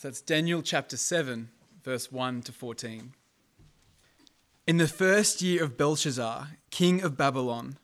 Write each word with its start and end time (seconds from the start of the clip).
So 0.00 0.08
that's 0.08 0.22
Daniel 0.22 0.62
chapter 0.62 0.96
7, 0.96 1.50
verse 1.84 2.10
1 2.10 2.40
to 2.44 2.52
14. 2.52 3.12
In 4.66 4.78
the 4.78 4.88
first 4.88 5.42
year 5.42 5.62
of 5.62 5.76
Belshazzar, 5.76 6.52
king 6.70 7.02
of 7.02 7.18
Babylon, 7.18 7.76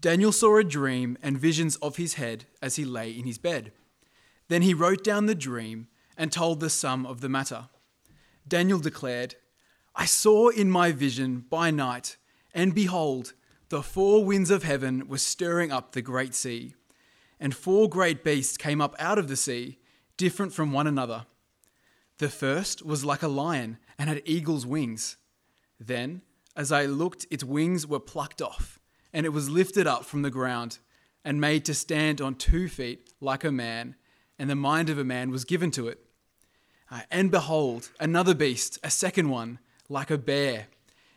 Daniel 0.00 0.32
saw 0.32 0.56
a 0.56 0.64
dream 0.64 1.18
and 1.22 1.36
visions 1.36 1.76
of 1.76 1.96
his 1.96 2.14
head 2.14 2.46
as 2.62 2.76
he 2.76 2.86
lay 2.86 3.10
in 3.10 3.26
his 3.26 3.36
bed. 3.36 3.72
Then 4.48 4.62
he 4.62 4.72
wrote 4.72 5.04
down 5.04 5.26
the 5.26 5.34
dream 5.34 5.88
and 6.16 6.32
told 6.32 6.60
the 6.60 6.70
sum 6.70 7.04
of 7.04 7.20
the 7.20 7.28
matter. 7.28 7.68
Daniel 8.48 8.78
declared, 8.78 9.34
I 9.94 10.06
saw 10.06 10.48
in 10.48 10.70
my 10.70 10.90
vision 10.90 11.44
by 11.50 11.70
night, 11.70 12.16
and 12.54 12.74
behold, 12.74 13.34
the 13.68 13.82
four 13.82 14.24
winds 14.24 14.50
of 14.50 14.62
heaven 14.62 15.06
were 15.06 15.18
stirring 15.18 15.70
up 15.70 15.92
the 15.92 16.00
great 16.00 16.34
sea, 16.34 16.76
and 17.38 17.54
four 17.54 17.90
great 17.90 18.24
beasts 18.24 18.56
came 18.56 18.80
up 18.80 18.96
out 18.98 19.18
of 19.18 19.28
the 19.28 19.36
sea, 19.36 19.76
different 20.16 20.54
from 20.54 20.72
one 20.72 20.86
another. 20.86 21.26
The 22.18 22.28
first 22.28 22.84
was 22.84 23.04
like 23.04 23.22
a 23.22 23.28
lion 23.28 23.78
and 23.96 24.08
had 24.08 24.22
eagle's 24.24 24.66
wings. 24.66 25.16
Then, 25.78 26.22
as 26.56 26.72
I 26.72 26.86
looked, 26.86 27.26
its 27.30 27.44
wings 27.44 27.86
were 27.86 28.00
plucked 28.00 28.42
off, 28.42 28.80
and 29.12 29.24
it 29.24 29.28
was 29.28 29.48
lifted 29.48 29.86
up 29.86 30.04
from 30.04 30.22
the 30.22 30.30
ground 30.30 30.78
and 31.24 31.40
made 31.40 31.64
to 31.66 31.74
stand 31.74 32.20
on 32.20 32.34
two 32.34 32.68
feet 32.68 33.12
like 33.20 33.44
a 33.44 33.52
man, 33.52 33.94
and 34.36 34.50
the 34.50 34.56
mind 34.56 34.90
of 34.90 34.98
a 34.98 35.04
man 35.04 35.30
was 35.30 35.44
given 35.44 35.70
to 35.72 35.86
it. 35.86 36.00
Uh, 36.90 37.02
and 37.10 37.30
behold, 37.30 37.90
another 38.00 38.34
beast, 38.34 38.78
a 38.82 38.90
second 38.90 39.28
one, 39.28 39.60
like 39.88 40.10
a 40.10 40.18
bear. 40.18 40.66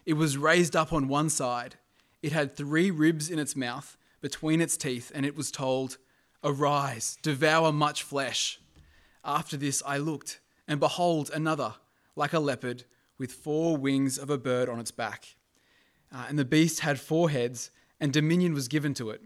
It 0.06 0.14
was 0.14 0.38
raised 0.38 0.76
up 0.76 0.94
on 0.94 1.08
one 1.08 1.30
side. 1.30 1.76
It 2.22 2.32
had 2.32 2.56
three 2.56 2.92
ribs 2.92 3.30
in 3.30 3.40
its 3.40 3.56
mouth, 3.56 3.98
between 4.22 4.62
its 4.62 4.78
teeth, 4.78 5.12
and 5.16 5.26
it 5.26 5.36
was 5.36 5.50
told, 5.50 5.98
Arise, 6.44 7.18
devour 7.24 7.72
much 7.72 8.04
flesh. 8.04 8.60
After 9.24 9.58
this 9.58 9.82
I 9.86 9.98
looked 9.98 10.40
and 10.72 10.80
behold, 10.80 11.30
another, 11.34 11.74
like 12.16 12.32
a 12.32 12.40
leopard, 12.40 12.86
with 13.18 13.34
four 13.34 13.76
wings 13.76 14.18
of 14.18 14.30
a 14.30 14.38
bird 14.38 14.70
on 14.70 14.80
its 14.80 14.90
back. 14.90 15.36
Uh, 16.16 16.28
and 16.30 16.40
the 16.40 16.46
beast 16.46 16.80
had 16.80 16.98
four 16.98 17.30
heads, 17.30 17.72
and 18.00 18.14
dominion 18.14 18.54
was 18.54 18.70
given 18.70 18.94
to 18.94 19.10
it. 19.10 19.22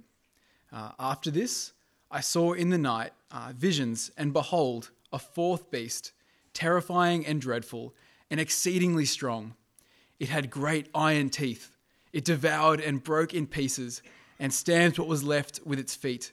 Uh, 0.73 0.93
after 0.97 1.29
this, 1.29 1.73
I 2.09 2.21
saw 2.21 2.53
in 2.53 2.71
the 2.71 2.79
night 2.79 3.11
uh, 3.29 3.53
visions, 3.55 4.09
and 4.17 4.33
behold, 4.33 4.89
a 5.13 5.19
fourth 5.19 5.69
beast, 5.69 6.13
terrifying 6.55 7.27
and 7.27 7.39
dreadful, 7.39 7.93
and 8.31 8.39
exceedingly 8.39 9.05
strong. 9.05 9.53
It 10.19 10.29
had 10.29 10.49
great 10.49 10.89
iron 10.95 11.29
teeth. 11.29 11.77
It 12.11 12.25
devoured 12.25 12.79
and 12.79 13.03
broke 13.03 13.35
in 13.35 13.45
pieces, 13.45 14.01
and 14.39 14.51
stamped 14.51 14.97
what 14.97 15.07
was 15.07 15.23
left 15.23 15.59
with 15.63 15.77
its 15.77 15.93
feet. 15.93 16.31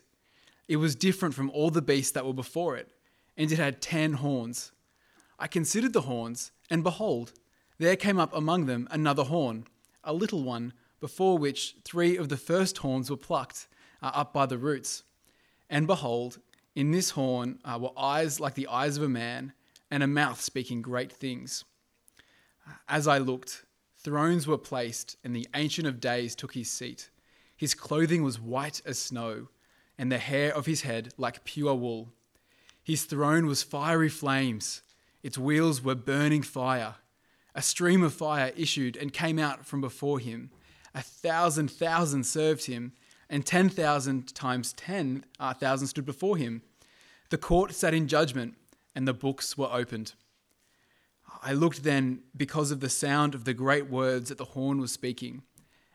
It 0.69 0.77
was 0.77 0.95
different 0.95 1.35
from 1.35 1.51
all 1.51 1.69
the 1.69 1.83
beasts 1.83 2.13
that 2.13 2.25
were 2.25 2.33
before 2.33 2.79
it, 2.79 2.89
and 3.37 3.53
it 3.53 3.59
had 3.59 3.83
ten 3.83 4.15
horns. 4.15 4.73
I 5.43 5.49
considered 5.49 5.93
the 5.93 6.03
horns, 6.03 6.53
and 6.71 6.85
behold, 6.85 7.33
there 7.79 7.97
came 7.97 8.17
up 8.17 8.33
among 8.33 8.67
them 8.67 8.87
another 8.93 9.25
horn, 9.25 9.67
a 10.05 10.13
little 10.13 10.45
one, 10.45 10.73
before 11.01 11.37
which 11.37 11.75
three 11.85 12.17
of 12.17 12.29
the 12.29 12.37
first 12.37 12.79
horns 12.79 13.11
were 13.11 13.17
plucked 13.17 13.67
uh, 14.01 14.13
up 14.15 14.33
by 14.33 14.47
the 14.47 14.57
roots. 14.57 15.03
And 15.69 15.89
behold, 15.89 16.39
in 16.77 16.93
this 16.93 17.11
horn 17.11 17.59
uh, 17.65 17.77
were 17.83 17.91
eyes 17.97 18.39
like 18.39 18.55
the 18.55 18.69
eyes 18.69 18.97
of 18.97 19.03
a 19.03 19.09
man, 19.09 19.53
and 19.91 20.05
a 20.05 20.07
mouth 20.07 20.41
speaking 20.41 20.81
great 20.81 21.11
things. 21.11 21.65
As 22.89 23.09
I 23.09 23.19
looked, 23.19 23.65
thrones 23.99 24.47
were 24.47 24.59
placed, 24.59 25.17
and 25.25 25.35
the 25.35 25.49
Ancient 25.57 25.89
of 25.89 25.99
Days 25.99 26.37
took 26.37 26.55
his 26.55 26.71
seat. 26.71 27.11
His 27.57 27.75
clothing 27.75 28.23
was 28.23 28.39
white 28.39 28.81
as 28.87 28.97
snow, 28.97 29.49
and 29.99 30.13
the 30.13 30.19
hair 30.19 30.55
of 30.55 30.67
his 30.67 30.83
head 30.83 31.13
like 31.17 31.43
pure 31.43 31.75
wool. 31.75 32.13
His 32.81 33.07
throne 33.07 33.47
was 33.47 33.65
fiery 33.65 34.09
flames 34.09 34.83
its 35.23 35.39
wheels 35.39 35.83
were 35.83 35.95
burning 35.95 36.43
fire. 36.43 36.97
A 37.55 37.63
stream 37.63 38.03
of 38.03 38.15
fire 38.15 38.53
issued 38.57 38.97
and 38.97 39.13
came 39.13 39.39
out 39.39 39.67
from 39.67 39.81
before 39.81 40.19
him. 40.19 40.51
A 40.95 41.03
thousand 41.03 41.71
thousand 41.71 42.25
served 42.25 42.67
him, 42.67 42.93
and 43.29 43.45
ten 43.45 43.69
thousand 43.69 44.35
times 44.35 44.73
ten 44.73 45.25
uh, 45.39 45.55
thousand 45.55 45.89
stood 45.89 46.05
before 46.05 46.37
him. 46.37 46.63
The 47.31 47.39
court 47.39 47.73
sat 47.73 47.95
in 47.95 48.09
judgment, 48.09 48.55
and 48.95 49.07
the 49.07 49.15
books 49.15 49.57
were 49.57 49.71
opened. 49.73 50.15
I 51.43 51.53
looked 51.53 51.83
then 51.83 52.23
because 52.37 52.71
of 52.71 52.81
the 52.81 52.91
sound 52.91 53.35
of 53.35 53.45
the 53.45 53.55
great 53.55 53.89
words 53.89 54.29
that 54.29 54.39
the 54.39 54.45
horn 54.45 54.81
was 54.81 54.93
speaking. 54.93 55.43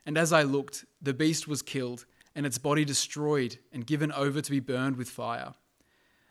And 0.05 0.17
as 0.17 0.33
I 0.33 0.43
looked, 0.43 0.85
the 1.01 1.13
beast 1.13 1.47
was 1.47 1.61
killed, 1.61 2.05
and 2.33 2.45
its 2.45 2.57
body 2.57 2.85
destroyed 2.85 3.57
and 3.71 3.85
given 3.85 4.11
over 4.11 4.41
to 4.41 4.51
be 4.51 4.59
burned 4.59 4.95
with 4.95 5.09
fire. 5.09 5.53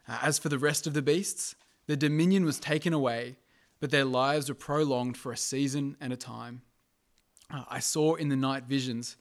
Uh, 0.08 0.18
as 0.22 0.38
for 0.38 0.48
the 0.48 0.58
rest 0.58 0.86
of 0.86 0.94
the 0.94 1.02
beasts, 1.02 1.54
the 1.86 1.96
dominion 1.96 2.44
was 2.44 2.58
taken 2.58 2.92
away, 2.92 3.36
but 3.80 3.90
their 3.90 4.04
lives 4.04 4.48
were 4.48 4.54
prolonged 4.54 5.16
for 5.16 5.32
a 5.32 5.36
season 5.36 5.96
and 6.00 6.12
a 6.12 6.16
time. 6.16 6.62
Uh, 7.50 7.64
I 7.68 7.78
saw 7.78 8.14
in 8.14 8.28
the 8.28 8.36
night 8.36 8.64
visions, 8.64 9.16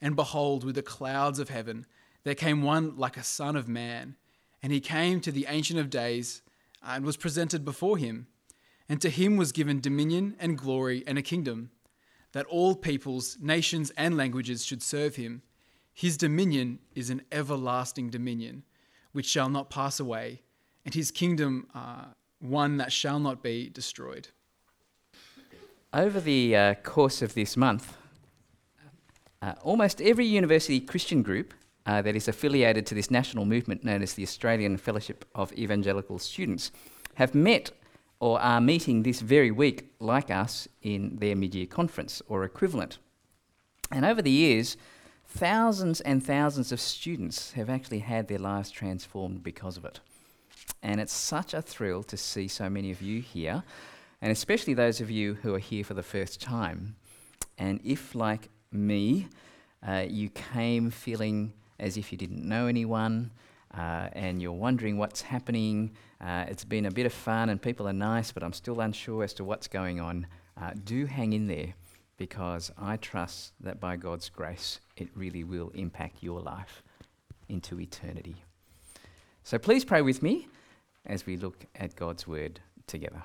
and 0.00 0.16
behold, 0.16 0.64
with 0.64 0.74
the 0.74 0.82
clouds 0.82 1.38
of 1.38 1.48
heaven, 1.48 1.86
there 2.24 2.34
came 2.34 2.62
one 2.62 2.96
like 2.96 3.16
a 3.16 3.24
son 3.24 3.56
of 3.56 3.68
man, 3.68 4.16
and 4.62 4.72
he 4.72 4.80
came 4.80 5.20
to 5.20 5.32
the 5.32 5.46
Ancient 5.48 5.80
of 5.80 5.88
Days 5.88 6.42
and 6.82 7.04
was 7.04 7.16
presented 7.16 7.64
before 7.64 7.96
him. 7.96 8.26
And 8.88 9.00
to 9.00 9.08
him 9.08 9.36
was 9.36 9.52
given 9.52 9.80
dominion 9.80 10.36
and 10.38 10.58
glory 10.58 11.04
and 11.06 11.16
a 11.16 11.22
kingdom, 11.22 11.70
that 12.32 12.46
all 12.46 12.74
peoples, 12.74 13.38
nations, 13.40 13.90
and 13.96 14.16
languages 14.16 14.64
should 14.66 14.82
serve 14.82 15.16
him. 15.16 15.42
His 15.94 16.16
dominion 16.16 16.80
is 16.94 17.08
an 17.08 17.22
everlasting 17.30 18.10
dominion, 18.10 18.64
which 19.12 19.26
shall 19.26 19.48
not 19.48 19.70
pass 19.70 20.00
away 20.00 20.42
and 20.90 20.94
his 20.96 21.12
kingdom 21.12 21.68
uh, 21.72 22.06
one 22.40 22.78
that 22.78 22.90
shall 22.90 23.20
not 23.20 23.44
be 23.44 23.68
destroyed. 23.68 24.26
Over 25.92 26.18
the 26.18 26.56
uh, 26.56 26.74
course 26.82 27.22
of 27.22 27.34
this 27.34 27.56
month, 27.56 27.96
uh, 29.40 29.52
almost 29.62 30.00
every 30.00 30.26
university 30.26 30.80
Christian 30.80 31.22
group 31.22 31.54
uh, 31.86 32.02
that 32.02 32.16
is 32.16 32.26
affiliated 32.26 32.86
to 32.86 32.96
this 32.96 33.08
national 33.08 33.44
movement 33.44 33.84
known 33.84 34.02
as 34.02 34.14
the 34.14 34.24
Australian 34.24 34.76
Fellowship 34.78 35.24
of 35.32 35.52
Evangelical 35.52 36.18
Students 36.18 36.72
have 37.14 37.32
met 37.32 37.70
or 38.18 38.40
are 38.40 38.60
meeting 38.60 39.04
this 39.04 39.20
very 39.20 39.52
week, 39.52 39.92
like 40.00 40.28
us, 40.28 40.66
in 40.82 41.18
their 41.20 41.36
mid 41.36 41.54
year 41.54 41.66
conference 41.66 42.20
or 42.26 42.42
equivalent. 42.42 42.98
And 43.92 44.04
over 44.04 44.22
the 44.22 44.32
years, 44.32 44.76
thousands 45.24 46.00
and 46.00 46.20
thousands 46.26 46.72
of 46.72 46.80
students 46.80 47.52
have 47.52 47.70
actually 47.70 48.00
had 48.00 48.26
their 48.26 48.40
lives 48.40 48.72
transformed 48.72 49.44
because 49.44 49.76
of 49.76 49.84
it. 49.84 50.00
And 50.82 51.00
it's 51.00 51.12
such 51.12 51.54
a 51.54 51.62
thrill 51.62 52.02
to 52.04 52.16
see 52.16 52.48
so 52.48 52.70
many 52.70 52.90
of 52.90 53.02
you 53.02 53.20
here, 53.20 53.62
and 54.22 54.32
especially 54.32 54.74
those 54.74 55.00
of 55.00 55.10
you 55.10 55.34
who 55.34 55.54
are 55.54 55.58
here 55.58 55.84
for 55.84 55.94
the 55.94 56.02
first 56.02 56.40
time. 56.40 56.96
And 57.58 57.80
if, 57.84 58.14
like 58.14 58.48
me, 58.72 59.28
uh, 59.86 60.06
you 60.08 60.30
came 60.30 60.90
feeling 60.90 61.52
as 61.78 61.96
if 61.96 62.12
you 62.12 62.18
didn't 62.18 62.46
know 62.46 62.66
anyone, 62.66 63.30
uh, 63.76 64.08
and 64.12 64.42
you're 64.42 64.52
wondering 64.52 64.98
what's 64.98 65.22
happening, 65.22 65.92
uh, 66.20 66.44
it's 66.48 66.64
been 66.64 66.86
a 66.86 66.90
bit 66.90 67.06
of 67.06 67.12
fun 67.12 67.48
and 67.48 67.62
people 67.62 67.86
are 67.86 67.92
nice, 67.92 68.32
but 68.32 68.42
I'm 68.42 68.52
still 68.52 68.80
unsure 68.80 69.22
as 69.22 69.32
to 69.34 69.44
what's 69.44 69.68
going 69.68 70.00
on, 70.00 70.26
uh, 70.60 70.72
do 70.84 71.06
hang 71.06 71.32
in 71.32 71.46
there 71.46 71.74
because 72.16 72.70
I 72.76 72.96
trust 72.96 73.52
that 73.60 73.80
by 73.80 73.96
God's 73.96 74.28
grace, 74.28 74.80
it 74.96 75.08
really 75.14 75.44
will 75.44 75.70
impact 75.74 76.16
your 76.22 76.40
life 76.40 76.82
into 77.48 77.80
eternity. 77.80 78.36
So 79.44 79.56
please 79.56 79.84
pray 79.84 80.02
with 80.02 80.22
me 80.22 80.48
as 81.06 81.26
we 81.26 81.36
look 81.36 81.64
at 81.74 81.96
God's 81.96 82.26
Word 82.26 82.60
together. 82.86 83.22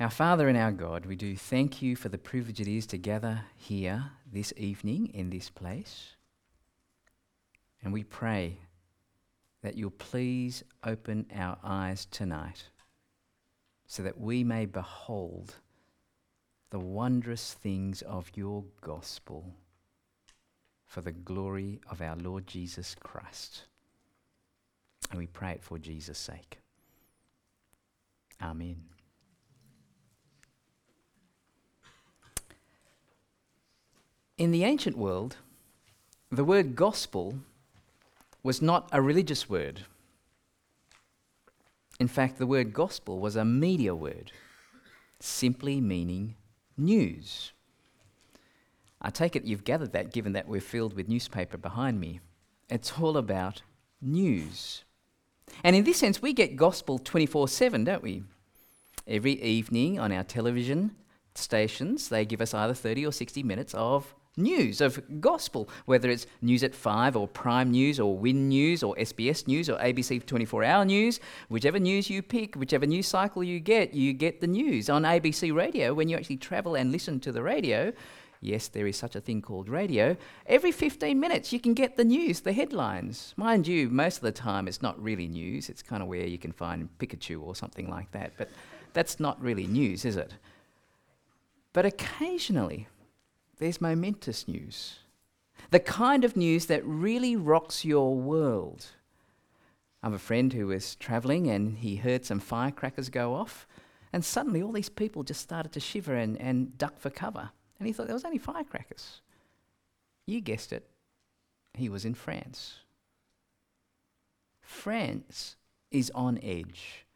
Our 0.00 0.10
Father 0.10 0.48
and 0.48 0.56
our 0.56 0.70
God, 0.70 1.06
we 1.06 1.16
do 1.16 1.36
thank 1.36 1.82
you 1.82 1.96
for 1.96 2.08
the 2.08 2.18
privilege 2.18 2.60
it 2.60 2.68
is 2.68 2.86
to 2.88 2.98
gather 2.98 3.40
here 3.56 4.12
this 4.32 4.52
evening 4.56 5.10
in 5.12 5.30
this 5.30 5.50
place. 5.50 6.14
And 7.82 7.92
we 7.92 8.04
pray 8.04 8.58
that 9.62 9.76
you'll 9.76 9.90
please 9.90 10.62
open 10.84 11.26
our 11.34 11.58
eyes 11.64 12.06
tonight 12.06 12.64
so 13.86 14.04
that 14.04 14.20
we 14.20 14.44
may 14.44 14.66
behold 14.66 15.54
the 16.70 16.78
wondrous 16.78 17.54
things 17.54 18.02
of 18.02 18.30
your 18.36 18.62
gospel 18.80 19.52
for 20.88 21.02
the 21.02 21.12
glory 21.12 21.80
of 21.90 22.00
our 22.00 22.16
Lord 22.16 22.46
Jesus 22.46 22.96
Christ. 22.98 23.64
And 25.10 25.18
we 25.18 25.26
pray 25.26 25.52
it 25.52 25.62
for 25.62 25.78
Jesus' 25.78 26.18
sake. 26.18 26.58
Amen. 28.42 28.76
In 34.38 34.50
the 34.50 34.64
ancient 34.64 34.96
world, 34.96 35.36
the 36.30 36.44
word 36.44 36.74
gospel 36.74 37.34
was 38.42 38.62
not 38.62 38.88
a 38.92 39.02
religious 39.02 39.48
word. 39.48 39.82
In 42.00 42.08
fact, 42.08 42.38
the 42.38 42.46
word 42.46 42.72
gospel 42.72 43.18
was 43.18 43.34
a 43.36 43.44
media 43.44 43.94
word, 43.94 44.32
simply 45.20 45.80
meaning 45.80 46.36
news. 46.76 47.52
I 49.00 49.10
take 49.10 49.36
it 49.36 49.44
you've 49.44 49.64
gathered 49.64 49.92
that 49.92 50.12
given 50.12 50.32
that 50.32 50.48
we're 50.48 50.60
filled 50.60 50.94
with 50.94 51.08
newspaper 51.08 51.56
behind 51.56 52.00
me. 52.00 52.20
It's 52.68 52.94
all 53.00 53.16
about 53.16 53.62
news. 54.00 54.84
And 55.64 55.74
in 55.74 55.84
this 55.84 55.98
sense, 55.98 56.20
we 56.20 56.32
get 56.32 56.56
gospel 56.56 56.98
24 56.98 57.48
7, 57.48 57.84
don't 57.84 58.02
we? 58.02 58.24
Every 59.06 59.40
evening 59.42 59.98
on 59.98 60.12
our 60.12 60.24
television 60.24 60.94
stations, 61.34 62.08
they 62.08 62.24
give 62.24 62.40
us 62.40 62.52
either 62.52 62.74
30 62.74 63.06
or 63.06 63.12
60 63.12 63.42
minutes 63.42 63.72
of 63.74 64.14
news, 64.38 64.80
of 64.80 65.00
gospel, 65.20 65.68
whether 65.86 66.08
it's 66.08 66.26
News 66.40 66.62
at 66.62 66.74
5 66.74 67.16
or 67.16 67.26
Prime 67.26 67.70
News 67.70 67.98
or 67.98 68.16
Win 68.16 68.48
News 68.48 68.82
or 68.82 68.94
SBS 68.96 69.46
News 69.46 69.68
or 69.68 69.76
ABC 69.78 70.24
24 70.24 70.64
Hour 70.64 70.84
News, 70.84 71.20
whichever 71.48 71.78
news 71.78 72.08
you 72.08 72.22
pick, 72.22 72.54
whichever 72.54 72.86
news 72.86 73.06
cycle 73.08 73.42
you 73.42 73.60
get, 73.60 73.94
you 73.94 74.12
get 74.12 74.40
the 74.40 74.46
news. 74.46 74.88
On 74.88 75.02
ABC 75.02 75.54
Radio, 75.54 75.92
when 75.92 76.08
you 76.08 76.16
actually 76.16 76.36
travel 76.36 76.76
and 76.76 76.92
listen 76.92 77.18
to 77.20 77.32
the 77.32 77.42
radio, 77.42 77.92
yes, 78.40 78.68
there 78.68 78.86
is 78.86 78.96
such 78.96 79.16
a 79.16 79.20
thing 79.20 79.42
called 79.42 79.68
radio, 79.68 80.16
every 80.46 80.72
15 80.72 81.18
minutes 81.18 81.52
you 81.52 81.60
can 81.60 81.74
get 81.74 81.96
the 81.96 82.04
news, 82.04 82.40
the 82.40 82.52
headlines. 82.52 83.34
Mind 83.36 83.66
you, 83.66 83.88
most 83.88 84.16
of 84.16 84.22
the 84.22 84.32
time 84.32 84.68
it's 84.68 84.82
not 84.82 85.02
really 85.02 85.28
news, 85.28 85.68
it's 85.68 85.82
kind 85.82 86.02
of 86.02 86.08
where 86.08 86.26
you 86.26 86.38
can 86.38 86.52
find 86.52 86.88
Pikachu 86.98 87.42
or 87.42 87.54
something 87.54 87.88
like 87.88 88.10
that, 88.12 88.32
but 88.36 88.48
that's 88.92 89.20
not 89.20 89.40
really 89.40 89.66
news, 89.66 90.04
is 90.04 90.16
it? 90.16 90.34
But 91.72 91.86
occasionally, 91.86 92.88
there's 93.58 93.80
momentous 93.80 94.48
news. 94.48 95.00
The 95.70 95.80
kind 95.80 96.24
of 96.24 96.36
news 96.36 96.66
that 96.66 96.84
really 96.84 97.36
rocks 97.36 97.84
your 97.84 98.16
world. 98.16 98.86
I 100.02 100.06
have 100.06 100.14
a 100.14 100.18
friend 100.18 100.52
who 100.52 100.68
was 100.68 100.94
travelling 100.94 101.48
and 101.48 101.78
he 101.78 101.96
heard 101.96 102.24
some 102.24 102.40
firecrackers 102.40 103.08
go 103.08 103.34
off, 103.34 103.66
and 104.12 104.24
suddenly 104.24 104.62
all 104.62 104.72
these 104.72 104.88
people 104.88 105.22
just 105.22 105.40
started 105.40 105.72
to 105.72 105.80
shiver 105.80 106.14
and, 106.14 106.40
and 106.40 106.78
duck 106.78 106.98
for 106.98 107.10
cover. 107.10 107.50
And 107.78 107.86
he 107.86 107.92
thought 107.92 108.06
there 108.06 108.14
was 108.14 108.24
only 108.24 108.38
firecrackers. 108.38 109.20
You 110.26 110.40
guessed 110.40 110.72
it, 110.72 110.88
he 111.74 111.88
was 111.88 112.04
in 112.04 112.14
France. 112.14 112.80
France 114.60 115.56
is 115.90 116.12
on 116.14 116.38
edge 116.42 117.06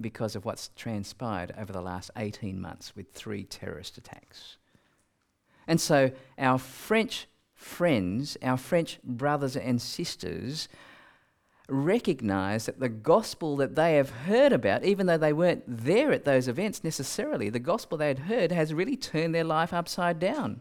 because 0.00 0.36
of 0.36 0.44
what's 0.44 0.70
transpired 0.76 1.52
over 1.58 1.72
the 1.72 1.82
last 1.82 2.10
18 2.16 2.60
months 2.60 2.94
with 2.94 3.12
three 3.12 3.44
terrorist 3.44 3.98
attacks. 3.98 4.56
And 5.66 5.80
so 5.80 6.12
our 6.38 6.58
French 6.58 7.26
friends, 7.54 8.36
our 8.42 8.56
French 8.56 8.98
brothers 9.02 9.56
and 9.56 9.80
sisters, 9.80 10.68
recognize 11.72 12.66
that 12.66 12.80
the 12.80 12.88
gospel 12.88 13.56
that 13.56 13.74
they 13.74 13.96
have 13.96 14.10
heard 14.10 14.52
about, 14.52 14.84
even 14.84 15.06
though 15.06 15.18
they 15.18 15.32
weren't 15.32 15.64
there 15.66 16.12
at 16.12 16.24
those 16.24 16.48
events 16.48 16.84
necessarily, 16.84 17.48
the 17.48 17.58
gospel 17.58 17.98
they 17.98 18.08
had 18.08 18.20
heard 18.20 18.52
has 18.52 18.74
really 18.74 18.96
turned 18.96 19.34
their 19.34 19.44
life 19.44 19.72
upside 19.72 20.18
down. 20.18 20.60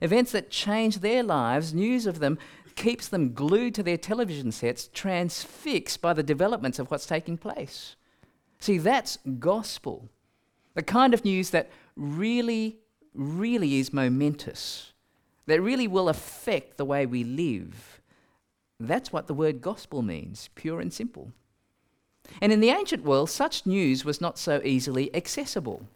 Events 0.00 0.32
that 0.32 0.50
change 0.50 1.00
their 1.00 1.22
lives, 1.22 1.74
news 1.74 2.06
of 2.06 2.20
them 2.20 2.38
keeps 2.76 3.08
them 3.08 3.32
glued 3.32 3.74
to 3.74 3.82
their 3.82 3.98
television 3.98 4.52
sets, 4.52 4.88
transfixed 4.92 6.00
by 6.00 6.12
the 6.12 6.22
developments 6.22 6.78
of 6.78 6.90
what's 6.90 7.06
taking 7.06 7.36
place. 7.36 7.96
See, 8.58 8.78
that's 8.78 9.18
gospel. 9.38 10.08
The 10.74 10.82
kind 10.82 11.12
of 11.12 11.24
news 11.24 11.50
that 11.50 11.70
really 11.96 12.78
really 13.14 13.78
is 13.78 13.92
momentous, 13.92 14.92
that 15.46 15.60
really 15.60 15.88
will 15.88 16.08
affect 16.08 16.76
the 16.76 16.84
way 16.84 17.06
we 17.06 17.24
live. 17.24 17.99
That's 18.80 19.12
what 19.12 19.26
the 19.26 19.34
word 19.34 19.60
gospel 19.60 20.00
means, 20.00 20.48
pure 20.54 20.80
and 20.80 20.90
simple. 20.92 21.32
And 22.40 22.50
in 22.50 22.60
the 22.60 22.70
ancient 22.70 23.04
world, 23.04 23.28
such 23.28 23.66
news 23.66 24.04
was 24.04 24.20
not 24.20 24.38
so 24.38 24.62
easily 24.64 25.14
accessible. 25.14 25.86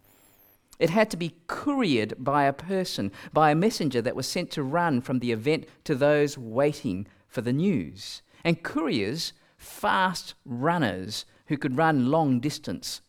It 0.78 0.90
had 0.90 1.10
to 1.10 1.16
be 1.16 1.36
couriered 1.46 2.14
by 2.18 2.44
a 2.44 2.52
person, 2.52 3.10
by 3.32 3.50
a 3.50 3.54
messenger 3.54 4.02
that 4.02 4.16
was 4.16 4.26
sent 4.26 4.50
to 4.52 4.62
run 4.62 5.00
from 5.00 5.20
the 5.20 5.32
event 5.32 5.66
to 5.84 5.94
those 5.94 6.36
waiting 6.36 7.06
for 7.26 7.40
the 7.40 7.52
news. 7.52 8.22
And 8.44 8.62
couriers, 8.62 9.32
fast 9.56 10.34
runners 10.44 11.24
who 11.46 11.56
could 11.56 11.78
run 11.78 12.10
long 12.10 12.40
distance, 12.40 13.00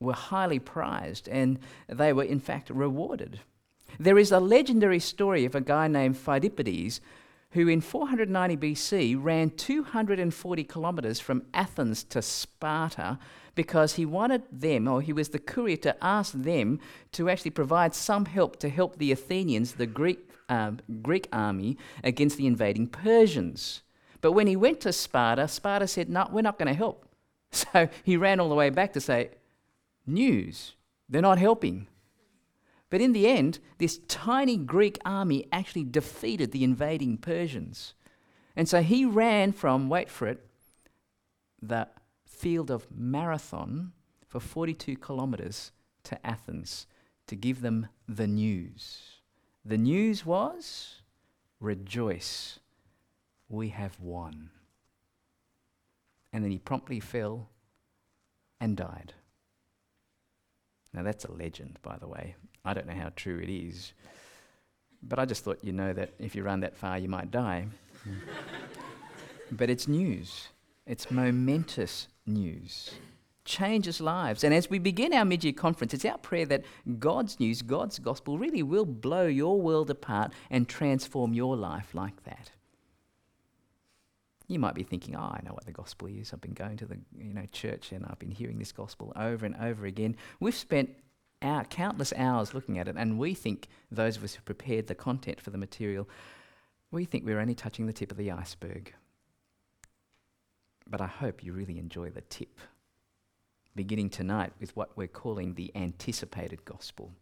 were 0.00 0.14
highly 0.14 0.58
prized 0.58 1.28
and 1.28 1.58
they 1.88 2.12
were 2.12 2.24
in 2.24 2.40
fact 2.40 2.70
rewarded. 2.70 3.40
There 3.98 4.18
is 4.18 4.32
a 4.32 4.40
legendary 4.40 5.00
story 5.00 5.44
of 5.44 5.54
a 5.54 5.60
guy 5.60 5.88
named 5.88 6.16
Phidippides 6.16 7.00
who 7.52 7.68
in 7.68 7.80
490 7.80 8.56
BC 8.56 9.16
ran 9.18 9.50
240 9.50 10.64
kilometers 10.64 11.20
from 11.20 11.44
Athens 11.54 12.04
to 12.04 12.20
Sparta 12.20 13.18
because 13.54 13.94
he 13.94 14.04
wanted 14.06 14.42
them, 14.52 14.86
or 14.86 15.00
he 15.00 15.12
was 15.12 15.30
the 15.30 15.38
courier 15.38 15.76
to 15.78 16.04
ask 16.04 16.32
them 16.32 16.78
to 17.12 17.28
actually 17.28 17.50
provide 17.50 17.94
some 17.94 18.26
help 18.26 18.58
to 18.60 18.68
help 18.68 18.98
the 18.98 19.10
Athenians, 19.10 19.72
the 19.72 19.86
Greek, 19.86 20.30
uh, 20.48 20.72
Greek 21.02 21.26
army, 21.32 21.76
against 22.04 22.36
the 22.36 22.46
invading 22.46 22.86
Persians. 22.86 23.82
But 24.20 24.32
when 24.32 24.46
he 24.46 24.56
went 24.56 24.80
to 24.82 24.92
Sparta, 24.92 25.48
Sparta 25.48 25.86
said, 25.86 26.08
No, 26.08 26.28
we're 26.30 26.42
not 26.42 26.58
going 26.58 26.68
to 26.68 26.74
help. 26.74 27.04
So 27.50 27.88
he 28.04 28.18
ran 28.18 28.40
all 28.40 28.50
the 28.50 28.54
way 28.54 28.68
back 28.68 28.92
to 28.92 29.00
say, 29.00 29.30
news. 30.06 30.74
They're 31.08 31.22
not 31.22 31.38
helping. 31.38 31.86
But 32.90 33.00
in 33.00 33.12
the 33.12 33.28
end, 33.28 33.58
this 33.78 34.00
tiny 34.08 34.56
Greek 34.56 34.98
army 35.04 35.46
actually 35.52 35.84
defeated 35.84 36.52
the 36.52 36.64
invading 36.64 37.18
Persians. 37.18 37.94
And 38.56 38.68
so 38.68 38.82
he 38.82 39.04
ran 39.04 39.52
from, 39.52 39.88
wait 39.88 40.08
for 40.08 40.26
it, 40.26 40.46
the 41.60 41.88
field 42.24 42.70
of 42.70 42.86
Marathon 42.90 43.92
for 44.26 44.40
42 44.40 44.96
kilometers 44.96 45.72
to 46.04 46.26
Athens 46.26 46.86
to 47.26 47.36
give 47.36 47.60
them 47.60 47.88
the 48.08 48.26
news. 48.26 49.20
The 49.64 49.78
news 49.78 50.24
was 50.24 51.02
rejoice, 51.60 52.60
we 53.48 53.68
have 53.68 53.98
won. 54.00 54.50
And 56.32 56.44
then 56.44 56.50
he 56.50 56.58
promptly 56.58 57.00
fell 57.00 57.50
and 58.60 58.76
died. 58.76 59.14
Now, 60.92 61.02
that's 61.02 61.24
a 61.24 61.32
legend, 61.32 61.78
by 61.82 61.98
the 61.98 62.08
way. 62.08 62.36
I 62.68 62.74
don't 62.74 62.86
know 62.86 62.92
how 62.92 63.10
true 63.16 63.38
it 63.38 63.48
is. 63.48 63.94
But 65.02 65.18
I 65.18 65.24
just 65.24 65.42
thought 65.42 65.64
you 65.64 65.72
know 65.72 65.94
that 65.94 66.10
if 66.18 66.34
you 66.34 66.42
run 66.42 66.60
that 66.60 66.76
far, 66.76 66.98
you 66.98 67.08
might 67.08 67.30
die. 67.30 67.66
but 69.50 69.70
it's 69.70 69.88
news, 69.88 70.48
it's 70.86 71.10
momentous 71.10 72.08
news. 72.26 72.90
Changes 73.46 74.02
lives. 74.02 74.44
And 74.44 74.52
as 74.52 74.68
we 74.68 74.78
begin 74.78 75.14
our 75.14 75.24
mid 75.24 75.42
year 75.42 75.54
conference, 75.54 75.94
it's 75.94 76.04
our 76.04 76.18
prayer 76.18 76.44
that 76.44 76.64
God's 76.98 77.40
news, 77.40 77.62
God's 77.62 77.98
gospel, 77.98 78.36
really 78.36 78.62
will 78.62 78.84
blow 78.84 79.26
your 79.26 79.58
world 79.58 79.88
apart 79.88 80.32
and 80.50 80.68
transform 80.68 81.32
your 81.32 81.56
life 81.56 81.94
like 81.94 82.24
that. 82.24 82.50
You 84.46 84.58
might 84.58 84.74
be 84.74 84.82
thinking, 84.82 85.16
oh, 85.16 85.20
I 85.20 85.40
know 85.42 85.54
what 85.54 85.64
the 85.64 85.72
gospel 85.72 86.08
is. 86.08 86.34
I've 86.34 86.42
been 86.42 86.52
going 86.52 86.76
to 86.78 86.86
the 86.86 86.98
you 87.18 87.32
know, 87.32 87.46
church 87.50 87.92
and 87.92 88.04
I've 88.04 88.18
been 88.18 88.30
hearing 88.30 88.58
this 88.58 88.72
gospel 88.72 89.14
over 89.16 89.46
and 89.46 89.56
over 89.56 89.86
again. 89.86 90.16
We've 90.40 90.54
spent 90.54 90.90
our 91.40 91.64
countless 91.64 92.12
hours 92.16 92.54
looking 92.54 92.78
at 92.78 92.88
it, 92.88 92.96
and 92.98 93.18
we 93.18 93.34
think, 93.34 93.68
those 93.90 94.16
of 94.16 94.24
us 94.24 94.34
who 94.34 94.42
prepared 94.42 94.86
the 94.86 94.94
content 94.94 95.40
for 95.40 95.50
the 95.50 95.58
material, 95.58 96.08
we 96.90 97.04
think 97.04 97.24
we're 97.24 97.40
only 97.40 97.54
touching 97.54 97.86
the 97.86 97.92
tip 97.92 98.10
of 98.10 98.16
the 98.16 98.30
iceberg. 98.30 98.94
But 100.88 101.00
I 101.00 101.06
hope 101.06 101.44
you 101.44 101.52
really 101.52 101.78
enjoy 101.78 102.10
the 102.10 102.22
tip, 102.22 102.58
beginning 103.74 104.10
tonight 104.10 104.52
with 104.58 104.74
what 104.74 104.96
we're 104.96 105.06
calling 105.06 105.54
the 105.54 105.70
anticipated 105.74 106.64
gospel. 106.64 107.12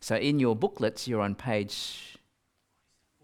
So 0.00 0.16
in 0.16 0.38
your 0.38 0.56
booklets, 0.56 1.06
you're 1.06 1.20
on 1.20 1.34
page 1.34 2.16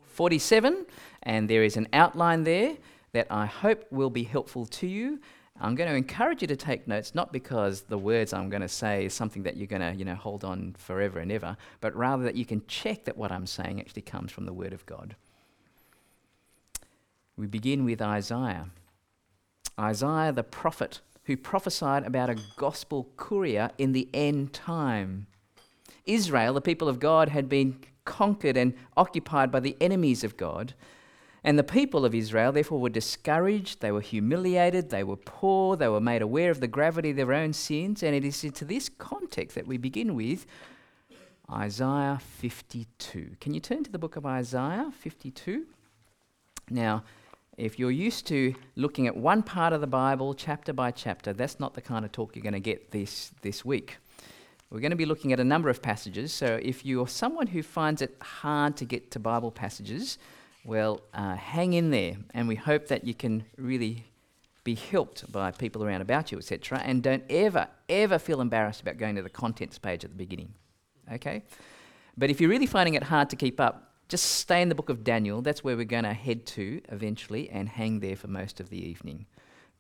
47, 0.06 0.85
and 1.23 1.49
there 1.49 1.62
is 1.62 1.76
an 1.76 1.88
outline 1.92 2.44
there 2.44 2.76
that 3.12 3.28
I 3.30 3.47
hope 3.47 3.87
will 3.90 4.11
be 4.11 4.25
helpful 4.25 4.66
to 4.66 4.87
you. 4.87 5.20
I'm 5.61 5.75
going 5.75 5.91
to 5.91 5.97
encourage 5.97 6.43
you 6.43 6.49
to 6.49 6.57
take 6.57 6.87
notes, 6.87 7.15
not 7.15 7.33
because 7.33 7.83
the 7.83 7.99
words 7.99 8.33
I'm 8.33 8.49
going 8.49 8.62
to 8.62 8.69
say 8.69 9.07
is 9.07 9.15
something 9.15 9.43
that 9.43 9.57
you're 9.57 9.67
going 9.67 9.83
to, 9.83 9.95
you 9.95 10.05
know, 10.05 10.15
hold 10.15 10.45
on 10.45 10.75
forever 10.79 11.19
and 11.19 11.33
ever, 11.33 11.57
but 11.81 11.95
rather 11.97 12.23
that 12.25 12.37
you 12.37 12.45
can 12.45 12.62
check 12.69 13.05
that 13.05 13.17
what 13.17 13.33
I'm 13.33 13.47
saying 13.47 13.81
actually 13.81 14.03
comes 14.03 14.31
from 14.31 14.47
the 14.47 14.53
Word 14.53 14.73
of 14.73 14.87
God. 14.87 15.17
We 17.37 17.47
begin 17.47 17.85
with 17.85 18.00
Isaiah. 18.00 18.69
Isaiah 19.79 20.33
the 20.33 20.45
prophet 20.45 21.00
who 21.25 21.37
prophesied 21.37 22.05
about 22.05 22.31
a 22.31 22.37
gospel 22.57 23.09
courier 23.17 23.71
in 23.79 23.93
the 23.93 24.09
end 24.15 24.53
time. 24.53 25.27
Israel, 26.07 26.55
the 26.55 26.61
people 26.61 26.88
of 26.88 26.99
God, 26.99 27.29
had 27.29 27.49
been 27.49 27.81
conquered 28.05 28.57
and 28.57 28.75
occupied 28.97 29.53
by 29.53 29.61
the 29.61 29.77
enemies 29.81 30.25
of 30.25 30.37
God. 30.37 30.75
And 31.45 31.59
the 31.59 31.64
people 31.64 32.04
of 32.04 32.14
Israel, 32.14 32.52
therefore, 32.52 32.80
were 32.80 32.88
discouraged, 32.88 33.80
they 33.80 33.92
were 33.92 34.00
humiliated, 34.00 34.90
they 34.90 35.04
were 35.04 35.16
poor, 35.16 35.76
they 35.76 35.88
were 35.88 36.00
made 36.00 36.21
aware 36.21 36.50
of 36.50 36.61
the 36.61 36.66
gravity 36.66 37.11
of 37.11 37.16
their 37.16 37.33
own 37.33 37.52
sins. 37.52 38.02
And 38.02 38.14
it 38.14 38.25
is 38.25 38.42
into 38.42 38.64
this 38.64 38.88
context 38.88 39.54
that 39.54 39.66
we 39.66 39.76
begin 39.76 40.14
with 40.14 40.47
Isaiah 41.50 42.18
52. 42.21 43.37
Can 43.40 43.54
you 43.54 43.61
turn 43.61 43.85
to 43.85 43.90
the 43.90 43.99
book 43.99 44.16
of 44.16 44.26
Isaiah 44.26 44.90
52? 44.99 45.64
Now, 46.71 47.04
if 47.57 47.78
you're 47.78 47.90
used 47.90 48.26
to 48.28 48.54
looking 48.76 49.07
at 49.07 49.16
one 49.16 49.42
part 49.42 49.73
of 49.73 49.80
the 49.80 49.87
Bible 49.87 50.35
chapter 50.35 50.73
by 50.73 50.90
chapter, 50.90 51.33
that's 51.33 51.59
not 51.59 51.75
the 51.75 51.80
kind 51.80 52.04
of 52.04 52.12
talk 52.12 52.37
you're 52.37 52.42
going 52.42 52.52
to 52.52 52.61
get 52.61 52.90
this, 52.90 53.33
this 53.42 53.64
week. 53.64 53.97
We're 54.71 54.80
going 54.80 54.90
to 54.90 54.97
be 54.97 55.07
looking 55.07 55.33
at 55.33 55.40
a 55.40 55.45
number 55.45 55.71
of 55.71 55.80
passages. 55.80 56.33
So 56.33 56.61
if 56.62 56.85
you're 56.85 57.09
someone 57.09 57.47
who 57.47 57.62
finds 57.62 58.02
it 58.02 58.14
hard 58.21 58.76
to 58.76 58.85
get 58.85 59.11
to 59.12 59.18
Bible 59.18 59.50
passages, 59.50 60.18
well, 60.65 61.00
uh, 61.15 61.37
hang 61.37 61.73
in 61.73 61.91
there, 61.91 62.17
and 62.35 62.49
we 62.49 62.55
hope 62.55 62.88
that 62.88 63.05
you 63.05 63.15
can 63.15 63.45
really 63.57 64.05
be 64.65 64.75
helped 64.75 65.31
by 65.33 65.50
people 65.50 65.83
around 65.83 66.03
about 66.03 66.31
you, 66.31 66.38
etc. 66.38 66.79
And 66.85 67.03
don't 67.03 67.25
ever, 67.31 67.69
ever 67.88 68.19
feel 68.19 68.41
embarrassed 68.41 68.83
about 68.83 68.99
going 68.99 69.17
to 69.17 69.23
the 69.23 69.31
contents 69.31 69.79
page 69.79 70.05
at 70.05 70.11
the 70.11 70.17
beginning. 70.17 70.53
Okay? 71.11 71.43
But 72.19 72.29
if 72.29 72.41
you're 72.41 72.50
really 72.50 72.67
finding 72.67 72.95
it 72.95 73.05
hard 73.05 73.31
to 73.31 73.37
keep 73.37 73.61
up, 73.61 73.95
just 74.09 74.25
stay 74.25 74.61
in 74.61 74.69
the 74.69 74.75
book 74.75 74.88
of 74.88 75.05
Daniel. 75.05 75.41
That's 75.41 75.62
where 75.62 75.77
we're 75.77 75.85
going 75.85 76.05
to 76.05 76.12
head 76.12 76.45
to 76.47 76.81
eventually 76.91 77.49
and 77.50 77.69
hang 77.69 78.00
there 78.00 78.17
for 78.17 78.27
most 78.27 78.61
of 78.61 78.69
the 78.71 78.83
evening. 78.85 79.27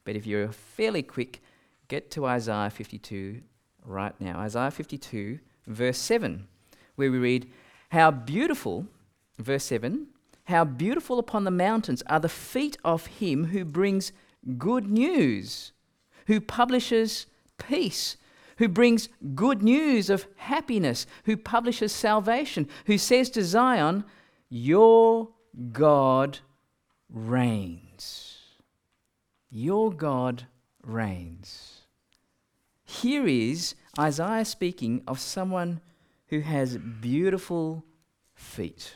But 0.04 0.16
if 0.16 0.26
you're 0.26 0.52
fairly 0.52 1.02
quick, 1.02 1.42
get 1.88 2.10
to 2.12 2.26
Isaiah 2.26 2.70
52 2.70 3.42
right 3.84 4.18
now. 4.20 4.38
Isaiah 4.38 4.70
52, 4.70 5.38
verse 5.66 5.98
7, 5.98 6.46
where 6.96 7.10
we 7.10 7.18
read, 7.18 7.50
How 7.90 8.10
beautiful, 8.10 8.86
verse 9.38 9.64
7, 9.64 10.06
how 10.48 10.64
beautiful 10.64 11.18
upon 11.18 11.44
the 11.44 11.50
mountains 11.50 12.02
are 12.06 12.20
the 12.20 12.28
feet 12.28 12.78
of 12.82 13.06
him 13.06 13.48
who 13.48 13.66
brings 13.66 14.12
good 14.56 14.86
news, 14.86 15.72
who 16.26 16.40
publishes 16.40 17.26
peace, 17.58 18.16
who 18.56 18.66
brings 18.66 19.10
good 19.34 19.62
news 19.62 20.08
of 20.08 20.26
happiness, 20.36 21.06
who 21.24 21.36
publishes 21.36 21.92
salvation, 21.92 22.66
who 22.86 22.96
says 22.96 23.28
to 23.28 23.44
Zion, 23.44 24.04
Your 24.48 25.28
God 25.70 26.38
reigns. 27.12 28.38
Your 29.50 29.92
God 29.92 30.46
reigns. 30.82 31.82
Here 32.86 33.26
is 33.26 33.74
Isaiah 33.98 34.46
speaking 34.46 35.02
of 35.06 35.20
someone 35.20 35.82
who 36.28 36.40
has 36.40 36.78
beautiful 36.78 37.84
feet. 38.34 38.94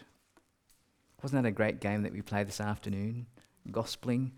Wasn't 1.23 1.43
that 1.43 1.49
a 1.49 1.52
great 1.52 1.81
game 1.81 2.02
that 2.02 2.12
we 2.12 2.21
played 2.21 2.49
this 2.49 2.61
afternoon? 2.61 3.26
Gospeling. 3.71 4.33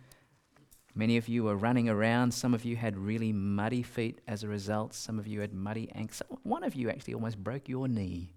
Many 0.95 1.17
of 1.17 1.29
you 1.29 1.45
were 1.45 1.57
running 1.57 1.89
around. 1.89 2.33
Some 2.33 2.55
of 2.55 2.65
you 2.65 2.77
had 2.77 2.97
really 2.97 3.33
muddy 3.33 3.83
feet 3.83 4.21
as 4.29 4.45
a 4.45 4.49
result. 4.49 4.95
Some 4.95 5.19
of 5.19 5.27
you 5.27 5.41
had 5.41 5.55
muddy 5.55 5.91
ankles. 5.95 6.23
One 6.43 6.63
of 6.63 6.75
you 6.75 6.91
actually 6.91 7.15
almost 7.15 7.43
broke 7.43 7.69
your 7.69 7.89
knee. 7.89 8.35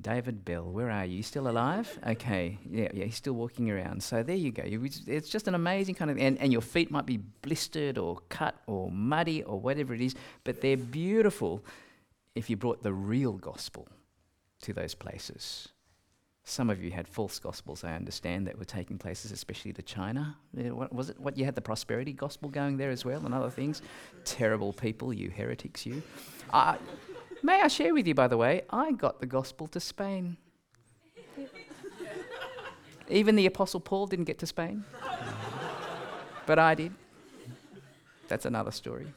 David 0.00 0.44
Bell, 0.44 0.64
where 0.64 0.90
are 0.90 1.04
you? 1.04 1.18
You 1.18 1.22
still 1.22 1.46
alive? 1.46 1.98
Okay, 2.08 2.58
yeah, 2.68 2.88
yeah, 2.92 3.04
he's 3.04 3.14
still 3.14 3.34
walking 3.34 3.70
around. 3.70 4.02
So 4.02 4.24
there 4.24 4.34
you 4.34 4.50
go. 4.50 4.64
It's 4.66 5.28
just 5.28 5.46
an 5.46 5.54
amazing 5.54 5.94
kind 5.94 6.10
of, 6.10 6.18
and, 6.18 6.38
and 6.38 6.50
your 6.50 6.62
feet 6.62 6.90
might 6.90 7.06
be 7.06 7.18
blistered 7.18 7.98
or 7.98 8.18
cut 8.28 8.56
or 8.66 8.90
muddy 8.90 9.44
or 9.44 9.60
whatever 9.60 9.94
it 9.94 10.00
is, 10.00 10.16
but 10.42 10.60
they're 10.60 10.76
beautiful 10.76 11.64
if 12.34 12.50
you 12.50 12.56
brought 12.56 12.82
the 12.82 12.92
real 12.92 13.34
gospel 13.34 13.86
to 14.62 14.72
those 14.72 14.94
places. 14.94 15.68
Some 16.44 16.70
of 16.70 16.82
you 16.82 16.90
had 16.90 17.06
false 17.06 17.38
gospels, 17.38 17.84
I 17.84 17.94
understand, 17.94 18.48
that 18.48 18.58
were 18.58 18.64
taking 18.64 18.98
places, 18.98 19.30
especially 19.30 19.72
to 19.74 19.82
China. 19.82 20.36
What 20.52 20.92
was 20.92 21.10
it? 21.10 21.20
What 21.20 21.38
you 21.38 21.44
had 21.44 21.54
the 21.54 21.60
prosperity 21.60 22.12
gospel 22.12 22.48
going 22.48 22.76
there 22.78 22.90
as 22.90 23.04
well, 23.04 23.24
and 23.24 23.32
other 23.32 23.48
things. 23.48 23.80
Terrible 24.24 24.72
people, 24.72 25.12
you 25.12 25.30
heretics, 25.30 25.86
you. 25.86 26.02
Uh, 26.52 26.76
may 27.44 27.60
I 27.60 27.68
share 27.68 27.94
with 27.94 28.08
you, 28.08 28.14
by 28.14 28.26
the 28.26 28.36
way, 28.36 28.62
I 28.70 28.90
got 28.92 29.20
the 29.20 29.26
gospel 29.26 29.68
to 29.68 29.78
Spain. 29.78 30.36
Even 33.08 33.36
the 33.36 33.46
Apostle 33.46 33.80
Paul 33.80 34.06
didn't 34.06 34.24
get 34.24 34.38
to 34.38 34.46
Spain, 34.46 34.84
but 36.46 36.58
I 36.58 36.74
did. 36.74 36.92
That's 38.26 38.46
another 38.46 38.70
story. 38.70 39.12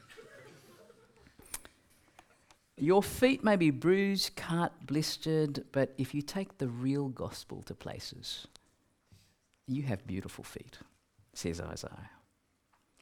Your 2.78 3.02
feet 3.02 3.44
may 3.44 3.56
be 3.56 3.70
bruised, 3.70 4.36
cut, 4.36 4.86
blistered, 4.86 5.64
but 5.72 5.94
if 5.98 6.14
you 6.14 6.22
take 6.22 6.58
the 6.58 6.68
real 6.68 7.08
gospel 7.08 7.62
to 7.64 7.74
places, 7.74 8.48
you 9.66 9.84
have 9.84 10.06
beautiful 10.06 10.44
feet, 10.44 10.80
says 11.34 11.62
Isaiah. 11.62 12.10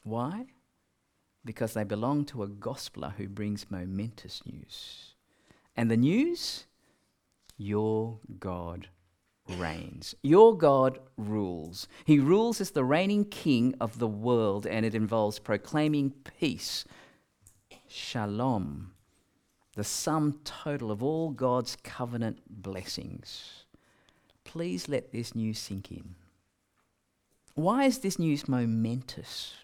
Why? 0.04 0.46
Because 1.44 1.74
they 1.74 1.82
belong 1.82 2.24
to 2.26 2.44
a 2.44 2.48
gospeler 2.48 3.14
who 3.14 3.28
brings 3.28 3.70
momentous 3.70 4.42
news. 4.46 5.14
And 5.76 5.90
the 5.90 5.96
news? 5.96 6.66
Your 7.56 8.20
God 8.38 8.88
reigns. 9.48 10.14
Your 10.22 10.56
God 10.56 11.00
rules. 11.16 11.88
He 12.04 12.20
rules 12.20 12.60
as 12.60 12.70
the 12.70 12.84
reigning 12.84 13.24
king 13.24 13.74
of 13.80 13.98
the 13.98 14.08
world, 14.08 14.68
and 14.68 14.86
it 14.86 14.94
involves 14.94 15.40
proclaiming 15.40 16.12
peace, 16.38 16.84
shalom 17.88 18.93
the 19.74 19.84
sum 19.84 20.40
total 20.44 20.90
of 20.90 21.02
all 21.02 21.30
God's 21.30 21.76
covenant 21.82 22.40
blessings. 22.48 23.64
Please 24.44 24.88
let 24.88 25.12
this 25.12 25.34
news 25.34 25.58
sink 25.58 25.90
in. 25.90 26.14
Why 27.54 27.84
is 27.84 27.98
this 27.98 28.18
news 28.18 28.48
momentous? 28.48 29.54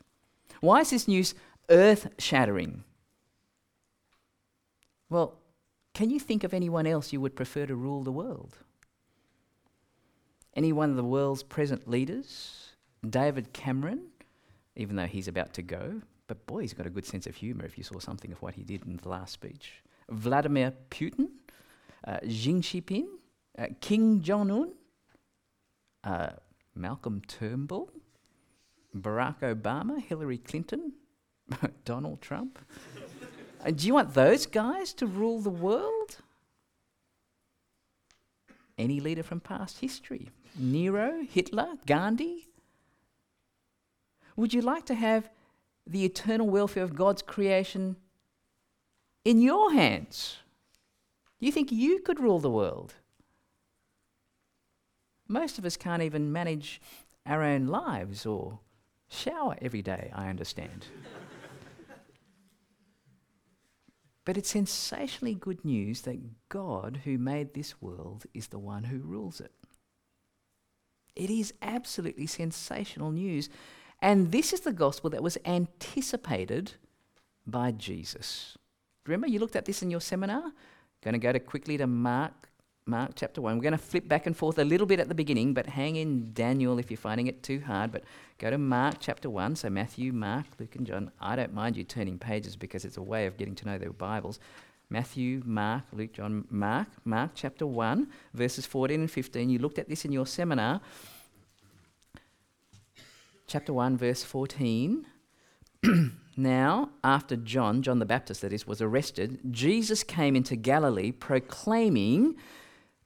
Why 0.61 0.81
is 0.81 0.91
this 0.91 1.09
news 1.09 1.35
earth 1.69 2.09
shattering? 2.19 2.85
Well, 5.09 5.35
can 5.93 6.11
you 6.11 6.21
think 6.21 6.45
of 6.45 6.55
anyone 6.55 6.87
else 6.87 7.13
you 7.13 7.21
would 7.21 7.37
prefer 7.37 7.67
to 7.67 7.75
rule 7.75 8.03
the 8.03 8.13
world? 8.13 8.59
Any 10.55 10.73
one 10.73 10.91
of 10.91 10.97
the 10.97 11.05
world's 11.05 11.43
present 11.43 11.89
leaders? 11.89 12.71
David 13.09 13.53
Cameron, 13.53 14.07
even 14.77 14.97
though 14.97 15.07
he's 15.07 15.29
about 15.29 15.55
to 15.55 15.63
go, 15.63 16.03
but 16.27 16.47
boy, 16.47 16.61
he's 16.61 16.75
got 16.75 16.87
a 16.87 16.91
good 16.91 17.07
sense 17.07 17.27
of 17.27 17.37
humour 17.37 17.65
if 17.65 17.77
you 17.77 17.85
saw 17.85 17.99
something 17.99 18.31
of 18.31 18.41
what 18.43 18.55
he 18.55 18.63
did 18.63 18.87
in 18.87 18.97
the 18.97 19.09
last 19.09 19.33
speech. 19.33 19.83
Vladimir 20.11 20.73
Putin, 20.91 21.29
uh, 22.07 22.19
Xi 22.29 22.55
Jinping, 22.55 23.07
uh, 23.59 23.67
Kim 23.81 24.21
Jong 24.21 24.51
un, 24.51 24.73
uh, 26.05 26.31
Malcolm 26.75 27.23
Turnbull, 27.27 27.91
Barack 28.97 29.41
Obama, 29.41 30.01
Hillary 30.01 30.39
Clinton, 30.39 30.93
Donald 31.85 32.21
Trump. 32.21 32.59
Uh, 33.65 33.71
do 33.71 33.87
you 33.87 33.95
want 33.95 34.15
those 34.15 34.47
guys 34.47 34.93
to 34.95 35.07
rule 35.07 35.41
the 35.41 35.51
world? 35.51 36.17
Any 38.79 38.99
leader 39.01 39.23
from 39.23 39.41
past 39.41 39.81
history? 39.81 40.31
Nero, 40.57 41.23
Hitler, 41.29 41.75
Gandhi? 41.87 42.49
Would 44.37 44.55
you 44.55 44.63
like 44.63 44.87
to 44.87 44.95
have 44.95 45.29
the 45.87 46.05
eternal 46.05 46.49
welfare 46.49 46.83
of 46.83 46.95
God's 46.95 47.21
creation 47.21 47.97
in 49.25 49.41
your 49.41 49.73
hands. 49.73 50.39
You 51.39 51.53
think 51.53 51.73
you 51.73 52.01
could 52.01 52.21
rule 52.21 52.39
the 52.39 52.51
world? 52.51 52.95
Most 55.29 55.59
of 55.59 55.65
us 55.65 55.77
can't 55.77 56.03
even 56.03 56.33
manage 56.33 56.81
our 57.27 57.43
own 57.43 57.67
lives 57.67 58.27
or 58.27 58.61
shower 59.09 59.57
every 59.63 59.83
day, 59.83 60.11
I 60.15 60.29
understand. 60.29 60.87
but 64.25 64.37
it's 64.37 64.51
sensationally 64.51 65.35
good 65.35 65.65
news 65.65 66.03
that 66.03 66.49
God, 66.49 67.01
who 67.05 67.17
made 67.17 67.55
this 67.55 67.81
world, 67.81 68.25
is 68.35 68.49
the 68.49 68.59
one 68.59 68.85
who 68.85 68.99
rules 68.99 69.41
it. 69.41 69.53
It 71.17 71.31
is 71.31 71.55
absolutely 71.63 72.27
sensational 72.27 73.11
news. 73.11 73.49
And 74.01 74.33
this 74.33 74.53
is 74.53 74.61
the 74.61 74.73
gospel 74.73 75.11
that 75.11 75.23
was 75.23 75.39
anticipated 75.45 76.75
by 77.47 77.73
Jesus. 77.73 78.57
Remember, 79.11 79.27
you 79.27 79.41
looked 79.41 79.57
at 79.57 79.65
this 79.65 79.83
in 79.83 79.91
your 79.91 80.01
seminar? 80.01 80.53
Going 81.03 81.15
to 81.15 81.19
go 81.19 81.33
to 81.33 81.41
quickly 81.41 81.77
to 81.79 81.89
Mark, 81.89 82.49
Mark 82.87 83.11
chapter 83.17 83.41
1. 83.41 83.57
We're 83.57 83.63
going 83.63 83.73
to 83.73 83.79
flip 83.79 84.07
back 84.07 84.27
and 84.27 84.37
forth 84.37 84.57
a 84.61 84.65
little 84.65 84.87
bit 84.87 85.01
at 85.01 85.09
the 85.09 85.17
beginning, 85.17 85.53
but 85.53 85.67
hang 85.67 85.97
in 85.97 86.33
Daniel 86.33 86.79
if 86.79 86.93
you're 86.93 86.97
finding 86.99 87.27
it 87.27 87.43
too 87.43 87.59
hard. 87.59 87.91
But 87.91 88.05
go 88.39 88.51
to 88.51 88.59
Mark 88.59 88.99
chapter 89.01 89.29
1. 89.29 89.57
So 89.57 89.69
Matthew, 89.69 90.13
Mark, 90.13 90.47
Luke, 90.61 90.77
and 90.77 90.87
John. 90.87 91.11
I 91.21 91.35
don't 91.35 91.53
mind 91.53 91.77
you 91.77 91.83
turning 91.83 92.21
pages 92.21 92.55
because 92.55 92.85
it's 92.85 92.99
a 92.99 93.03
way 93.03 93.27
of 93.27 93.37
getting 93.37 93.57
to 93.57 93.67
know 93.67 93.79
their 93.79 93.93
Bibles. 93.93 94.39
Matthew, 94.91 95.43
Mark, 95.45 95.87
Luke, 95.93 96.13
John, 96.13 96.45
Mark, 96.49 96.87
Mark 97.05 97.33
chapter 97.35 97.67
1, 97.67 98.07
verses 98.35 98.65
14 98.65 99.01
and 99.01 99.11
15. 99.11 99.51
You 99.51 99.59
looked 99.59 99.81
at 99.81 99.89
this 99.89 100.05
in 100.05 100.13
your 100.13 100.27
seminar. 100.27 100.81
Chapter 103.49 103.73
1, 103.73 103.97
verse 103.97 104.23
14. 104.23 105.05
Now, 106.37 106.91
after 107.05 107.37
John, 107.37 107.83
John 107.83 107.99
the 107.99 108.07
Baptist 108.07 108.41
that 108.41 108.53
is, 108.53 108.67
was 108.67 108.81
arrested, 108.81 109.41
Jesus 109.51 110.03
came 110.03 110.35
into 110.35 110.57
Galilee 110.57 111.13
proclaiming 111.13 112.37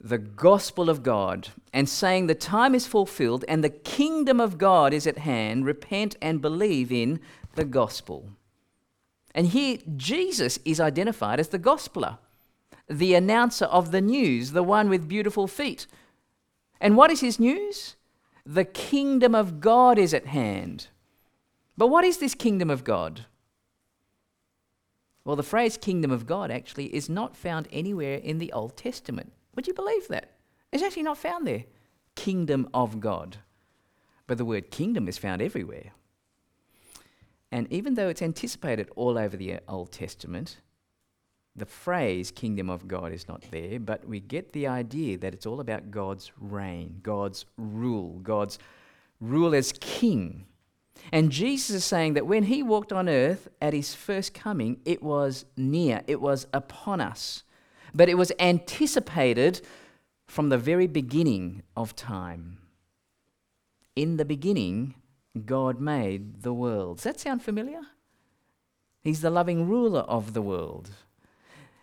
the 0.00 0.18
gospel 0.18 0.90
of 0.90 1.02
God 1.02 1.48
and 1.72 1.88
saying, 1.88 2.26
The 2.26 2.34
time 2.34 2.74
is 2.74 2.86
fulfilled 2.86 3.44
and 3.48 3.64
the 3.64 3.70
kingdom 3.70 4.38
of 4.38 4.58
God 4.58 4.92
is 4.92 5.06
at 5.06 5.18
hand. 5.18 5.66
Repent 5.66 6.16
and 6.22 6.40
believe 6.40 6.92
in 6.92 7.20
the 7.54 7.64
gospel. 7.64 8.28
And 9.34 9.48
here, 9.48 9.78
Jesus 9.96 10.58
is 10.64 10.78
identified 10.78 11.40
as 11.40 11.48
the 11.48 11.58
gospeler, 11.58 12.18
the 12.88 13.14
announcer 13.14 13.64
of 13.64 13.90
the 13.90 14.00
news, 14.00 14.52
the 14.52 14.62
one 14.62 14.88
with 14.88 15.08
beautiful 15.08 15.48
feet. 15.48 15.86
And 16.80 16.96
what 16.96 17.10
is 17.10 17.20
his 17.20 17.40
news? 17.40 17.96
The 18.46 18.64
kingdom 18.64 19.34
of 19.34 19.60
God 19.60 19.98
is 19.98 20.14
at 20.14 20.26
hand. 20.26 20.88
But 21.76 21.88
what 21.88 22.04
is 22.04 22.18
this 22.18 22.34
kingdom 22.34 22.70
of 22.70 22.84
God? 22.84 23.26
Well, 25.24 25.36
the 25.36 25.42
phrase 25.42 25.76
kingdom 25.76 26.10
of 26.10 26.26
God 26.26 26.50
actually 26.50 26.94
is 26.94 27.08
not 27.08 27.36
found 27.36 27.66
anywhere 27.72 28.16
in 28.16 28.38
the 28.38 28.52
Old 28.52 28.76
Testament. 28.76 29.32
Would 29.54 29.66
you 29.66 29.74
believe 29.74 30.08
that? 30.08 30.32
It's 30.70 30.82
actually 30.82 31.04
not 31.04 31.18
found 31.18 31.46
there. 31.46 31.64
Kingdom 32.14 32.68
of 32.74 33.00
God. 33.00 33.38
But 34.26 34.38
the 34.38 34.44
word 34.44 34.70
kingdom 34.70 35.08
is 35.08 35.18
found 35.18 35.40
everywhere. 35.40 35.92
And 37.50 37.72
even 37.72 37.94
though 37.94 38.08
it's 38.08 38.22
anticipated 38.22 38.90
all 38.96 39.16
over 39.16 39.36
the 39.36 39.54
uh, 39.54 39.60
Old 39.68 39.92
Testament, 39.92 40.58
the 41.56 41.66
phrase 41.66 42.32
kingdom 42.32 42.68
of 42.68 42.88
God 42.88 43.12
is 43.12 43.28
not 43.28 43.44
there, 43.50 43.78
but 43.78 44.06
we 44.08 44.18
get 44.18 44.52
the 44.52 44.66
idea 44.66 45.16
that 45.18 45.32
it's 45.32 45.46
all 45.46 45.60
about 45.60 45.92
God's 45.92 46.32
reign, 46.40 46.98
God's 47.02 47.46
rule, 47.56 48.18
God's 48.24 48.58
rule 49.20 49.54
as 49.54 49.72
king. 49.80 50.46
And 51.12 51.30
Jesus 51.30 51.76
is 51.76 51.84
saying 51.84 52.14
that 52.14 52.26
when 52.26 52.44
he 52.44 52.62
walked 52.62 52.92
on 52.92 53.08
earth 53.08 53.48
at 53.60 53.72
his 53.72 53.94
first 53.94 54.34
coming, 54.34 54.80
it 54.84 55.02
was 55.02 55.44
near, 55.56 56.02
it 56.06 56.20
was 56.20 56.46
upon 56.52 57.00
us. 57.00 57.42
But 57.94 58.08
it 58.08 58.18
was 58.18 58.32
anticipated 58.38 59.60
from 60.26 60.48
the 60.48 60.58
very 60.58 60.86
beginning 60.86 61.62
of 61.76 61.94
time. 61.94 62.58
In 63.94 64.16
the 64.16 64.24
beginning, 64.24 64.94
God 65.46 65.80
made 65.80 66.42
the 66.42 66.52
world. 66.52 66.96
Does 66.96 67.04
that 67.04 67.20
sound 67.20 67.42
familiar? 67.42 67.80
He's 69.02 69.20
the 69.20 69.30
loving 69.30 69.68
ruler 69.68 70.00
of 70.00 70.32
the 70.32 70.42
world. 70.42 70.90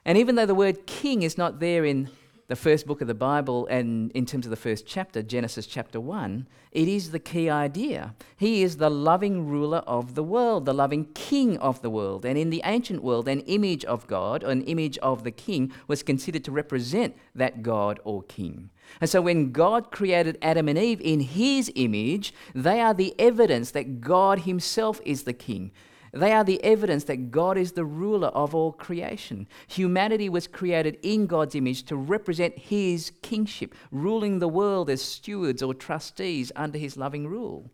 And 0.04 0.18
even 0.18 0.36
though 0.36 0.46
the 0.46 0.56
word 0.56 0.88
king 0.88 1.22
is 1.22 1.38
not 1.38 1.60
there 1.60 1.86
in 1.86 2.10
the 2.52 2.56
first 2.58 2.86
book 2.86 3.00
of 3.00 3.08
the 3.08 3.14
Bible 3.14 3.66
and 3.68 4.12
in 4.12 4.26
terms 4.26 4.46
of 4.46 4.50
the 4.50 4.58
first 4.58 4.86
chapter, 4.86 5.24
Genesis 5.24 5.66
chapter 5.66 6.02
1, 6.02 6.50
it 6.74 6.86
is 6.86 7.12
the 7.12 7.20
key 7.20 7.50
idea. 7.50 8.14
He 8.36 8.62
is 8.62 8.76
the 8.76 8.90
loving 8.90 9.48
ruler 9.48 9.78
of 9.88 10.16
the 10.16 10.24
world, 10.24 10.66
the 10.66 10.74
loving 10.74 11.06
king 11.14 11.58
of 11.60 11.82
the 11.82 11.90
world. 11.90 12.26
And 12.26 12.38
in 12.38 12.50
the 12.50 12.62
ancient 12.66 13.04
world, 13.04 13.30
an 13.30 13.40
image 13.42 13.86
of 13.86 14.06
God, 14.06 14.44
an 14.44 14.64
image 14.64 14.98
of 14.98 15.24
the 15.24 15.32
king, 15.32 15.72
was 15.88 16.04
considered 16.04 16.44
to 16.44 16.52
represent 16.52 17.16
that 17.34 17.64
God 17.64 18.02
or 18.04 18.22
king. 18.24 18.70
And 19.00 19.10
so 19.10 19.22
when 19.22 19.54
God 19.54 19.90
created 19.90 20.38
Adam 20.42 20.68
and 20.68 20.78
Eve 20.78 21.00
in 21.00 21.22
his 21.22 21.72
image, 21.76 22.34
they 22.54 22.82
are 22.82 22.94
the 22.94 23.16
evidence 23.18 23.72
that 23.72 24.02
God 24.02 24.40
himself 24.40 25.00
is 25.06 25.24
the 25.24 25.32
king. 25.32 25.72
They 26.14 26.34
are 26.34 26.44
the 26.44 26.62
evidence 26.64 27.06
that 27.06 27.32
God 27.32 27.58
is 27.58 27.72
the 27.72 27.86
ruler 27.86 28.28
of 28.30 28.54
all 28.54 28.74
creation. 28.74 29.48
Humanity 29.68 30.28
was 30.28 30.46
created 30.46 30.98
in 31.02 31.26
God's 31.26 31.56
image 31.56 31.84
to 31.84 31.96
represent 31.96 32.58
His 32.58 33.14
kingship, 33.22 33.74
ruling 33.92 34.40
the 34.40 34.50
world 34.50 34.90
as 34.90 35.02
stewards 35.02 35.64
or 35.64 35.74
trustees 35.74 36.52
under 36.56 36.78
His 36.78 36.98
loving 36.98 37.28
rule. 37.28 37.72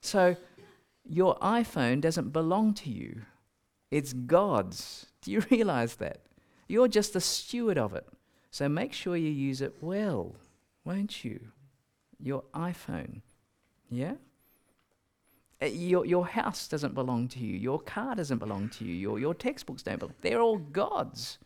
So, 0.00 0.36
your 1.08 1.36
iPhone 1.38 2.00
doesn't 2.00 2.32
belong 2.32 2.74
to 2.74 2.90
you, 2.90 3.22
it's 3.90 4.12
God's. 4.12 5.06
Do 5.22 5.32
you 5.32 5.42
realize 5.50 5.96
that? 5.96 6.20
You're 6.68 6.88
just 6.88 7.14
the 7.14 7.20
steward 7.20 7.78
of 7.78 7.94
it. 7.94 8.06
So, 8.52 8.68
make 8.68 8.92
sure 8.92 9.16
you 9.16 9.30
use 9.30 9.60
it 9.60 9.74
well, 9.80 10.36
won't 10.84 11.24
you? 11.24 11.40
Your 12.20 12.44
iPhone. 12.54 13.22
Yeah? 13.90 14.14
Uh, 15.60 15.66
your, 15.66 16.06
your 16.06 16.26
house 16.26 16.68
doesn't 16.68 16.94
belong 16.94 17.28
to 17.28 17.40
you. 17.40 17.56
Your 17.56 17.80
car 17.80 18.14
doesn't 18.14 18.38
belong 18.38 18.68
to 18.70 18.84
you. 18.84 18.94
Your, 18.94 19.18
your 19.18 19.34
textbooks 19.34 19.82
don't 19.82 19.98
belong. 19.98 20.14
They're 20.20 20.40
all 20.40 20.58
God's. 20.58 21.38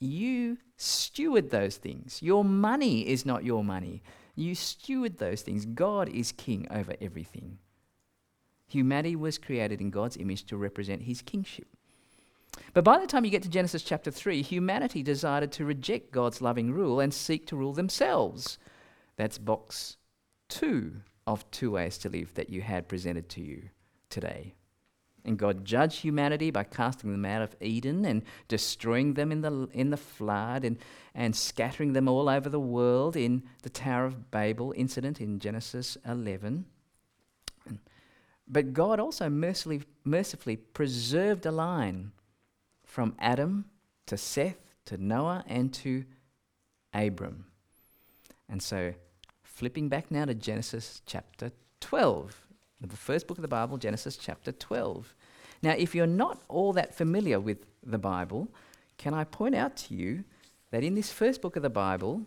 You 0.00 0.58
steward 0.76 1.50
those 1.50 1.76
things. 1.76 2.22
Your 2.22 2.44
money 2.44 3.06
is 3.06 3.26
not 3.26 3.44
your 3.44 3.64
money. 3.64 4.02
You 4.34 4.54
steward 4.54 5.18
those 5.18 5.42
things. 5.42 5.66
God 5.66 6.08
is 6.08 6.32
king 6.32 6.66
over 6.70 6.94
everything. 7.00 7.58
Humanity 8.68 9.16
was 9.16 9.38
created 9.38 9.80
in 9.80 9.90
God's 9.90 10.16
image 10.16 10.44
to 10.44 10.56
represent 10.56 11.02
his 11.02 11.22
kingship. 11.22 11.66
But 12.74 12.84
by 12.84 12.98
the 12.98 13.06
time 13.06 13.24
you 13.24 13.30
get 13.30 13.42
to 13.42 13.48
Genesis 13.48 13.82
chapter 13.82 14.10
3, 14.10 14.42
humanity 14.42 15.02
decided 15.02 15.52
to 15.52 15.64
reject 15.64 16.12
God's 16.12 16.40
loving 16.40 16.72
rule 16.72 17.00
and 17.00 17.12
seek 17.12 17.46
to 17.46 17.56
rule 17.56 17.72
themselves. 17.72 18.58
That's 19.16 19.38
box 19.38 19.96
2 20.48 20.92
of 21.28 21.48
two 21.50 21.72
ways 21.72 21.98
to 21.98 22.08
live 22.08 22.32
that 22.34 22.48
you 22.48 22.62
had 22.62 22.88
presented 22.88 23.28
to 23.28 23.42
you 23.42 23.68
today. 24.08 24.54
And 25.26 25.38
God 25.38 25.66
judged 25.66 26.00
humanity 26.00 26.50
by 26.50 26.64
casting 26.64 27.12
them 27.12 27.26
out 27.26 27.42
of 27.42 27.54
Eden 27.60 28.06
and 28.06 28.22
destroying 28.48 29.12
them 29.12 29.30
in 29.30 29.42
the, 29.42 29.68
in 29.74 29.90
the 29.90 29.98
flood 29.98 30.64
and, 30.64 30.78
and 31.14 31.36
scattering 31.36 31.92
them 31.92 32.08
all 32.08 32.30
over 32.30 32.48
the 32.48 32.58
world 32.58 33.14
in 33.14 33.42
the 33.62 33.68
Tower 33.68 34.06
of 34.06 34.30
Babel 34.30 34.72
incident 34.74 35.20
in 35.20 35.38
Genesis 35.38 35.98
11. 36.08 36.64
But 38.48 38.72
God 38.72 38.98
also 38.98 39.28
mercifully, 39.28 39.82
mercifully 40.04 40.56
preserved 40.56 41.44
a 41.44 41.52
line 41.52 42.12
from 42.86 43.14
Adam 43.18 43.66
to 44.06 44.16
Seth 44.16 44.72
to 44.86 44.96
Noah 44.96 45.44
and 45.46 45.74
to 45.74 46.06
Abram. 46.94 47.44
And 48.48 48.62
so 48.62 48.94
Flipping 49.58 49.88
back 49.88 50.12
now 50.12 50.24
to 50.24 50.34
Genesis 50.34 51.02
chapter 51.04 51.50
12, 51.80 52.46
the 52.80 52.96
first 52.96 53.26
book 53.26 53.38
of 53.38 53.42
the 53.42 53.48
Bible, 53.48 53.76
Genesis 53.76 54.16
chapter 54.16 54.52
12. 54.52 55.16
Now, 55.62 55.72
if 55.72 55.96
you're 55.96 56.06
not 56.06 56.40
all 56.46 56.72
that 56.74 56.94
familiar 56.94 57.40
with 57.40 57.66
the 57.82 57.98
Bible, 57.98 58.46
can 58.98 59.14
I 59.14 59.24
point 59.24 59.56
out 59.56 59.76
to 59.78 59.94
you 59.94 60.22
that 60.70 60.84
in 60.84 60.94
this 60.94 61.10
first 61.10 61.42
book 61.42 61.56
of 61.56 61.64
the 61.64 61.70
Bible, 61.70 62.22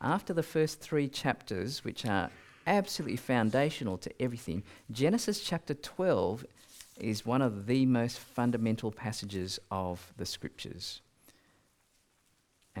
after 0.00 0.32
the 0.32 0.42
first 0.42 0.80
three 0.80 1.06
chapters, 1.06 1.84
which 1.84 2.06
are 2.06 2.30
absolutely 2.66 3.18
foundational 3.18 3.98
to 3.98 4.22
everything, 4.22 4.62
Genesis 4.90 5.42
chapter 5.42 5.74
12 5.74 6.46
is 6.98 7.26
one 7.26 7.42
of 7.42 7.66
the 7.66 7.84
most 7.84 8.18
fundamental 8.18 8.90
passages 8.90 9.60
of 9.70 10.14
the 10.16 10.24
scriptures. 10.24 11.02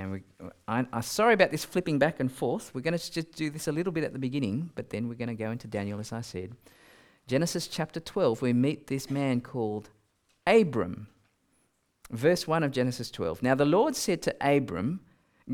And 0.00 0.12
we, 0.12 0.22
I, 0.66 0.86
am 0.90 1.02
sorry 1.02 1.34
about 1.34 1.50
this 1.50 1.62
flipping 1.62 1.98
back 1.98 2.20
and 2.20 2.32
forth. 2.32 2.74
We're 2.74 2.80
going 2.80 2.96
to 2.96 3.12
just 3.12 3.32
do 3.32 3.50
this 3.50 3.68
a 3.68 3.72
little 3.72 3.92
bit 3.92 4.02
at 4.02 4.14
the 4.14 4.18
beginning, 4.18 4.70
but 4.74 4.88
then 4.88 5.08
we're 5.08 5.14
going 5.14 5.28
to 5.28 5.34
go 5.34 5.50
into 5.50 5.68
Daniel, 5.68 6.00
as 6.00 6.10
I 6.10 6.22
said. 6.22 6.56
Genesis 7.26 7.66
chapter 7.66 8.00
12, 8.00 8.40
we 8.40 8.54
meet 8.54 8.86
this 8.86 9.10
man 9.10 9.42
called 9.42 9.90
Abram. 10.46 11.08
Verse 12.10 12.48
1 12.48 12.62
of 12.62 12.72
Genesis 12.72 13.10
12. 13.10 13.42
Now 13.42 13.54
the 13.54 13.66
Lord 13.66 13.94
said 13.94 14.22
to 14.22 14.34
Abram, 14.40 15.00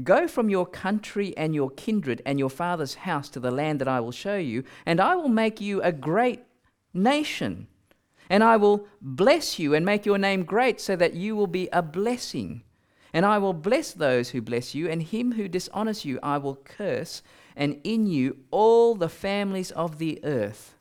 Go 0.04 0.28
from 0.28 0.48
your 0.48 0.64
country 0.64 1.37
and 1.37 1.52
your 1.52 1.70
kindred 1.70 2.22
and 2.24 2.38
your 2.38 2.50
father's 2.50 2.94
house 2.94 3.28
to 3.30 3.40
the 3.40 3.50
land 3.50 3.80
that 3.80 3.88
I 3.88 3.98
will 3.98 4.12
show 4.12 4.37
you, 4.37 4.62
and 4.87 5.00
I 5.00 5.16
will 5.16 5.28
make 5.28 5.61
you 5.61 5.82
a 5.82 5.90
great 5.90 6.44
nation. 6.94 7.66
And 8.30 8.44
I 8.44 8.59
will 8.59 8.87
bless 9.00 9.59
you 9.59 9.74
and 9.74 9.85
make 9.85 10.06
your 10.06 10.18
name 10.18 10.44
great 10.44 10.80
so 10.80 10.94
that 10.94 11.14
you 11.14 11.35
will 11.35 11.48
be 11.48 11.68
a 11.72 11.82
blessing. 11.82 12.62
And 13.16 13.24
I 13.24 13.38
will 13.38 13.55
bless 13.55 13.92
those 13.92 14.29
who 14.29 14.42
bless 14.42 14.74
you, 14.74 14.90
and 14.90 15.02
him 15.02 15.33
who 15.33 15.48
dishonors 15.48 16.05
you 16.05 16.18
I 16.22 16.37
will 16.37 16.57
curse, 16.57 17.22
and 17.57 17.81
in 17.83 18.07
you 18.07 18.37
all 18.50 18.94
the 18.94 19.09
families 19.09 19.70
of 19.70 19.96
the 19.96 20.20
earth 20.22 20.74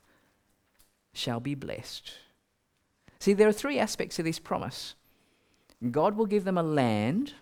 shall 1.14 1.40
be 1.40 1.54
blessed. 1.54 2.12
See, 3.20 3.32
there 3.32 3.48
are 3.48 3.52
three 3.52 3.78
aspects 3.78 4.18
of 4.18 4.26
this 4.26 4.38
promise 4.38 4.96
God 5.90 6.18
will 6.18 6.26
give 6.26 6.44
them 6.44 6.58
a 6.58 6.62
land, 6.62 7.32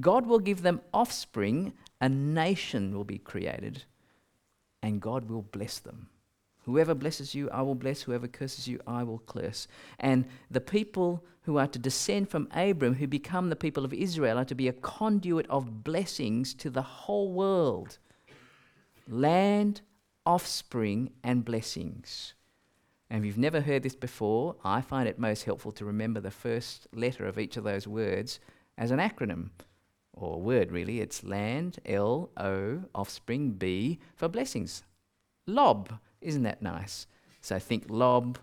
God 0.00 0.26
will 0.26 0.38
give 0.38 0.62
them 0.62 0.80
offspring, 0.94 1.74
a 2.00 2.08
nation 2.08 2.96
will 2.96 3.04
be 3.04 3.18
created, 3.18 3.84
and 4.82 5.02
God 5.02 5.28
will 5.28 5.42
bless 5.42 5.80
them. 5.80 6.08
Whoever 6.68 6.94
blesses 6.94 7.34
you, 7.34 7.48
I 7.48 7.62
will 7.62 7.74
bless. 7.74 8.02
Whoever 8.02 8.28
curses 8.28 8.68
you, 8.68 8.78
I 8.86 9.02
will 9.02 9.20
curse. 9.20 9.66
And 9.98 10.26
the 10.50 10.60
people 10.60 11.24
who 11.44 11.56
are 11.56 11.66
to 11.66 11.78
descend 11.78 12.28
from 12.28 12.46
Abram, 12.52 12.96
who 12.96 13.06
become 13.06 13.48
the 13.48 13.56
people 13.56 13.86
of 13.86 13.94
Israel, 13.94 14.36
are 14.36 14.44
to 14.44 14.54
be 14.54 14.68
a 14.68 14.74
conduit 14.74 15.48
of 15.48 15.82
blessings 15.82 16.52
to 16.52 16.68
the 16.68 16.82
whole 16.82 17.32
world 17.32 17.96
land, 19.08 19.80
offspring, 20.26 21.10
and 21.24 21.42
blessings. 21.42 22.34
And 23.08 23.20
if 23.20 23.26
you've 23.26 23.38
never 23.38 23.62
heard 23.62 23.82
this 23.82 23.96
before, 23.96 24.56
I 24.62 24.82
find 24.82 25.08
it 25.08 25.18
most 25.18 25.44
helpful 25.44 25.72
to 25.72 25.86
remember 25.86 26.20
the 26.20 26.30
first 26.30 26.86
letter 26.92 27.24
of 27.24 27.38
each 27.38 27.56
of 27.56 27.64
those 27.64 27.88
words 27.88 28.40
as 28.76 28.90
an 28.90 28.98
acronym 28.98 29.48
or 30.12 30.42
word, 30.42 30.70
really. 30.70 31.00
It's 31.00 31.24
land, 31.24 31.78
L 31.86 32.28
O, 32.36 32.82
offspring, 32.94 33.52
B, 33.52 34.00
for 34.16 34.28
blessings. 34.28 34.82
LOB 35.46 35.98
isn't 36.20 36.42
that 36.42 36.62
nice? 36.62 37.06
So 37.40 37.58
think 37.58 37.84
Lob, 37.88 38.38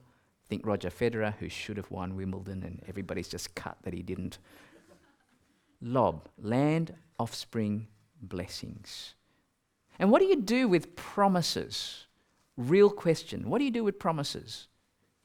think 0.47 0.65
Roger 0.65 0.89
Federer, 0.89 1.35
who 1.35 1.49
should 1.49 1.77
have 1.77 1.91
won 1.91 2.15
Wimbledon, 2.15 2.63
and 2.63 2.81
everybody's 2.87 3.27
just 3.27 3.55
cut 3.55 3.77
that 3.83 3.93
he 3.93 4.01
didn't. 4.01 4.37
Lob, 5.81 6.27
land, 6.41 6.95
offspring, 7.19 7.87
blessings. 8.21 9.15
And 9.99 10.11
what 10.11 10.19
do 10.19 10.25
you 10.25 10.41
do 10.41 10.67
with 10.67 10.95
promises? 10.95 12.05
Real 12.57 12.89
question. 12.89 13.49
What 13.49 13.59
do 13.59 13.65
you 13.65 13.71
do 13.71 13.83
with 13.83 13.99
promises? 13.99 14.67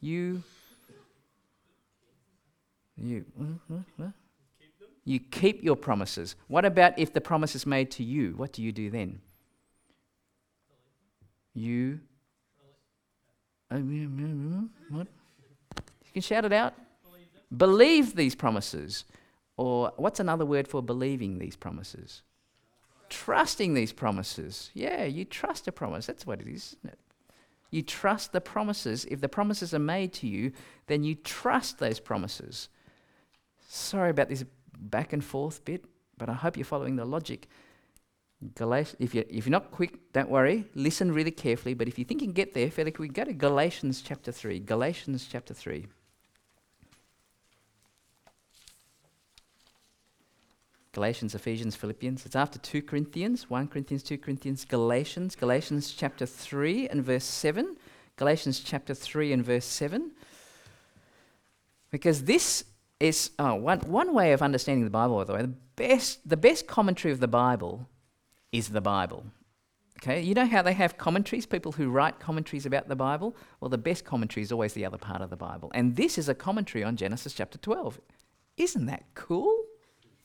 You. 0.01 0.43
You. 2.97 3.25
Uh, 4.01 4.11
you 5.05 5.19
keep 5.19 5.63
your 5.63 5.77
promises. 5.77 6.37
What 6.49 6.65
about 6.65 6.99
if 6.99 7.13
the 7.13 7.21
promise 7.21 7.55
is 7.55 7.67
made 7.67 7.91
to 7.93 8.05
you? 8.05 8.35
What 8.37 8.53
do 8.53 8.63
you 8.63 8.73
do 8.73 8.91
then? 8.91 9.21
You 11.55 12.01
what? 14.91 15.07
You 15.77 16.13
can 16.13 16.23
shout 16.23 16.45
it 16.45 16.53
out. 16.53 16.75
Believe, 17.05 17.29
Believe 17.57 18.17
these 18.17 18.35
promises. 18.35 19.05
Or 19.57 19.93
what's 19.97 20.21
another 20.21 20.47
word 20.47 20.67
for 20.67 20.83
believing 20.83 21.39
these 21.39 21.57
promises? 21.57 22.23
Trusting 23.09 23.75
these 23.75 23.93
promises. 23.93 24.71
Yeah, 24.75 25.05
you 25.05 25.25
trust 25.25 25.69
a 25.69 25.73
promise. 25.73 26.07
That's 26.07 26.27
what 26.27 26.41
it 26.41 26.49
is, 26.49 26.77
isn't 26.79 26.93
it? 26.93 26.99
You 27.71 27.83
trust 27.83 28.33
the 28.33 28.41
promises. 28.41 29.05
If 29.05 29.21
the 29.21 29.29
promises 29.29 29.73
are 29.75 29.79
made 29.79 30.13
to 30.15 30.27
you, 30.27 30.53
then 30.87 31.05
you 31.05 31.15
trust 31.15 31.79
those 31.79 32.01
promises. 32.01 32.69
Sorry 33.69 34.11
about 34.11 34.29
this 34.29 34.45
back 34.77 35.13
and 35.13 35.23
forth 35.23 35.65
bit, 35.65 35.85
but 36.19 36.29
I 36.29 36.35
hope 36.35 36.57
you're 36.57 36.65
following 36.65 36.97
the 36.97 37.05
logic. 37.05 37.47
Galat- 38.55 38.95
if, 38.99 39.15
you, 39.15 39.25
if 39.29 39.47
you're 39.47 39.53
not 39.53 39.71
quick, 39.71 40.13
don't 40.13 40.31
worry. 40.31 40.65
Listen 40.75 41.13
really 41.13 41.31
carefully. 41.31 41.75
But 41.75 41.89
if 41.89 41.99
you 41.99 42.05
think 42.05 42.23
you 42.23 42.29
can 42.29 42.33
get 42.33 42.55
there 42.55 42.71
fairly 42.71 42.91
quick, 42.91 43.13
go 43.13 43.25
to 43.25 43.33
Galatians 43.35 44.01
chapter 44.01 44.33
3. 44.33 44.61
Galatians 44.61 45.29
chapter 45.31 45.53
3. 45.53 45.87
Galatians, 50.93 51.35
Ephesians, 51.35 51.77
Philippians. 51.77 52.27
It's 52.27 52.35
after 52.35 52.59
2 52.59 52.83
Corinthians, 52.83 53.49
1 53.49 53.69
Corinthians, 53.69 54.03
2 54.03 54.19
Corinthians, 54.19 54.65
Galatians, 54.65 55.37
Galatians 55.37 55.93
chapter 55.93 56.27
3 56.27 56.89
and 56.89 57.05
verse 57.05 57.25
7. 57.25 57.77
Galatians 58.17 58.59
chapter 58.61 58.93
3 58.93 59.33
and 59.33 59.45
verse 59.45 59.67
7. 59.67 60.11
Because 61.91 62.25
this 62.25 62.65
is 62.99 63.31
oh, 63.39 63.55
one, 63.55 63.81
one 63.81 64.15
way 64.15 64.33
of 64.33 64.43
understanding 64.43 64.85
the 64.85 64.91
Bible, 64.91 65.19
by 65.19 65.25
the 65.25 65.33
way. 65.33 65.43
The 65.43 65.55
best, 65.77 66.29
the 66.29 66.37
best 66.37 66.67
commentary 66.67 67.13
of 67.13 67.21
the 67.21 67.29
Bible 67.29 67.87
is 68.53 68.71
the 68.71 68.81
Bible. 68.81 69.25
Okay, 70.03 70.23
you 70.23 70.33
know 70.33 70.47
how 70.47 70.63
they 70.63 70.73
have 70.73 70.97
commentaries, 70.97 71.45
people 71.45 71.73
who 71.73 71.91
write 71.91 72.19
commentaries 72.19 72.65
about 72.65 72.89
the 72.89 72.97
Bible? 72.97 73.37
Well, 73.61 73.69
the 73.69 73.77
best 73.77 74.05
commentary 74.05 74.43
is 74.43 74.51
always 74.51 74.73
the 74.73 74.87
other 74.87 74.97
part 74.97 75.21
of 75.21 75.29
the 75.29 75.37
Bible. 75.37 75.71
And 75.75 75.95
this 75.97 76.17
is 76.17 76.29
a 76.29 76.35
commentary 76.35 76.83
on 76.83 76.97
Genesis 76.97 77.35
chapter 77.35 77.59
12. 77.59 78.01
Isn't 78.57 78.87
that 78.87 79.05
cool? 79.15 79.65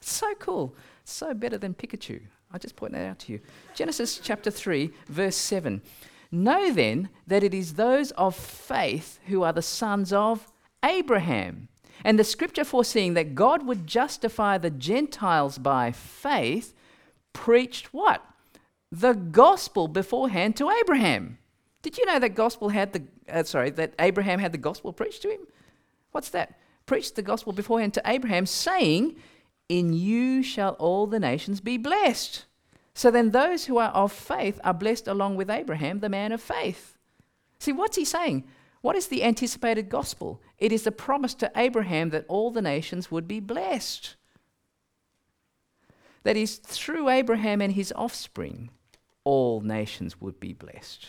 So 0.00 0.34
cool. 0.38 0.74
So 1.04 1.34
better 1.34 1.58
than 1.58 1.74
Pikachu. 1.74 2.22
I 2.50 2.58
just 2.58 2.76
point 2.76 2.92
that 2.94 3.06
out 3.06 3.18
to 3.20 3.32
you. 3.32 3.40
Genesis 3.74 4.18
chapter 4.22 4.50
3, 4.50 4.90
verse 5.08 5.36
7. 5.36 5.82
Know 6.30 6.72
then 6.72 7.10
that 7.26 7.44
it 7.44 7.52
is 7.52 7.74
those 7.74 8.12
of 8.12 8.34
faith 8.34 9.18
who 9.26 9.42
are 9.42 9.52
the 9.52 9.62
sons 9.62 10.12
of 10.12 10.50
Abraham. 10.84 11.68
And 12.04 12.18
the 12.18 12.24
scripture 12.24 12.64
foreseeing 12.64 13.14
that 13.14 13.34
God 13.34 13.66
would 13.66 13.86
justify 13.86 14.58
the 14.58 14.70
Gentiles 14.70 15.58
by 15.58 15.92
faith 15.92 16.74
preached 17.36 17.92
what? 17.92 18.24
The 18.90 19.12
gospel 19.12 19.88
beforehand 19.88 20.56
to 20.56 20.70
Abraham. 20.70 21.38
Did 21.82 21.98
you 21.98 22.06
know 22.06 22.18
that 22.18 22.34
gospel 22.34 22.70
had 22.70 22.94
the 22.94 23.02
uh, 23.30 23.44
sorry 23.44 23.70
that 23.70 23.92
Abraham 23.98 24.40
had 24.40 24.52
the 24.52 24.58
gospel 24.58 24.92
preached 24.92 25.22
to 25.22 25.30
him? 25.30 25.40
What's 26.12 26.30
that? 26.30 26.58
Preached 26.86 27.14
the 27.14 27.22
gospel 27.22 27.52
beforehand 27.52 27.92
to 27.94 28.02
Abraham, 28.06 28.46
saying, 28.46 29.16
"In 29.68 29.92
you 29.92 30.42
shall 30.42 30.72
all 30.78 31.06
the 31.06 31.20
nations 31.20 31.60
be 31.60 31.76
blessed." 31.76 32.46
So 32.94 33.10
then, 33.10 33.32
those 33.32 33.66
who 33.66 33.76
are 33.76 33.90
of 33.90 34.12
faith 34.12 34.58
are 34.64 34.72
blessed 34.72 35.06
along 35.06 35.36
with 35.36 35.50
Abraham, 35.50 36.00
the 36.00 36.08
man 36.08 36.32
of 36.32 36.40
faith. 36.40 36.96
See, 37.58 37.72
what's 37.72 37.96
he 37.96 38.06
saying? 38.06 38.44
What 38.80 38.96
is 38.96 39.08
the 39.08 39.22
anticipated 39.22 39.90
gospel? 39.90 40.40
It 40.58 40.72
is 40.72 40.84
the 40.84 40.92
promise 40.92 41.34
to 41.34 41.52
Abraham 41.54 42.10
that 42.10 42.24
all 42.28 42.50
the 42.50 42.62
nations 42.62 43.10
would 43.10 43.28
be 43.28 43.40
blessed. 43.40 44.16
That 46.26 46.36
is, 46.36 46.56
through 46.56 47.08
Abraham 47.08 47.60
and 47.60 47.72
his 47.72 47.92
offspring, 47.94 48.70
all 49.22 49.60
nations 49.60 50.20
would 50.20 50.40
be 50.40 50.52
blessed. 50.52 51.06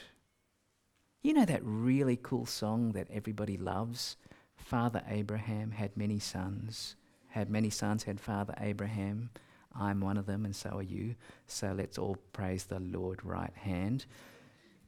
You 1.23 1.33
know 1.33 1.45
that 1.45 1.61
really 1.63 2.19
cool 2.21 2.45
song 2.45 2.91
that 2.91 3.07
everybody 3.11 3.57
loves? 3.57 4.15
Father 4.55 5.01
Abraham 5.09 5.71
had 5.71 5.97
many 5.97 6.19
sons, 6.19 6.95
had 7.29 7.49
many 7.49 7.71
sons, 7.71 8.03
had 8.03 8.19
Father 8.19 8.53
Abraham. 8.59 9.31
I'm 9.73 10.01
one 10.01 10.17
of 10.17 10.27
them, 10.27 10.45
and 10.45 10.55
so 10.55 10.69
are 10.77 10.83
you. 10.83 11.15
So 11.47 11.73
let's 11.75 11.97
all 11.97 12.17
praise 12.31 12.65
the 12.65 12.79
Lord 12.79 13.25
right 13.25 13.55
hand. 13.55 14.05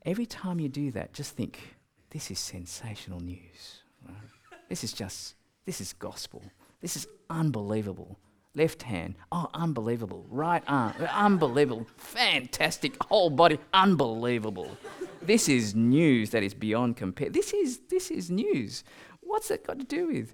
Every 0.06 0.28
time 0.28 0.60
you 0.60 0.70
do 0.70 0.92
that, 0.92 1.12
just 1.12 1.36
think, 1.36 1.76
this 2.12 2.30
is 2.30 2.38
sensational 2.38 3.20
news. 3.20 3.82
Right? 4.08 4.62
This 4.70 4.84
is 4.84 4.94
just, 4.94 5.34
this 5.66 5.82
is 5.82 5.94
gospel. 5.94 6.44
This 6.82 6.96
is 6.96 7.08
unbelievable. 7.32 8.20
Left 8.56 8.84
hand. 8.84 9.16
Oh, 9.32 9.50
unbelievable. 9.54 10.26
Right 10.30 10.64
arm. 10.68 10.94
Unbelievable. 11.14 11.88
Fantastic. 11.98 13.02
Whole 13.04 13.30
body. 13.30 13.60
Unbelievable. 13.74 14.76
this 15.22 15.48
is 15.48 15.76
news 15.76 16.32
that 16.32 16.44
is 16.44 16.54
beyond 16.54 16.98
compare. 16.98 17.30
This 17.30 17.54
is, 17.54 17.80
this 17.90 18.10
is 18.10 18.32
news. 18.32 18.84
What's 19.22 19.50
that 19.50 19.66
got 19.66 19.78
to 19.80 19.86
do 19.86 20.08
with? 20.08 20.34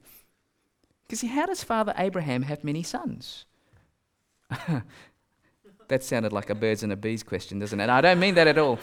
Because 1.06 1.20
see, 1.20 1.28
how 1.28 1.46
does 1.46 1.64
Father 1.64 1.94
Abraham 1.98 2.44
have 2.44 2.64
many 2.64 2.84
sons? 2.84 3.46
that 5.88 6.04
sounded 6.04 6.32
like 6.32 6.50
a 6.50 6.56
birds 6.56 6.84
and 6.84 6.92
a 6.92 6.96
bees 6.96 7.22
question, 7.22 7.60
doesn't 7.60 7.80
it? 7.80 7.90
I 7.90 8.02
don't 8.02 8.20
mean 8.20 8.36
that 8.36 8.48
at 8.48 8.58
all. 8.58 8.80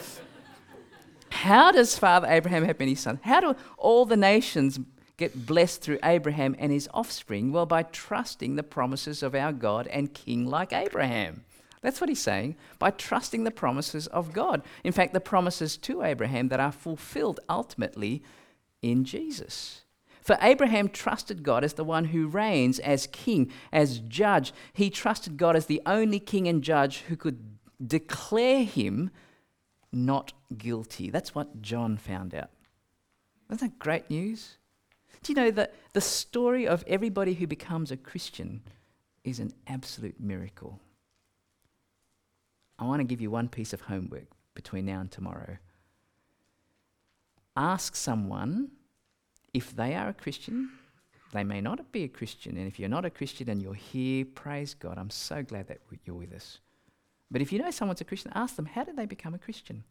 How 1.29 1.71
does 1.71 1.97
Father 1.97 2.27
Abraham 2.27 2.63
have 2.65 2.79
many 2.79 2.93
sons? 2.93 3.19
How 3.23 3.41
do 3.41 3.55
all 3.77 4.05
the 4.05 4.15
nations 4.15 4.79
get 5.17 5.45
blessed 5.45 5.81
through 5.81 5.99
Abraham 6.03 6.55
and 6.59 6.71
his 6.71 6.89
offspring? 6.93 7.51
Well, 7.51 7.65
by 7.65 7.83
trusting 7.83 8.55
the 8.55 8.63
promises 8.63 9.23
of 9.23 9.35
our 9.35 9.51
God 9.51 9.87
and 9.87 10.13
King 10.13 10.45
like 10.47 10.73
Abraham. 10.73 11.45
That's 11.81 11.99
what 11.99 12.09
he's 12.09 12.21
saying, 12.21 12.55
by 12.79 12.91
trusting 12.91 13.43
the 13.43 13.51
promises 13.51 14.07
of 14.07 14.31
God. 14.31 14.63
In 14.85 14.93
fact, 14.93 15.13
the 15.13 15.19
promises 15.19 15.75
to 15.77 16.01
Abraham 16.01 16.47
that 16.47 16.61
are 16.61 16.71
fulfilled 16.71 17.41
ultimately 17.49 18.23
in 18.81 19.03
Jesus. 19.03 19.81
For 20.21 20.37
Abraham 20.41 20.87
trusted 20.87 21.43
God 21.43 21.65
as 21.65 21.73
the 21.73 21.83
one 21.83 22.05
who 22.05 22.27
reigns 22.27 22.79
as 22.79 23.07
king, 23.07 23.51
as 23.73 23.99
judge. 23.99 24.53
He 24.71 24.89
trusted 24.89 25.35
God 25.35 25.57
as 25.57 25.65
the 25.65 25.81
only 25.85 26.21
king 26.21 26.47
and 26.47 26.63
judge 26.63 26.99
who 27.09 27.17
could 27.17 27.57
declare 27.85 28.63
him 28.63 29.11
not 29.91 30.31
guilty. 30.57 31.09
That's 31.09 31.35
what 31.35 31.61
John 31.61 31.97
found 31.97 32.33
out. 32.33 32.49
Isn't 33.51 33.71
that 33.71 33.79
great 33.79 34.09
news? 34.09 34.57
Do 35.23 35.31
you 35.31 35.35
know 35.35 35.51
that 35.51 35.73
the 35.93 36.01
story 36.01 36.67
of 36.67 36.83
everybody 36.85 37.33
who 37.33 37.47
becomes 37.47 37.91
a 37.91 37.97
Christian 37.97 38.61
is 39.23 39.39
an 39.39 39.53
absolute 39.67 40.19
miracle? 40.19 40.81
I 42.77 42.83
want 42.83 42.99
to 42.99 43.05
give 43.05 43.21
you 43.21 43.31
one 43.31 43.47
piece 43.47 43.71
of 43.71 43.81
homework 43.81 44.27
between 44.53 44.85
now 44.85 44.99
and 44.99 45.09
tomorrow. 45.09 45.57
Ask 47.55 47.95
someone 47.95 48.71
if 49.53 49.73
they 49.73 49.95
are 49.95 50.09
a 50.09 50.13
Christian. 50.13 50.71
They 51.31 51.43
may 51.43 51.61
not 51.61 51.91
be 51.91 52.03
a 52.03 52.09
Christian, 52.09 52.57
and 52.57 52.67
if 52.67 52.77
you're 52.77 52.89
not 52.89 53.05
a 53.05 53.09
Christian 53.09 53.49
and 53.49 53.61
you're 53.61 53.73
here, 53.73 54.25
praise 54.25 54.73
God. 54.73 54.97
I'm 54.97 55.09
so 55.09 55.41
glad 55.41 55.67
that 55.67 55.79
you're 56.05 56.15
with 56.15 56.33
us. 56.33 56.59
But 57.31 57.41
if 57.41 57.51
you 57.51 57.59
know 57.59 57.71
someone's 57.71 58.01
a 58.01 58.05
Christian, 58.05 58.31
ask 58.35 58.55
them, 58.55 58.65
how 58.65 58.83
did 58.83 58.97
they 58.97 59.05
become 59.05 59.33
a 59.33 59.39
Christian? 59.39 59.83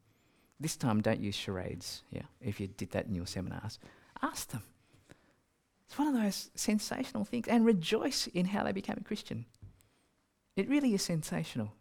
This 0.61 0.77
time, 0.77 1.01
don't 1.01 1.21
use 1.21 1.35
charades, 1.35 2.03
yeah, 2.11 2.23
if 2.41 2.61
you 2.61 2.69
did 2.69 2.91
that 2.93 3.07
in 3.07 3.15
your 3.15 3.27
seminars. 3.27 3.81
Ask 4.23 4.51
them. 4.51 4.63
It's 5.87 5.99
one 5.99 6.09
of 6.09 6.23
those 6.23 6.51
sensational 6.55 7.25
things. 7.25 7.49
And 7.49 7.65
rejoice 7.65 8.27
in 8.29 8.47
how 8.47 8.65
they 8.65 8.73
became 8.73 8.97
a 8.99 9.05
Christian. 9.05 9.47
It 10.57 10.69
really 10.69 10.95
is 10.95 11.03
sensational. 11.03 11.73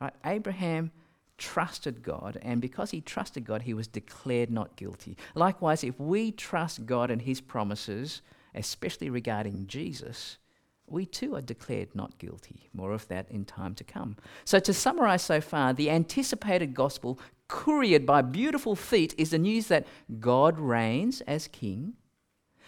Right? 0.00 0.12
Abraham 0.24 0.90
trusted 1.38 2.02
God, 2.02 2.38
and 2.42 2.60
because 2.60 2.90
he 2.90 3.00
trusted 3.00 3.44
God, 3.44 3.62
he 3.62 3.74
was 3.74 3.86
declared 3.86 4.50
not 4.50 4.76
guilty. 4.76 5.16
Likewise, 5.34 5.84
if 5.84 5.98
we 6.00 6.32
trust 6.32 6.86
God 6.86 7.10
and 7.10 7.22
his 7.22 7.40
promises, 7.40 8.22
especially 8.54 9.10
regarding 9.10 9.66
Jesus, 9.66 10.38
we 10.86 11.04
too 11.04 11.34
are 11.34 11.42
declared 11.42 11.94
not 11.94 12.18
guilty. 12.18 12.68
More 12.72 12.92
of 12.92 13.08
that 13.08 13.28
in 13.30 13.44
time 13.44 13.74
to 13.74 13.84
come. 13.84 14.16
So, 14.44 14.58
to 14.60 14.72
summarize 14.72 15.22
so 15.22 15.40
far, 15.40 15.72
the 15.72 15.90
anticipated 15.90 16.74
gospel, 16.74 17.18
couriered 17.48 18.06
by 18.06 18.22
beautiful 18.22 18.76
feet, 18.76 19.14
is 19.18 19.30
the 19.30 19.38
news 19.38 19.66
that 19.66 19.86
God 20.20 20.58
reigns 20.58 21.20
as 21.22 21.48
king 21.48 21.94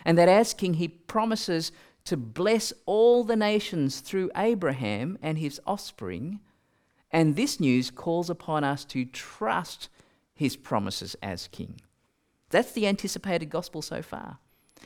and 0.04 0.16
that 0.18 0.28
as 0.28 0.54
king, 0.54 0.74
he 0.74 0.88
promises 0.88 1.72
to 2.04 2.16
bless 2.16 2.72
all 2.86 3.24
the 3.24 3.36
nations 3.36 4.00
through 4.00 4.30
Abraham 4.36 5.18
and 5.20 5.38
his 5.38 5.60
offspring. 5.66 6.40
And 7.10 7.36
this 7.36 7.60
news 7.60 7.90
calls 7.90 8.30
upon 8.30 8.64
us 8.64 8.84
to 8.86 9.04
trust 9.04 9.88
his 10.34 10.56
promises 10.56 11.16
as 11.22 11.48
king. 11.48 11.80
That's 12.50 12.72
the 12.72 12.86
anticipated 12.86 13.50
gospel 13.50 13.82
so 13.82 14.02
far. 14.02 14.38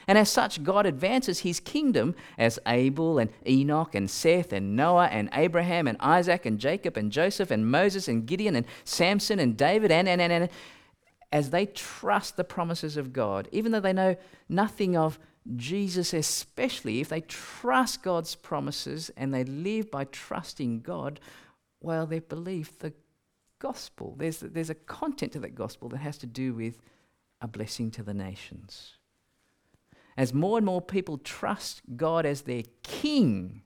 And 0.08 0.18
as 0.18 0.30
such, 0.30 0.64
God 0.64 0.84
advances 0.84 1.40
his 1.40 1.60
kingdom 1.60 2.14
as 2.36 2.58
Abel 2.66 3.18
and 3.18 3.30
Enoch 3.46 3.94
and 3.94 4.10
Seth 4.10 4.52
and 4.52 4.74
Noah 4.74 5.06
and 5.06 5.28
Abraham 5.32 5.86
and 5.86 5.96
Isaac 6.00 6.44
and 6.44 6.58
Jacob 6.58 6.96
and 6.96 7.12
Joseph 7.12 7.50
and 7.50 7.70
Moses 7.70 8.08
and 8.08 8.26
Gideon 8.26 8.56
and 8.56 8.66
Samson 8.84 9.38
and 9.38 9.56
David 9.56 9.92
and, 9.92 10.08
and, 10.08 10.20
and, 10.20 10.32
and 10.32 10.48
as 11.32 11.50
they 11.50 11.66
trust 11.66 12.36
the 12.36 12.44
promises 12.44 12.96
of 12.96 13.12
God, 13.12 13.48
even 13.50 13.72
though 13.72 13.80
they 13.80 13.94
know 13.94 14.16
nothing 14.48 14.96
of 14.96 15.18
Jesus, 15.56 16.12
especially 16.12 17.00
if 17.00 17.08
they 17.08 17.22
trust 17.22 18.02
God's 18.02 18.34
promises 18.34 19.10
and 19.16 19.32
they 19.32 19.44
live 19.44 19.90
by 19.90 20.04
trusting 20.04 20.82
God, 20.82 21.18
well, 21.80 22.06
they 22.06 22.20
believe 22.20 22.78
the 22.78 22.92
gospel. 23.58 24.14
There's, 24.18 24.40
there's 24.40 24.70
a 24.70 24.74
content 24.74 25.32
to 25.32 25.40
that 25.40 25.54
gospel 25.54 25.88
that 25.88 25.98
has 25.98 26.18
to 26.18 26.26
do 26.26 26.52
with 26.52 26.78
a 27.40 27.48
blessing 27.48 27.90
to 27.92 28.02
the 28.02 28.14
nations. 28.14 28.98
As 30.16 30.34
more 30.34 30.58
and 30.58 30.66
more 30.66 30.82
people 30.82 31.16
trust 31.18 31.80
God 31.96 32.26
as 32.26 32.42
their 32.42 32.62
king, 32.82 33.62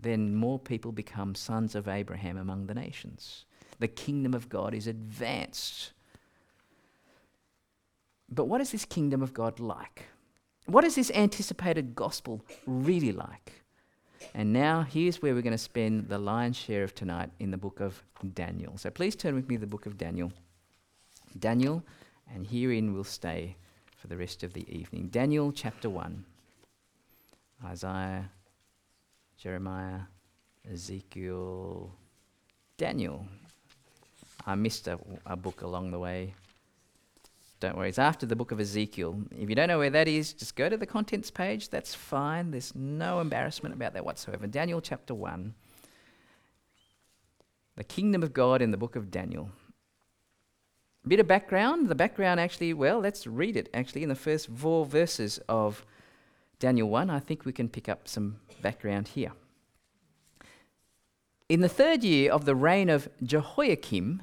then 0.00 0.34
more 0.34 0.58
people 0.58 0.92
become 0.92 1.34
sons 1.34 1.74
of 1.74 1.86
Abraham 1.86 2.38
among 2.38 2.66
the 2.66 2.74
nations. 2.74 3.44
The 3.80 3.88
kingdom 3.88 4.34
of 4.34 4.48
God 4.48 4.74
is 4.74 4.86
advanced. 4.86 5.92
But 8.30 8.44
what 8.44 8.60
is 8.60 8.70
this 8.70 8.84
kingdom 8.84 9.22
of 9.22 9.34
God 9.34 9.58
like? 9.58 10.04
What 10.66 10.84
is 10.84 10.94
this 10.94 11.10
anticipated 11.10 11.96
gospel 11.96 12.44
really 12.66 13.10
like? 13.10 13.64
And 14.34 14.52
now 14.52 14.82
here's 14.82 15.20
where 15.20 15.34
we're 15.34 15.42
going 15.42 15.52
to 15.52 15.58
spend 15.58 16.08
the 16.08 16.18
lion's 16.18 16.56
share 16.56 16.84
of 16.84 16.94
tonight 16.94 17.30
in 17.40 17.50
the 17.50 17.56
book 17.56 17.80
of 17.80 18.02
Daniel. 18.34 18.76
So 18.76 18.90
please 18.90 19.16
turn 19.16 19.34
with 19.34 19.48
me 19.48 19.56
to 19.56 19.60
the 19.60 19.66
book 19.66 19.86
of 19.86 19.98
Daniel. 19.98 20.32
Daniel, 21.38 21.82
and 22.32 22.46
herein 22.46 22.92
we'll 22.92 23.02
stay 23.02 23.56
for 23.96 24.06
the 24.06 24.16
rest 24.16 24.42
of 24.42 24.52
the 24.52 24.68
evening. 24.70 25.08
Daniel 25.08 25.50
chapter 25.52 25.88
1. 25.90 26.24
Isaiah, 27.64 28.30
Jeremiah, 29.36 30.00
Ezekiel, 30.70 31.92
Daniel. 32.76 33.26
I 34.46 34.54
missed 34.54 34.88
a, 34.88 34.98
a 35.26 35.36
book 35.36 35.62
along 35.62 35.90
the 35.90 35.98
way. 35.98 36.34
Don't 37.60 37.76
worry, 37.76 37.90
it's 37.90 37.98
after 37.98 38.24
the 38.24 38.36
book 38.36 38.52
of 38.52 38.60
Ezekiel. 38.60 39.22
If 39.38 39.50
you 39.50 39.54
don't 39.54 39.68
know 39.68 39.78
where 39.78 39.90
that 39.90 40.08
is, 40.08 40.32
just 40.32 40.56
go 40.56 40.70
to 40.70 40.78
the 40.78 40.86
contents 40.86 41.30
page. 41.30 41.68
That's 41.68 41.94
fine. 41.94 42.50
There's 42.50 42.74
no 42.74 43.20
embarrassment 43.20 43.74
about 43.74 43.92
that 43.92 44.04
whatsoever. 44.04 44.46
Daniel 44.46 44.80
chapter 44.80 45.14
1. 45.14 45.54
The 47.76 47.84
kingdom 47.84 48.22
of 48.22 48.32
God 48.32 48.62
in 48.62 48.70
the 48.70 48.78
book 48.78 48.96
of 48.96 49.10
Daniel. 49.10 49.50
A 51.04 51.08
bit 51.08 51.20
of 51.20 51.26
background. 51.26 51.88
The 51.88 51.94
background 51.94 52.40
actually, 52.40 52.72
well, 52.72 52.98
let's 52.98 53.26
read 53.26 53.56
it 53.56 53.68
actually 53.74 54.02
in 54.02 54.08
the 54.08 54.14
first 54.14 54.48
four 54.48 54.86
verses 54.86 55.38
of 55.46 55.84
Daniel 56.58 56.88
1. 56.88 57.10
I 57.10 57.20
think 57.20 57.44
we 57.44 57.52
can 57.52 57.68
pick 57.68 57.90
up 57.90 58.08
some 58.08 58.40
background 58.62 59.08
here. 59.08 59.32
In 61.50 61.60
the 61.60 61.68
third 61.68 62.04
year 62.04 62.32
of 62.32 62.46
the 62.46 62.54
reign 62.54 62.88
of 62.88 63.08
Jehoiakim, 63.22 64.22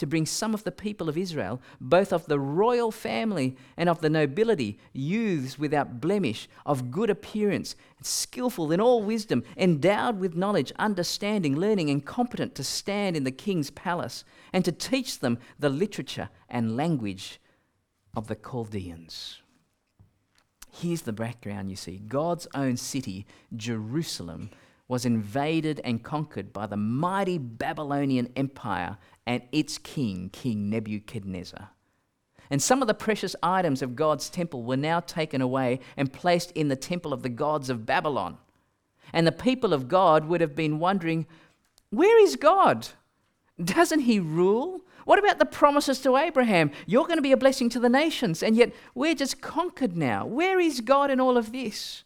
to 0.00 0.06
bring 0.06 0.26
some 0.26 0.54
of 0.54 0.64
the 0.64 0.72
people 0.72 1.08
of 1.08 1.18
Israel, 1.18 1.60
both 1.80 2.12
of 2.12 2.26
the 2.26 2.40
royal 2.40 2.90
family 2.90 3.56
and 3.76 3.88
of 3.88 4.00
the 4.00 4.10
nobility, 4.10 4.78
youths 4.92 5.58
without 5.58 6.00
blemish, 6.00 6.48
of 6.64 6.90
good 6.90 7.10
appearance, 7.10 7.76
skillful 8.02 8.72
in 8.72 8.80
all 8.80 9.02
wisdom, 9.02 9.44
endowed 9.56 10.18
with 10.18 10.34
knowledge, 10.34 10.72
understanding, 10.78 11.54
learning, 11.54 11.90
and 11.90 12.04
competent 12.04 12.54
to 12.54 12.64
stand 12.64 13.14
in 13.14 13.24
the 13.24 13.30
king's 13.30 13.70
palace, 13.70 14.24
and 14.52 14.64
to 14.64 14.72
teach 14.72 15.20
them 15.20 15.38
the 15.58 15.68
literature 15.68 16.30
and 16.48 16.76
language 16.76 17.38
of 18.16 18.26
the 18.26 18.36
Chaldeans. 18.36 19.42
Here's 20.72 21.02
the 21.02 21.12
background 21.12 21.68
you 21.68 21.76
see 21.76 21.98
God's 21.98 22.46
own 22.54 22.78
city, 22.78 23.26
Jerusalem, 23.54 24.50
was 24.90 25.06
invaded 25.06 25.80
and 25.84 26.02
conquered 26.02 26.52
by 26.52 26.66
the 26.66 26.76
mighty 26.76 27.38
Babylonian 27.38 28.28
Empire 28.34 28.98
and 29.24 29.40
its 29.52 29.78
king, 29.78 30.28
King 30.32 30.68
Nebuchadnezzar. 30.68 31.70
And 32.50 32.60
some 32.60 32.82
of 32.82 32.88
the 32.88 32.94
precious 32.94 33.36
items 33.40 33.82
of 33.82 33.94
God's 33.94 34.28
temple 34.28 34.64
were 34.64 34.76
now 34.76 34.98
taken 34.98 35.40
away 35.40 35.78
and 35.96 36.12
placed 36.12 36.50
in 36.52 36.66
the 36.66 36.74
temple 36.74 37.12
of 37.12 37.22
the 37.22 37.28
gods 37.28 37.70
of 37.70 37.86
Babylon. 37.86 38.38
And 39.12 39.28
the 39.28 39.32
people 39.32 39.72
of 39.72 39.86
God 39.86 40.24
would 40.24 40.40
have 40.40 40.56
been 40.56 40.80
wondering, 40.80 41.28
where 41.90 42.20
is 42.20 42.34
God? 42.34 42.88
Doesn't 43.62 44.00
he 44.00 44.18
rule? 44.18 44.80
What 45.04 45.20
about 45.20 45.38
the 45.38 45.46
promises 45.46 46.00
to 46.00 46.16
Abraham? 46.16 46.72
You're 46.86 47.04
going 47.04 47.18
to 47.18 47.22
be 47.22 47.30
a 47.30 47.36
blessing 47.36 47.68
to 47.70 47.78
the 47.78 47.88
nations, 47.88 48.42
and 48.42 48.56
yet 48.56 48.72
we're 48.96 49.14
just 49.14 49.40
conquered 49.40 49.96
now. 49.96 50.26
Where 50.26 50.58
is 50.58 50.80
God 50.80 51.12
in 51.12 51.20
all 51.20 51.36
of 51.36 51.52
this? 51.52 52.02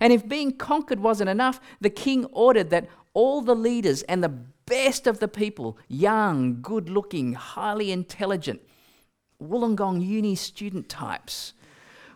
And 0.00 0.12
if 0.12 0.28
being 0.28 0.52
conquered 0.52 1.00
wasn't 1.00 1.30
enough, 1.30 1.60
the 1.80 1.90
king 1.90 2.24
ordered 2.26 2.70
that 2.70 2.88
all 3.12 3.40
the 3.40 3.54
leaders 3.54 4.02
and 4.02 4.22
the 4.22 4.28
best 4.28 5.06
of 5.06 5.20
the 5.20 5.28
people, 5.28 5.78
young, 5.88 6.60
good 6.60 6.88
looking, 6.88 7.34
highly 7.34 7.92
intelligent, 7.92 8.60
Wollongong 9.42 10.04
uni 10.04 10.34
student 10.34 10.88
types, 10.88 11.54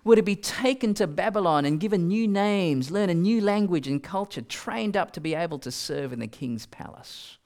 were 0.05 0.17
to 0.17 0.23
be 0.23 0.37
taken 0.37 0.95
to 0.95 1.07
Babylon 1.07 1.65
and 1.65 1.81
given 1.81 2.09
new 2.09 2.27
names, 2.27 2.91
learn 2.91 3.11
a 3.11 3.15
new 3.15 3.41
language 3.41 3.87
and 3.87 4.03
culture, 4.03 4.41
trained 4.41 4.97
up 4.97 5.13
to 5.13 5.21
be 5.21 5.35
able 5.35 5.59
to 5.59 5.71
serve 5.71 6.13
in 6.13 6.21
the 6.21 6.27
king's 6.27 6.67
palace. 6.67 7.39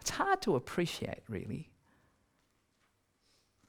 It's 0.00 0.10
hard 0.10 0.42
to 0.42 0.56
appreciate, 0.56 1.22
really. 1.28 1.70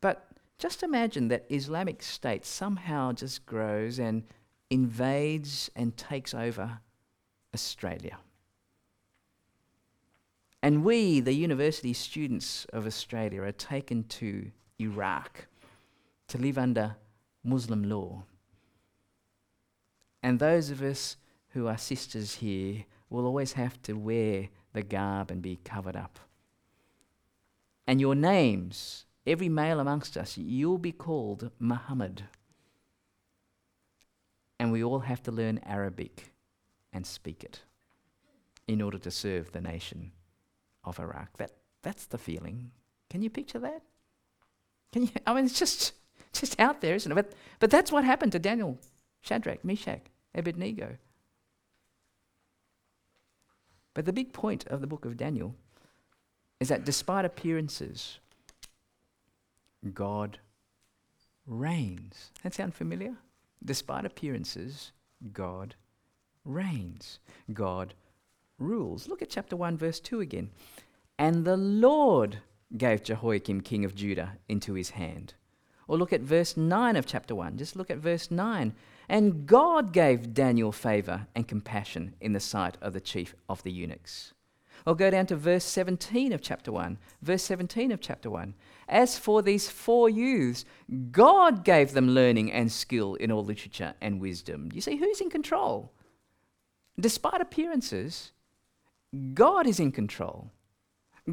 But 0.01 0.27
just 0.59 0.83
imagine 0.83 1.29
that 1.29 1.45
Islamic 1.49 2.03
State 2.03 2.45
somehow 2.45 3.11
just 3.11 3.45
grows 3.45 3.99
and 3.99 4.23
invades 4.73 5.69
and 5.75 5.95
takes 5.95 6.33
over 6.33 6.79
Australia. 7.53 8.17
And 10.63 10.83
we, 10.83 11.19
the 11.19 11.33
university 11.33 11.93
students 11.93 12.65
of 12.73 12.87
Australia, 12.87 13.43
are 13.43 13.51
taken 13.51 14.05
to 14.05 14.49
Iraq 14.79 15.45
to 16.29 16.39
live 16.39 16.57
under 16.57 16.95
Muslim 17.43 17.83
law. 17.83 18.23
And 20.23 20.39
those 20.39 20.71
of 20.71 20.81
us 20.81 21.17
who 21.49 21.67
are 21.67 21.77
sisters 21.77 22.35
here 22.35 22.85
will 23.11 23.27
always 23.27 23.53
have 23.53 23.79
to 23.83 23.93
wear 23.93 24.49
the 24.71 24.81
garb 24.81 25.29
and 25.29 25.39
be 25.41 25.59
covered 25.63 25.95
up. 25.95 26.17
And 27.85 28.01
your 28.01 28.15
names, 28.15 29.05
every 29.27 29.49
male 29.49 29.79
amongst 29.79 30.17
us, 30.17 30.35
you'll 30.35 30.79
be 30.79 30.93
called 30.93 31.51
Muhammad 31.59 32.23
and 34.59 34.71
we 34.71 34.83
all 34.83 34.99
have 34.99 35.21
to 35.23 35.31
learn 35.31 35.59
Arabic 35.65 36.31
and 36.91 37.05
speak 37.05 37.43
it 37.43 37.61
in 38.67 38.81
order 38.81 38.97
to 38.97 39.11
serve 39.11 39.51
the 39.51 39.61
nation 39.61 40.11
of 40.83 40.99
Iraq. 40.99 41.37
That, 41.37 41.51
that's 41.81 42.05
the 42.05 42.17
feeling. 42.17 42.71
Can 43.09 43.21
you 43.21 43.29
picture 43.29 43.59
that? 43.59 43.81
Can 44.91 45.03
you? 45.03 45.09
I 45.27 45.33
mean, 45.33 45.45
it's 45.45 45.59
just, 45.59 45.93
just 46.33 46.59
out 46.59 46.81
there, 46.81 46.95
isn't 46.95 47.11
it? 47.11 47.15
But, 47.15 47.33
but 47.59 47.69
that's 47.69 47.91
what 47.91 48.03
happened 48.03 48.31
to 48.33 48.39
Daniel, 48.39 48.77
Shadrach, 49.21 49.63
Meshach, 49.65 50.01
Abednego. 50.35 50.97
But 53.93 54.05
the 54.05 54.13
big 54.13 54.33
point 54.33 54.65
of 54.67 54.81
the 54.81 54.87
book 54.87 55.05
of 55.05 55.17
Daniel 55.17 55.55
is 56.59 56.69
that 56.69 56.85
despite 56.85 57.25
appearances, 57.25 58.19
God 59.93 60.39
reigns. 61.45 62.31
That 62.41 62.53
sound 62.53 62.73
familiar? 62.73 63.15
Despite 63.63 64.05
appearances, 64.05 64.91
God 65.31 65.75
reigns. 66.45 67.19
God 67.53 67.93
rules. 68.59 69.07
Look 69.07 69.21
at 69.21 69.29
chapter 69.29 69.55
1, 69.55 69.77
verse 69.77 69.99
2 69.99 70.19
again. 70.19 70.49
And 71.17 71.45
the 71.45 71.57
Lord 71.57 72.39
gave 72.75 73.03
Jehoiakim, 73.03 73.61
king 73.61 73.85
of 73.85 73.95
Judah, 73.95 74.37
into 74.49 74.73
his 74.73 74.91
hand. 74.91 75.35
Or 75.87 75.97
look 75.97 76.13
at 76.13 76.21
verse 76.21 76.57
9 76.57 76.95
of 76.95 77.05
chapter 77.05 77.35
1. 77.35 77.57
Just 77.57 77.75
look 77.75 77.89
at 77.89 77.97
verse 77.97 78.31
9. 78.31 78.73
And 79.09 79.45
God 79.45 79.93
gave 79.93 80.33
Daniel 80.33 80.71
favor 80.71 81.27
and 81.35 81.47
compassion 81.47 82.15
in 82.21 82.33
the 82.33 82.39
sight 82.39 82.77
of 82.81 82.93
the 82.93 83.01
chief 83.01 83.35
of 83.49 83.63
the 83.63 83.71
eunuchs. 83.71 84.33
Or 84.85 84.95
go 84.95 85.09
down 85.09 85.25
to 85.27 85.35
verse 85.35 85.63
17 85.63 86.33
of 86.33 86.41
chapter 86.41 86.71
1. 86.71 86.97
Verse 87.21 87.43
17 87.43 87.91
of 87.91 88.01
chapter 88.01 88.29
1. 88.29 88.53
As 88.87 89.17
for 89.17 89.41
these 89.41 89.69
four 89.69 90.09
youths, 90.09 90.65
God 91.11 91.63
gave 91.63 91.93
them 91.93 92.09
learning 92.09 92.51
and 92.51 92.71
skill 92.71 93.15
in 93.15 93.31
all 93.31 93.43
literature 93.43 93.93
and 94.01 94.19
wisdom. 94.19 94.69
You 94.73 94.81
see, 94.81 94.97
who's 94.97 95.21
in 95.21 95.29
control? 95.29 95.91
Despite 96.99 97.41
appearances, 97.41 98.31
God 99.33 99.67
is 99.67 99.79
in 99.79 99.91
control. 99.91 100.51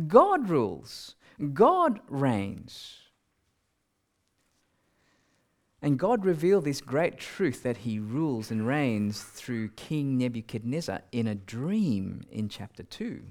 God 0.06 0.48
rules. 0.48 1.16
God 1.52 2.00
reigns. 2.08 3.09
And 5.82 5.98
God 5.98 6.24
revealed 6.24 6.64
this 6.64 6.82
great 6.82 7.18
truth 7.18 7.62
that 7.62 7.78
he 7.78 7.98
rules 7.98 8.50
and 8.50 8.66
reigns 8.66 9.22
through 9.22 9.70
King 9.70 10.18
Nebuchadnezzar 10.18 11.00
in 11.10 11.26
a 11.26 11.34
dream 11.34 12.22
in 12.30 12.50
chapter 12.50 12.82
2. 12.82 13.22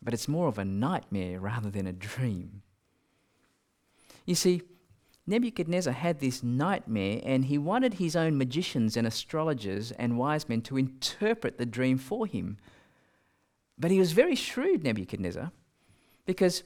But 0.00 0.14
it's 0.14 0.28
more 0.28 0.46
of 0.46 0.58
a 0.58 0.64
nightmare 0.64 1.40
rather 1.40 1.70
than 1.70 1.88
a 1.88 1.92
dream. 1.92 2.62
You 4.26 4.36
see, 4.36 4.62
Nebuchadnezzar 5.26 5.92
had 5.92 6.20
this 6.20 6.42
nightmare 6.44 7.20
and 7.24 7.46
he 7.46 7.58
wanted 7.58 7.94
his 7.94 8.14
own 8.14 8.38
magicians 8.38 8.96
and 8.96 9.06
astrologers 9.06 9.90
and 9.92 10.18
wise 10.18 10.48
men 10.48 10.62
to 10.62 10.76
interpret 10.76 11.58
the 11.58 11.66
dream 11.66 11.98
for 11.98 12.26
him. 12.26 12.58
But 13.76 13.90
he 13.90 13.98
was 13.98 14.12
very 14.12 14.36
shrewd, 14.36 14.84
Nebuchadnezzar, 14.84 15.50
because 16.26 16.62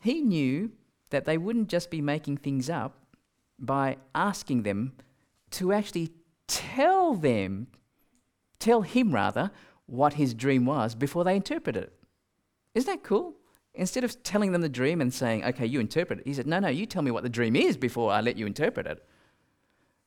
he 0.00 0.20
knew 0.22 0.70
that 1.10 1.24
they 1.24 1.36
wouldn't 1.36 1.68
just 1.68 1.90
be 1.90 2.00
making 2.00 2.36
things 2.38 2.70
up 2.70 2.99
by 3.60 3.98
asking 4.14 4.62
them 4.62 4.92
to 5.50 5.72
actually 5.72 6.10
tell 6.48 7.14
them, 7.14 7.66
tell 8.58 8.82
him 8.82 9.12
rather, 9.14 9.50
what 9.86 10.14
his 10.14 10.34
dream 10.34 10.64
was 10.64 10.94
before 10.94 11.24
they 11.24 11.36
interpreted 11.36 11.84
it. 11.84 11.92
Isn't 12.74 12.90
that 12.90 13.04
cool? 13.04 13.34
Instead 13.74 14.04
of 14.04 14.22
telling 14.22 14.52
them 14.52 14.62
the 14.62 14.68
dream 14.68 15.00
and 15.00 15.12
saying, 15.12 15.44
okay, 15.44 15.66
you 15.66 15.80
interpret 15.80 16.20
it, 16.20 16.26
he 16.26 16.34
said, 16.34 16.46
no, 16.46 16.58
no, 16.58 16.68
you 16.68 16.86
tell 16.86 17.02
me 17.02 17.10
what 17.10 17.22
the 17.22 17.28
dream 17.28 17.54
is 17.54 17.76
before 17.76 18.10
I 18.10 18.20
let 18.20 18.36
you 18.36 18.46
interpret 18.46 18.86
it. 18.86 19.04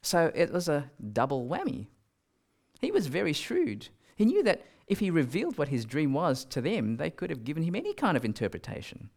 So 0.01 0.31
it 0.35 0.51
was 0.51 0.67
a 0.67 0.91
double 1.11 1.47
whammy. 1.47 1.87
He 2.81 2.91
was 2.91 3.07
very 3.07 3.33
shrewd. 3.33 3.87
He 4.15 4.25
knew 4.25 4.43
that 4.43 4.65
if 4.87 4.99
he 4.99 5.09
revealed 5.09 5.57
what 5.57 5.69
his 5.69 5.85
dream 5.85 6.13
was 6.13 6.43
to 6.45 6.59
them, 6.59 6.97
they 6.97 7.09
could 7.09 7.29
have 7.29 7.45
given 7.45 7.63
him 7.63 7.75
any 7.75 7.93
kind 7.93 8.17
of 8.17 8.25
interpretation. 8.25 9.09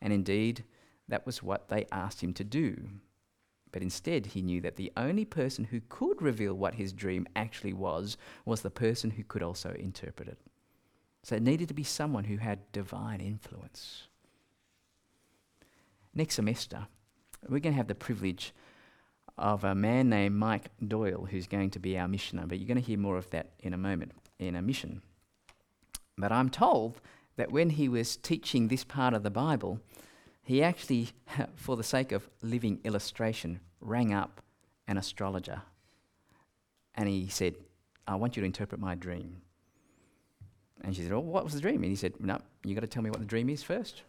And 0.00 0.12
indeed, 0.12 0.64
that 1.08 1.26
was 1.26 1.42
what 1.42 1.68
they 1.68 1.86
asked 1.92 2.22
him 2.22 2.32
to 2.34 2.44
do. 2.44 2.88
But 3.72 3.82
instead, 3.82 4.26
he 4.26 4.42
knew 4.42 4.60
that 4.60 4.76
the 4.76 4.92
only 4.96 5.24
person 5.24 5.64
who 5.64 5.80
could 5.88 6.20
reveal 6.20 6.54
what 6.54 6.74
his 6.74 6.92
dream 6.92 7.26
actually 7.34 7.72
was 7.72 8.16
was 8.44 8.60
the 8.60 8.70
person 8.70 9.10
who 9.10 9.24
could 9.24 9.42
also 9.42 9.74
interpret 9.78 10.28
it. 10.28 10.38
So 11.22 11.36
it 11.36 11.42
needed 11.42 11.68
to 11.68 11.74
be 11.74 11.84
someone 11.84 12.24
who 12.24 12.36
had 12.36 12.70
divine 12.72 13.20
influence. 13.20 14.08
Next 16.14 16.34
semester, 16.34 16.86
we're 17.48 17.60
going 17.60 17.72
to 17.72 17.78
have 17.78 17.88
the 17.88 17.94
privilege 17.94 18.52
of 19.38 19.64
a 19.64 19.74
man 19.74 20.10
named 20.10 20.36
Mike 20.36 20.68
Doyle 20.86 21.26
who's 21.30 21.46
going 21.46 21.70
to 21.70 21.78
be 21.78 21.98
our 21.98 22.08
missioner, 22.08 22.44
but 22.46 22.58
you're 22.58 22.68
going 22.68 22.76
to 22.76 22.86
hear 22.86 22.98
more 22.98 23.16
of 23.16 23.30
that 23.30 23.52
in 23.60 23.72
a 23.72 23.78
moment 23.78 24.12
in 24.38 24.56
a 24.56 24.62
mission. 24.62 25.00
But 26.18 26.32
I'm 26.32 26.50
told 26.50 27.00
that 27.36 27.50
when 27.50 27.70
he 27.70 27.88
was 27.88 28.16
teaching 28.16 28.68
this 28.68 28.84
part 28.84 29.14
of 29.14 29.22
the 29.22 29.30
Bible, 29.30 29.80
he 30.42 30.62
actually, 30.62 31.10
for 31.54 31.76
the 31.76 31.84
sake 31.84 32.12
of 32.12 32.28
living 32.42 32.80
illustration, 32.84 33.60
rang 33.80 34.12
up 34.12 34.42
an 34.88 34.96
astrologer 34.96 35.62
and 36.94 37.08
he 37.08 37.28
said, 37.28 37.54
I 38.06 38.16
want 38.16 38.36
you 38.36 38.42
to 38.42 38.46
interpret 38.46 38.80
my 38.80 38.94
dream. 38.94 39.42
And 40.82 40.94
she 40.94 41.02
said, 41.02 41.12
Oh, 41.12 41.20
what 41.20 41.44
was 41.44 41.54
the 41.54 41.60
dream? 41.60 41.76
And 41.76 41.90
he 41.90 41.96
said, 41.96 42.14
No, 42.20 42.38
you've 42.64 42.74
got 42.74 42.80
to 42.80 42.86
tell 42.86 43.02
me 43.02 43.10
what 43.10 43.20
the 43.20 43.26
dream 43.26 43.48
is 43.48 43.62
first, 43.62 44.02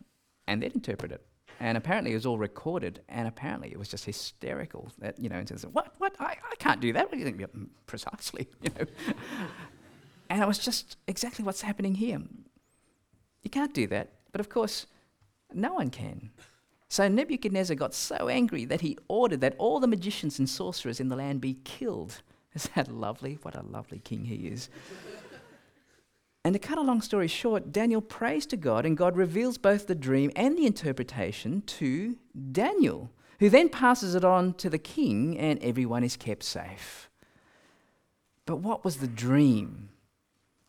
and 0.47 0.61
then 0.61 0.71
interpret 0.73 1.11
it. 1.11 1.25
And 1.59 1.77
apparently 1.77 2.11
it 2.11 2.15
was 2.15 2.25
all 2.25 2.39
recorded, 2.39 3.01
and 3.07 3.27
apparently 3.27 3.71
it 3.71 3.77
was 3.77 3.87
just 3.87 4.05
hysterical. 4.05 4.91
That 4.97 5.19
you 5.19 5.29
know, 5.29 5.35
and 5.35 5.47
says, 5.47 5.65
"What? 5.67 5.93
What? 5.99 6.15
I, 6.19 6.35
I 6.51 6.55
can't 6.57 6.81
do 6.81 6.91
that." 6.93 7.05
What 7.05 7.11
do 7.11 7.19
you 7.19 7.25
think? 7.25 7.39
Mm, 7.39 7.67
precisely, 7.85 8.47
you 8.61 8.71
know. 8.77 8.85
and 10.31 10.41
it 10.41 10.47
was 10.47 10.57
just 10.57 10.97
exactly 11.07 11.45
what's 11.45 11.61
happening 11.61 11.93
here. 11.95 12.21
You 13.43 13.49
can't 13.51 13.73
do 13.73 13.85
that, 13.87 14.09
but 14.31 14.41
of 14.41 14.49
course, 14.49 14.87
no 15.55 15.73
one 15.73 15.89
can. 15.89 16.31
So 16.93 17.07
Nebuchadnezzar 17.07 17.75
got 17.75 17.93
so 17.95 18.27
angry 18.27 18.65
that 18.65 18.81
he 18.81 18.97
ordered 19.07 19.41
that 19.41 19.55
all 19.57 19.79
the 19.79 19.87
magicians 19.87 20.37
and 20.37 20.47
sorcerers 20.47 20.99
in 20.99 21.09
the 21.09 21.15
land 21.15 21.41
be 21.41 21.55
killed. 21.63 22.21
Is 22.53 22.69
that 22.75 22.87
lovely? 22.87 23.39
What 23.41 23.55
a 23.55 23.63
lovely 23.63 23.97
king 23.97 24.25
he 24.25 24.47
is. 24.47 24.69
and 26.45 26.53
to 26.53 26.59
cut 26.59 26.77
a 26.77 26.81
long 26.81 27.01
story 27.01 27.27
short, 27.27 27.71
Daniel 27.71 27.99
prays 28.01 28.45
to 28.45 28.57
God, 28.57 28.85
and 28.85 28.95
God 28.95 29.17
reveals 29.17 29.57
both 29.57 29.87
the 29.87 29.95
dream 29.95 30.31
and 30.35 30.55
the 30.55 30.67
interpretation 30.67 31.61
to 31.61 32.15
Daniel, 32.51 33.09
who 33.39 33.49
then 33.49 33.69
passes 33.69 34.13
it 34.13 34.23
on 34.23 34.53
to 34.53 34.69
the 34.69 34.77
king, 34.77 35.35
and 35.39 35.57
everyone 35.63 36.03
is 36.03 36.15
kept 36.15 36.43
safe. 36.43 37.09
But 38.45 38.57
what 38.57 38.85
was 38.85 38.97
the 38.97 39.07
dream? 39.07 39.89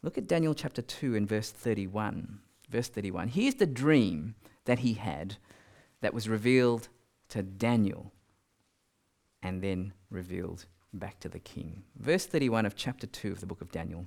Look 0.02 0.16
at 0.16 0.26
Daniel 0.26 0.54
chapter 0.54 0.80
2 0.80 1.16
and 1.16 1.28
verse 1.28 1.50
31. 1.50 2.38
Verse 2.70 2.88
31. 2.88 3.28
Here's 3.28 3.56
the 3.56 3.66
dream 3.66 4.36
that 4.64 4.80
he 4.80 4.94
had 4.94 5.36
that 6.00 6.14
was 6.14 6.28
revealed 6.28 6.88
to 7.30 7.42
Daniel 7.42 8.12
and 9.42 9.62
then 9.62 9.92
revealed 10.10 10.66
back 10.92 11.20
to 11.20 11.28
the 11.28 11.38
king. 11.38 11.82
Verse 11.96 12.26
31 12.26 12.66
of 12.66 12.76
chapter 12.76 13.06
2 13.06 13.32
of 13.32 13.40
the 13.40 13.46
book 13.46 13.60
of 13.60 13.72
Daniel. 13.72 14.06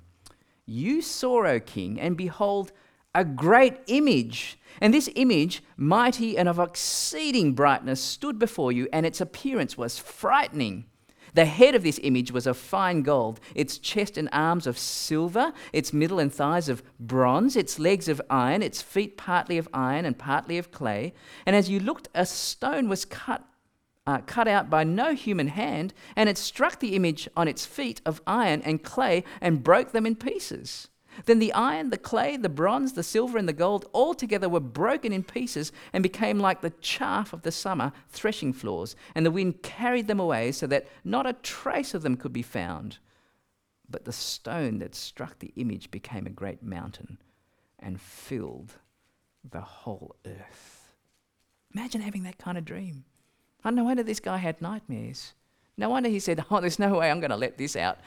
You 0.66 1.00
saw, 1.02 1.46
O 1.46 1.60
king, 1.60 2.00
and 2.00 2.16
behold, 2.16 2.72
a 3.14 3.24
great 3.24 3.78
image. 3.86 4.58
And 4.80 4.92
this 4.92 5.08
image, 5.14 5.62
mighty 5.76 6.36
and 6.36 6.48
of 6.48 6.58
exceeding 6.58 7.54
brightness, 7.54 8.00
stood 8.00 8.38
before 8.38 8.72
you, 8.72 8.88
and 8.92 9.06
its 9.06 9.20
appearance 9.20 9.78
was 9.78 9.98
frightening. 9.98 10.86
The 11.38 11.44
head 11.44 11.76
of 11.76 11.84
this 11.84 12.00
image 12.02 12.32
was 12.32 12.48
of 12.48 12.56
fine 12.56 13.02
gold, 13.02 13.38
its 13.54 13.78
chest 13.78 14.18
and 14.18 14.28
arms 14.32 14.66
of 14.66 14.76
silver, 14.76 15.52
its 15.72 15.92
middle 15.92 16.18
and 16.18 16.34
thighs 16.34 16.68
of 16.68 16.82
bronze, 16.98 17.54
its 17.54 17.78
legs 17.78 18.08
of 18.08 18.20
iron, 18.28 18.60
its 18.60 18.82
feet 18.82 19.16
partly 19.16 19.56
of 19.56 19.68
iron 19.72 20.04
and 20.04 20.18
partly 20.18 20.58
of 20.58 20.72
clay. 20.72 21.14
And 21.46 21.54
as 21.54 21.70
you 21.70 21.78
looked, 21.78 22.08
a 22.12 22.26
stone 22.26 22.88
was 22.88 23.04
cut, 23.04 23.44
uh, 24.04 24.18
cut 24.26 24.48
out 24.48 24.68
by 24.68 24.82
no 24.82 25.14
human 25.14 25.46
hand, 25.46 25.94
and 26.16 26.28
it 26.28 26.38
struck 26.38 26.80
the 26.80 26.96
image 26.96 27.28
on 27.36 27.46
its 27.46 27.64
feet 27.64 28.00
of 28.04 28.20
iron 28.26 28.60
and 28.62 28.82
clay 28.82 29.22
and 29.40 29.62
broke 29.62 29.92
them 29.92 30.06
in 30.06 30.16
pieces. 30.16 30.88
Then 31.24 31.38
the 31.38 31.52
iron, 31.52 31.90
the 31.90 31.98
clay, 31.98 32.36
the 32.36 32.48
bronze, 32.48 32.92
the 32.92 33.02
silver, 33.02 33.38
and 33.38 33.48
the 33.48 33.52
gold 33.52 33.88
all 33.92 34.14
together 34.14 34.48
were 34.48 34.60
broken 34.60 35.12
in 35.12 35.22
pieces 35.22 35.72
and 35.92 36.02
became 36.02 36.38
like 36.38 36.60
the 36.60 36.70
chaff 36.80 37.32
of 37.32 37.42
the 37.42 37.52
summer 37.52 37.92
threshing 38.08 38.52
floors. 38.52 38.96
And 39.14 39.24
the 39.24 39.30
wind 39.30 39.62
carried 39.62 40.06
them 40.06 40.20
away 40.20 40.52
so 40.52 40.66
that 40.66 40.86
not 41.04 41.26
a 41.26 41.32
trace 41.34 41.94
of 41.94 42.02
them 42.02 42.16
could 42.16 42.32
be 42.32 42.42
found. 42.42 42.98
But 43.90 44.04
the 44.04 44.12
stone 44.12 44.78
that 44.78 44.94
struck 44.94 45.38
the 45.38 45.52
image 45.56 45.90
became 45.90 46.26
a 46.26 46.30
great 46.30 46.62
mountain 46.62 47.18
and 47.78 48.00
filled 48.00 48.74
the 49.48 49.60
whole 49.60 50.16
earth. 50.26 50.94
Imagine 51.74 52.00
having 52.00 52.22
that 52.24 52.38
kind 52.38 52.58
of 52.58 52.64
dream. 52.64 53.04
I 53.64 53.68
don't 53.68 53.76
know 53.76 53.84
wonder 53.84 54.02
this 54.02 54.20
guy 54.20 54.36
had 54.38 54.60
nightmares. 54.60 55.34
No 55.78 55.88
wonder 55.88 56.08
he 56.08 56.18
said, 56.18 56.44
Oh, 56.50 56.60
there's 56.60 56.80
no 56.80 56.98
way 56.98 57.10
I'm 57.10 57.20
going 57.20 57.30
to 57.30 57.36
let 57.36 57.56
this 57.56 57.76
out, 57.76 57.98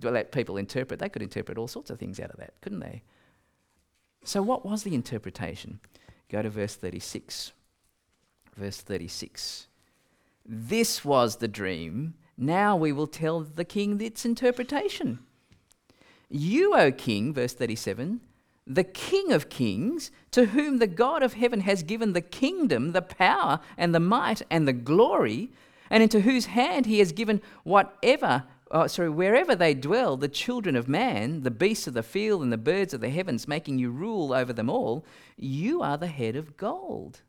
let 0.00 0.32
people 0.32 0.56
interpret. 0.56 1.00
They 1.00 1.08
could 1.08 1.22
interpret 1.22 1.58
all 1.58 1.68
sorts 1.68 1.90
of 1.90 1.98
things 1.98 2.20
out 2.20 2.30
of 2.30 2.38
that, 2.38 2.54
couldn't 2.62 2.80
they? 2.80 3.02
So, 4.24 4.40
what 4.40 4.64
was 4.64 4.84
the 4.84 4.94
interpretation? 4.94 5.80
Go 6.30 6.40
to 6.40 6.48
verse 6.48 6.76
36. 6.76 7.52
Verse 8.56 8.80
36. 8.80 9.66
This 10.46 11.04
was 11.04 11.36
the 11.36 11.48
dream. 11.48 12.14
Now 12.38 12.76
we 12.76 12.92
will 12.92 13.08
tell 13.08 13.40
the 13.40 13.64
king 13.64 14.00
its 14.00 14.24
interpretation. 14.24 15.18
You, 16.28 16.74
O 16.76 16.92
king, 16.92 17.34
verse 17.34 17.54
37, 17.54 18.20
the 18.66 18.84
king 18.84 19.32
of 19.32 19.48
kings, 19.48 20.10
to 20.32 20.46
whom 20.46 20.78
the 20.78 20.88
God 20.88 21.22
of 21.22 21.34
heaven 21.34 21.60
has 21.60 21.82
given 21.82 22.12
the 22.12 22.20
kingdom, 22.20 22.92
the 22.92 23.02
power, 23.02 23.60
and 23.76 23.94
the 23.94 24.00
might, 24.00 24.42
and 24.50 24.66
the 24.66 24.72
glory, 24.72 25.50
and 25.90 26.02
into 26.02 26.20
whose 26.20 26.46
hand 26.46 26.86
he 26.86 26.98
has 26.98 27.12
given 27.12 27.40
whatever, 27.64 28.44
uh, 28.70 28.88
sorry, 28.88 29.10
wherever 29.10 29.54
they 29.54 29.74
dwell, 29.74 30.16
the 30.16 30.28
children 30.28 30.76
of 30.76 30.88
man, 30.88 31.42
the 31.42 31.50
beasts 31.50 31.86
of 31.86 31.94
the 31.94 32.02
field, 32.02 32.42
and 32.42 32.52
the 32.52 32.58
birds 32.58 32.94
of 32.94 33.00
the 33.00 33.10
heavens, 33.10 33.48
making 33.48 33.78
you 33.78 33.90
rule 33.90 34.32
over 34.32 34.52
them 34.52 34.70
all, 34.70 35.04
you 35.36 35.82
are 35.82 35.96
the 35.96 36.06
head 36.06 36.36
of 36.36 36.56
gold. 36.56 37.22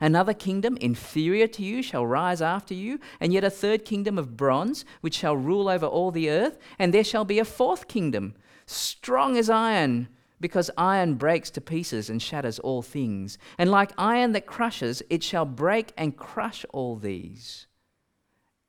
Another 0.00 0.34
kingdom 0.34 0.76
inferior 0.78 1.46
to 1.46 1.62
you 1.62 1.82
shall 1.82 2.06
rise 2.06 2.42
after 2.42 2.74
you, 2.74 2.98
and 3.20 3.32
yet 3.32 3.44
a 3.44 3.50
third 3.50 3.84
kingdom 3.84 4.18
of 4.18 4.36
bronze, 4.36 4.84
which 5.00 5.14
shall 5.14 5.36
rule 5.36 5.68
over 5.68 5.86
all 5.86 6.10
the 6.10 6.28
earth, 6.28 6.58
and 6.78 6.92
there 6.92 7.04
shall 7.04 7.24
be 7.24 7.38
a 7.38 7.44
fourth 7.44 7.86
kingdom, 7.86 8.34
strong 8.66 9.36
as 9.36 9.48
iron 9.48 10.08
because 10.40 10.70
iron 10.76 11.14
breaks 11.14 11.50
to 11.50 11.60
pieces 11.60 12.10
and 12.10 12.20
shatters 12.20 12.58
all 12.58 12.82
things. 12.82 13.38
And 13.58 13.70
like 13.70 13.92
iron 13.96 14.32
that 14.32 14.46
crushes, 14.46 15.02
it 15.08 15.22
shall 15.22 15.46
break 15.46 15.92
and 15.96 16.16
crush 16.16 16.64
all 16.72 16.96
these. 16.96 17.65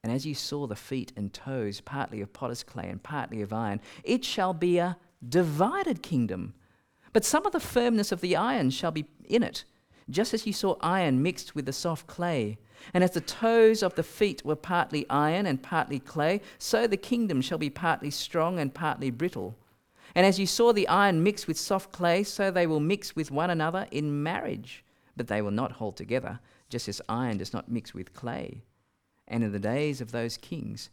And 0.07 0.15
as 0.15 0.25
you 0.25 0.35
saw 0.35 0.67
the 0.67 0.75
feet 0.77 1.11
and 1.17 1.33
toes, 1.33 1.81
partly 1.81 2.21
of 2.21 2.31
potter's 2.31 2.63
clay 2.63 2.87
and 2.87 3.03
partly 3.03 3.41
of 3.41 3.51
iron, 3.51 3.81
it 4.05 4.23
shall 4.23 4.53
be 4.53 4.77
a 4.77 4.95
divided 5.27 6.01
kingdom. 6.01 6.53
But 7.11 7.25
some 7.25 7.45
of 7.45 7.51
the 7.51 7.59
firmness 7.59 8.13
of 8.13 8.21
the 8.21 8.37
iron 8.37 8.69
shall 8.69 8.91
be 8.91 9.03
in 9.25 9.43
it, 9.43 9.65
just 10.09 10.33
as 10.33 10.47
you 10.47 10.53
saw 10.53 10.77
iron 10.79 11.21
mixed 11.21 11.55
with 11.55 11.65
the 11.65 11.73
soft 11.73 12.07
clay. 12.07 12.57
And 12.93 13.03
as 13.03 13.11
the 13.11 13.19
toes 13.19 13.83
of 13.83 13.95
the 13.95 14.01
feet 14.01 14.45
were 14.45 14.55
partly 14.55 15.05
iron 15.09 15.45
and 15.45 15.61
partly 15.61 15.99
clay, 15.99 16.39
so 16.57 16.87
the 16.87 16.95
kingdom 16.95 17.41
shall 17.41 17.57
be 17.57 17.69
partly 17.69 18.09
strong 18.09 18.59
and 18.59 18.73
partly 18.73 19.11
brittle. 19.11 19.57
And 20.15 20.25
as 20.25 20.39
you 20.39 20.47
saw 20.47 20.71
the 20.71 20.87
iron 20.87 21.21
mix 21.21 21.47
with 21.47 21.59
soft 21.59 21.91
clay, 21.91 22.23
so 22.23 22.49
they 22.49 22.65
will 22.65 22.79
mix 22.79 23.13
with 23.13 23.29
one 23.29 23.49
another 23.49 23.89
in 23.91 24.23
marriage, 24.23 24.85
but 25.17 25.27
they 25.27 25.41
will 25.41 25.51
not 25.51 25.73
hold 25.73 25.97
together, 25.97 26.39
just 26.69 26.87
as 26.87 27.01
iron 27.09 27.39
does 27.39 27.51
not 27.51 27.69
mix 27.69 27.93
with 27.93 28.13
clay. 28.13 28.63
And 29.27 29.43
in 29.43 29.51
the 29.51 29.59
days 29.59 30.01
of 30.01 30.11
those 30.11 30.37
kings, 30.37 30.89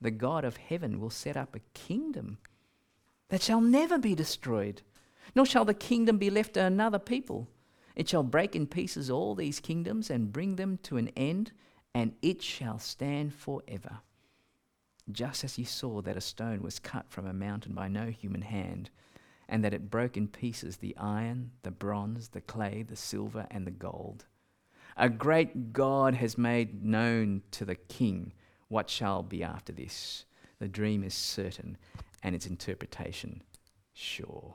the 0.00 0.10
God 0.10 0.44
of 0.44 0.56
heaven 0.56 1.00
will 1.00 1.10
set 1.10 1.36
up 1.36 1.54
a 1.54 1.60
kingdom 1.74 2.38
that 3.28 3.42
shall 3.42 3.60
never 3.60 3.98
be 3.98 4.14
destroyed, 4.14 4.82
nor 5.34 5.46
shall 5.46 5.64
the 5.64 5.74
kingdom 5.74 6.18
be 6.18 6.30
left 6.30 6.54
to 6.54 6.64
another 6.64 6.98
people. 6.98 7.48
It 7.96 8.08
shall 8.08 8.22
break 8.22 8.54
in 8.54 8.66
pieces 8.66 9.10
all 9.10 9.34
these 9.34 9.60
kingdoms 9.60 10.10
and 10.10 10.32
bring 10.32 10.56
them 10.56 10.78
to 10.84 10.96
an 10.96 11.08
end, 11.16 11.52
and 11.94 12.14
it 12.22 12.42
shall 12.42 12.78
stand 12.78 13.34
forever 13.34 14.00
just 15.10 15.44
as 15.44 15.58
you 15.58 15.64
saw 15.64 16.02
that 16.02 16.16
a 16.16 16.20
stone 16.20 16.62
was 16.62 16.78
cut 16.78 17.06
from 17.08 17.26
a 17.26 17.32
mountain 17.32 17.72
by 17.72 17.88
no 17.88 18.06
human 18.06 18.42
hand, 18.42 18.90
and 19.48 19.64
that 19.64 19.72
it 19.72 19.90
broke 19.90 20.16
in 20.16 20.28
pieces 20.28 20.76
the 20.76 20.96
iron, 20.96 21.52
the 21.62 21.70
bronze, 21.70 22.28
the 22.28 22.40
clay, 22.40 22.82
the 22.82 22.96
silver, 22.96 23.46
and 23.50 23.66
the 23.66 23.70
gold. 23.70 24.26
A 24.98 25.08
great 25.08 25.72
God 25.72 26.16
has 26.16 26.36
made 26.36 26.84
known 26.84 27.42
to 27.52 27.64
the 27.64 27.76
king 27.76 28.32
what 28.66 28.90
shall 28.90 29.22
be 29.22 29.44
after 29.44 29.72
this. 29.72 30.24
The 30.58 30.68
dream 30.68 31.04
is 31.04 31.14
certain 31.14 31.78
and 32.22 32.34
its 32.34 32.46
interpretation 32.46 33.42
sure. 33.94 34.54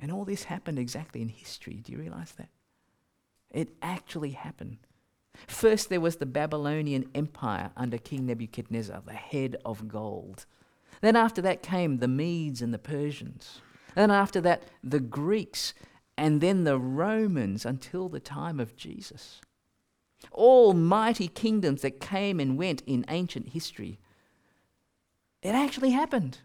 And 0.00 0.10
all 0.10 0.24
this 0.24 0.44
happened 0.44 0.78
exactly 0.78 1.20
in 1.20 1.28
history. 1.28 1.74
Do 1.84 1.92
you 1.92 1.98
realize 1.98 2.32
that? 2.32 2.48
It 3.50 3.68
actually 3.82 4.30
happened. 4.30 4.78
First, 5.46 5.90
there 5.90 6.00
was 6.00 6.16
the 6.16 6.26
Babylonian 6.26 7.10
Empire 7.14 7.70
under 7.76 7.98
King 7.98 8.26
Nebuchadnezzar, 8.26 9.02
the 9.04 9.12
head 9.12 9.56
of 9.64 9.86
gold. 9.86 10.46
Then, 11.02 11.16
after 11.16 11.42
that, 11.42 11.62
came 11.62 11.98
the 11.98 12.08
Medes 12.08 12.62
and 12.62 12.72
the 12.72 12.78
Persians. 12.78 13.60
Then, 13.94 14.10
after 14.10 14.40
that, 14.40 14.62
the 14.82 15.00
Greeks, 15.00 15.74
and 16.20 16.42
then 16.42 16.64
the 16.64 16.78
Romans 16.78 17.64
until 17.64 18.10
the 18.10 18.20
time 18.20 18.60
of 18.60 18.76
Jesus. 18.76 19.40
All 20.32 20.74
mighty 20.74 21.28
kingdoms 21.28 21.80
that 21.80 21.98
came 21.98 22.38
and 22.38 22.58
went 22.58 22.82
in 22.86 23.06
ancient 23.08 23.48
history. 23.48 23.98
It 25.40 25.54
actually 25.54 25.92
happened. 25.92 26.40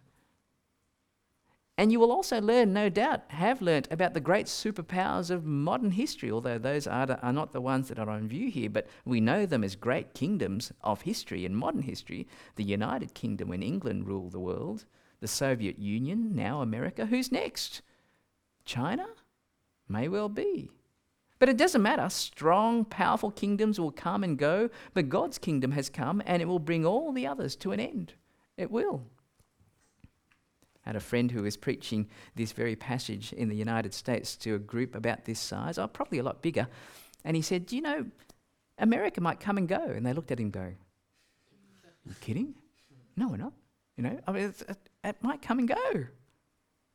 And 1.78 1.91
you 1.91 1.99
will 1.99 2.13
also 2.13 2.39
learn, 2.39 2.71
no 2.71 2.88
doubt, 2.88 3.23
have 3.28 3.61
learnt 3.61 3.89
about 3.91 4.13
the 4.13 4.21
great 4.21 4.45
superpowers 4.45 5.30
of 5.30 5.43
modern 5.43 5.91
history, 5.91 6.32
although 6.32 6.57
those 6.57 6.88
are, 6.88 7.19
are 7.21 7.34
not 7.34 7.51
the 7.51 7.59
ones 7.59 7.89
that 7.89 7.99
are 7.99 8.09
on 8.09 8.30
view 8.30 8.49
here, 8.49 8.69
but 8.69 8.88
we 9.03 9.19
know 9.19 9.45
them 9.45 9.61
as 9.61 9.76
great 9.76 10.13
kingdoms 10.13 10.71
of 10.86 11.01
history 11.01 11.43
in 11.43 11.53
modern 11.53 11.82
history. 11.82 12.30
The 12.55 12.63
United 12.63 13.13
Kingdom 13.13 13.49
when 13.49 13.61
England 13.61 14.07
ruled 14.07 14.32
the 14.32 14.39
world, 14.39 14.86
the 15.19 15.28
Soviet 15.28 15.78
Union, 15.78 16.34
now 16.34 16.61
America. 16.61 17.07
Who's 17.07 17.30
next? 17.30 17.82
China? 18.63 19.07
May 19.88 20.07
well 20.07 20.29
be. 20.29 20.69
But 21.38 21.49
it 21.49 21.57
doesn't 21.57 21.81
matter. 21.81 22.09
Strong, 22.09 22.86
powerful 22.86 23.29
kingdoms 23.29 23.79
will 23.79 23.91
come 23.91 24.23
and 24.23 24.38
go, 24.38 24.69
but 24.93 25.09
God's 25.09 25.38
kingdom 25.38 25.71
has 25.71 25.89
come 25.89 26.21
and 26.25 26.41
it 26.41 26.45
will 26.45 26.59
bring 26.59 26.86
all 26.86 27.11
the 27.11 27.27
others 27.27 27.55
to 27.57 27.71
an 27.71 27.79
end. 27.79 28.13
It 28.57 28.71
will. 28.71 29.03
I 30.86 30.89
had 30.89 30.95
a 30.95 31.01
friend 31.01 31.31
who 31.31 31.43
was 31.43 31.57
preaching 31.57 32.07
this 32.36 32.51
very 32.51 32.75
passage 32.75 33.33
in 33.33 33.49
the 33.49 33.55
United 33.55 33.93
States 33.93 34.36
to 34.38 34.55
a 34.55 34.59
group 34.59 34.95
about 34.95 35.25
this 35.25 35.39
size, 35.39 35.77
or 35.77 35.83
oh, 35.83 35.88
probably 35.88 36.19
a 36.19 36.23
lot 36.23 36.41
bigger. 36.41 36.67
And 37.23 37.36
he 37.36 37.41
said, 37.41 37.65
Do 37.65 37.75
you 37.75 37.81
know, 37.81 38.05
America 38.77 39.19
might 39.19 39.39
come 39.39 39.57
and 39.57 39.67
go. 39.67 39.81
And 39.81 40.05
they 40.05 40.13
looked 40.13 40.31
at 40.31 40.39
him 40.39 40.51
going, 40.51 40.77
You 42.05 42.13
kidding? 42.21 42.53
No, 43.17 43.29
we're 43.29 43.38
not. 43.38 43.53
You 43.97 44.03
know, 44.03 44.19
I 44.27 44.31
mean, 44.31 44.43
it, 44.43 44.77
it 45.03 45.15
might 45.21 45.41
come 45.41 45.59
and 45.59 45.67
go. 45.67 46.05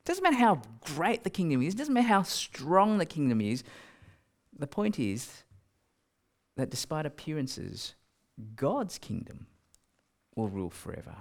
It 0.05 0.09
doesn't 0.09 0.23
matter 0.23 0.37
how 0.37 0.63
great 0.97 1.25
the 1.25 1.31
kingdom 1.31 1.63
is, 1.63 1.75
it 1.75 1.79
doesn't 1.79 1.95
matter 1.95 2.09
how 2.09 2.23
strong 2.23 2.99
the 2.99 3.07
kingdom 3.07 3.41
is. 3.41 3.63
The 4.59 4.67
point 4.67 4.99
is 4.99 5.45
that 6.57 6.71
despite 6.71 7.07
appearances, 7.07 7.95
God's 8.57 8.99
kingdom 8.99 9.47
will 10.35 10.49
rule 10.49 10.71
forever. 10.71 11.17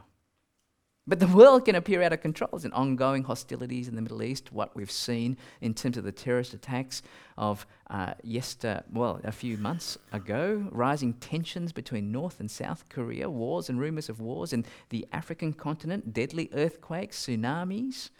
But 1.09 1.19
the 1.19 1.27
world 1.27 1.65
can 1.65 1.73
appear 1.73 2.03
out 2.03 2.13
of 2.13 2.21
control. 2.21 2.49
There's 2.51 2.65
an 2.65 2.73
ongoing 2.73 3.23
hostilities 3.23 3.87
in 3.87 3.95
the 3.95 4.01
Middle 4.01 4.21
East, 4.21 4.51
what 4.53 4.75
we've 4.75 4.91
seen 4.91 5.37
in 5.59 5.73
terms 5.73 5.97
of 5.97 6.03
the 6.03 6.11
terrorist 6.11 6.53
attacks 6.53 7.01
of 7.35 7.65
uh, 7.89 8.13
yester, 8.21 8.83
well, 8.93 9.19
a 9.23 9.31
few 9.31 9.57
months 9.57 9.97
ago, 10.13 10.67
rising 10.71 11.13
tensions 11.13 11.71
between 11.71 12.11
North 12.11 12.39
and 12.39 12.51
South 12.51 12.87
Korea, 12.89 13.27
wars 13.27 13.69
and 13.69 13.79
rumours 13.79 14.07
of 14.07 14.21
wars 14.21 14.53
in 14.53 14.65
the 14.89 15.07
African 15.11 15.51
continent, 15.51 16.13
deadly 16.13 16.47
earthquakes, 16.53 17.25
tsunamis. 17.25 18.11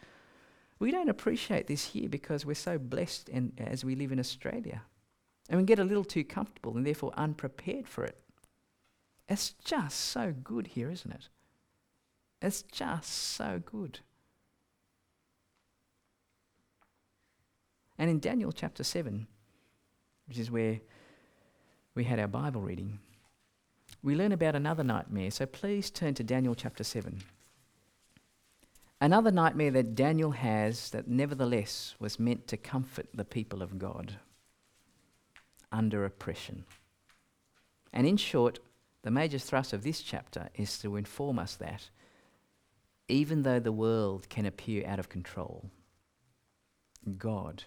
We 0.80 0.91
don't 0.91 1.09
appreciate 1.09 1.67
this 1.67 1.88
here 1.88 2.07
because 2.07 2.45
we're 2.45 2.55
so 2.55 2.77
blessed 2.77 3.30
in, 3.30 3.51
as 3.57 3.84
we 3.84 3.95
live 3.95 4.11
in 4.11 4.19
Australia. 4.19 4.82
And 5.49 5.59
we 5.59 5.65
get 5.65 5.80
a 5.80 5.84
little 5.84 6.05
too 6.05 6.23
comfortable 6.23 6.77
and 6.77 6.86
therefore 6.86 7.11
unprepared 7.17 7.88
for 7.88 8.05
it. 8.05 8.17
It's 9.27 9.51
just 9.63 9.99
so 9.99 10.34
good 10.43 10.67
here, 10.67 10.89
isn't 10.89 11.11
it? 11.11 11.27
It's 12.41 12.61
just 12.63 13.11
so 13.11 13.61
good. 13.63 13.99
And 17.97 18.09
in 18.09 18.19
Daniel 18.19 18.53
chapter 18.53 18.84
7, 18.84 19.27
which 20.27 20.39
is 20.39 20.49
where 20.49 20.80
we 21.95 22.05
had 22.05 22.19
our 22.19 22.27
Bible 22.27 22.61
reading, 22.61 22.99
we 24.01 24.15
learn 24.15 24.32
about 24.32 24.55
another 24.55 24.84
nightmare. 24.84 25.32
So 25.32 25.45
please 25.45 25.91
turn 25.91 26.13
to 26.13 26.23
Daniel 26.23 26.55
chapter 26.55 26.86
7. 26.86 27.21
Another 29.01 29.31
nightmare 29.31 29.71
that 29.71 29.95
Daniel 29.95 30.31
has 30.31 30.89
that 30.89 31.07
nevertheless 31.07 31.95
was 31.99 32.19
meant 32.19 32.47
to 32.47 32.57
comfort 32.57 33.07
the 33.13 33.23
people 33.23 33.61
of 33.61 33.79
God 33.79 34.15
under 35.71 36.03
oppression. 36.03 36.65
And 37.93 38.05
in 38.05 38.17
short, 38.17 38.59
the 39.03 39.11
major 39.11 39.39
thrust 39.39 39.71
of 39.71 39.83
this 39.83 40.01
chapter 40.01 40.49
is 40.55 40.77
to 40.79 40.97
inform 40.97 41.39
us 41.39 41.55
that 41.55 41.89
even 43.07 43.43
though 43.43 43.59
the 43.59 43.71
world 43.71 44.27
can 44.29 44.45
appear 44.45 44.85
out 44.85 44.99
of 44.99 45.09
control, 45.09 45.69
God 47.17 47.63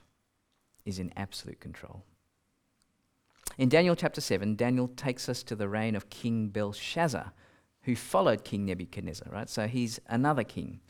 is 0.85 0.99
in 0.99 1.13
absolute 1.17 1.61
control. 1.61 2.05
In 3.59 3.69
Daniel 3.69 3.97
chapter 3.97 4.21
7, 4.21 4.55
Daniel 4.57 4.89
takes 4.89 5.29
us 5.29 5.43
to 5.45 5.57
the 5.57 5.69
reign 5.69 5.97
of 5.97 6.11
King 6.11 6.49
Belshazzar, 6.49 7.33
who 7.83 7.97
followed 7.97 8.45
King 8.45 8.67
Nebuchadnezzar, 8.67 9.29
right? 9.33 9.49
So 9.49 9.67
he's 9.67 10.01
another 10.07 10.45
king, 10.45 10.81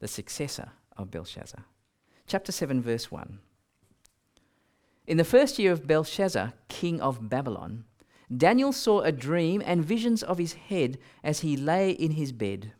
the 0.00 0.08
successor 0.08 0.72
of 0.96 1.10
Belshazzar. 1.10 1.64
Chapter 2.26 2.52
7, 2.52 2.80
verse 2.82 3.10
1. 3.10 3.38
In 5.06 5.16
the 5.18 5.24
first 5.24 5.58
year 5.58 5.72
of 5.72 5.86
Belshazzar, 5.86 6.54
king 6.68 7.00
of 7.00 7.28
Babylon, 7.28 7.84
Daniel 8.34 8.72
saw 8.72 9.00
a 9.00 9.12
dream 9.12 9.62
and 9.64 9.84
visions 9.84 10.22
of 10.22 10.38
his 10.38 10.54
head 10.54 10.98
as 11.22 11.40
he 11.40 11.56
lay 11.56 11.90
in 11.90 12.12
his 12.12 12.32
bed. 12.32 12.72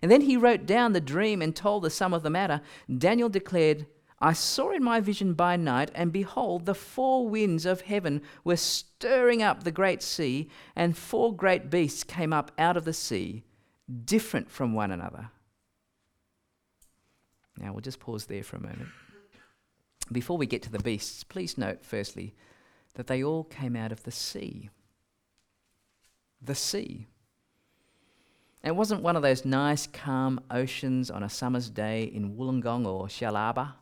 And 0.00 0.10
then 0.10 0.22
he 0.22 0.36
wrote 0.36 0.66
down 0.66 0.92
the 0.92 1.00
dream 1.00 1.42
and 1.42 1.56
told 1.56 1.82
the 1.82 1.90
sum 1.90 2.14
of 2.14 2.22
the 2.22 2.30
matter. 2.30 2.60
Daniel 2.98 3.28
declared, 3.28 3.86
I 4.20 4.32
saw 4.32 4.70
in 4.70 4.82
my 4.82 5.00
vision 5.00 5.34
by 5.34 5.56
night, 5.56 5.90
and 5.94 6.12
behold, 6.12 6.64
the 6.64 6.74
four 6.74 7.28
winds 7.28 7.66
of 7.66 7.82
heaven 7.82 8.22
were 8.44 8.56
stirring 8.56 9.42
up 9.42 9.64
the 9.64 9.72
great 9.72 10.02
sea, 10.02 10.48
and 10.74 10.96
four 10.96 11.34
great 11.34 11.68
beasts 11.68 12.04
came 12.04 12.32
up 12.32 12.50
out 12.56 12.76
of 12.76 12.84
the 12.84 12.94
sea, 12.94 13.44
different 14.04 14.50
from 14.50 14.72
one 14.72 14.90
another. 14.90 15.30
Now 17.58 17.72
we'll 17.72 17.80
just 17.80 18.00
pause 18.00 18.26
there 18.26 18.42
for 18.42 18.56
a 18.56 18.60
moment. 18.60 18.88
Before 20.12 20.38
we 20.38 20.46
get 20.46 20.62
to 20.62 20.70
the 20.70 20.78
beasts, 20.78 21.24
please 21.24 21.58
note, 21.58 21.84
firstly, 21.84 22.34
that 22.94 23.06
they 23.06 23.22
all 23.24 23.44
came 23.44 23.74
out 23.74 23.92
of 23.92 24.04
the 24.04 24.10
sea. 24.10 24.70
The 26.40 26.54
sea. 26.54 27.06
And 28.62 28.74
it 28.74 28.76
wasn't 28.76 29.02
one 29.02 29.16
of 29.16 29.22
those 29.22 29.44
nice, 29.44 29.86
calm 29.86 30.40
oceans 30.50 31.10
on 31.10 31.22
a 31.22 31.28
summer's 31.28 31.70
day 31.70 32.04
in 32.04 32.36
Wollongong 32.36 32.86
or 32.86 33.06
Shellharbour. 33.06 33.72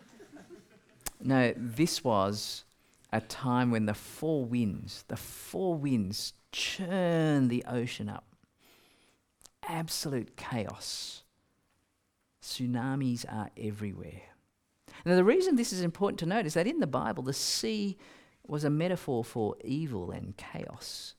no, 1.22 1.52
this 1.56 2.02
was 2.02 2.64
a 3.12 3.20
time 3.20 3.70
when 3.70 3.86
the 3.86 3.94
four 3.94 4.44
winds, 4.44 5.04
the 5.08 5.16
four 5.16 5.74
winds 5.74 6.32
churn 6.52 7.48
the 7.48 7.64
ocean 7.68 8.08
up. 8.08 8.24
Absolute 9.68 10.36
chaos. 10.36 11.22
Tsunamis 12.46 13.24
are 13.28 13.50
everywhere. 13.56 14.22
Now, 15.04 15.16
the 15.16 15.24
reason 15.24 15.56
this 15.56 15.72
is 15.72 15.82
important 15.82 16.20
to 16.20 16.26
note 16.26 16.46
is 16.46 16.54
that 16.54 16.66
in 16.66 16.78
the 16.78 16.86
Bible, 16.86 17.22
the 17.22 17.32
sea 17.32 17.98
was 18.46 18.62
a 18.64 18.70
metaphor 18.70 19.24
for 19.24 19.56
evil 19.64 20.12
and 20.12 20.36
chaos. 20.36 21.14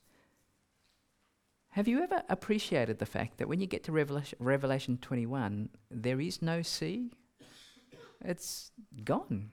Have 1.71 1.87
you 1.87 2.01
ever 2.01 2.23
appreciated 2.29 2.97
the 2.97 3.05
fact 3.05 3.37
that 3.37 3.47
when 3.47 3.59
you 3.59 3.67
get 3.67 3.83
to 3.83 3.91
Revelation, 3.91 4.37
Revelation 4.41 4.97
21, 4.97 5.69
there 5.91 6.19
is 6.19 6.41
no 6.41 6.61
sea? 6.61 7.11
It's 8.21 8.71
gone. 9.03 9.51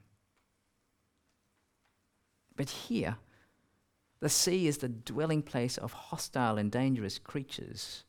But 2.57 2.71
here, 2.71 3.17
the 4.21 4.29
sea 4.29 4.69
is 4.69 4.79
the 4.79 4.89
dwelling 4.89 5.43
place 5.43 5.77
of 5.77 5.93
hostile 5.93 6.57
and 6.57 6.71
dangerous 6.71 7.19
creatures. 7.19 8.05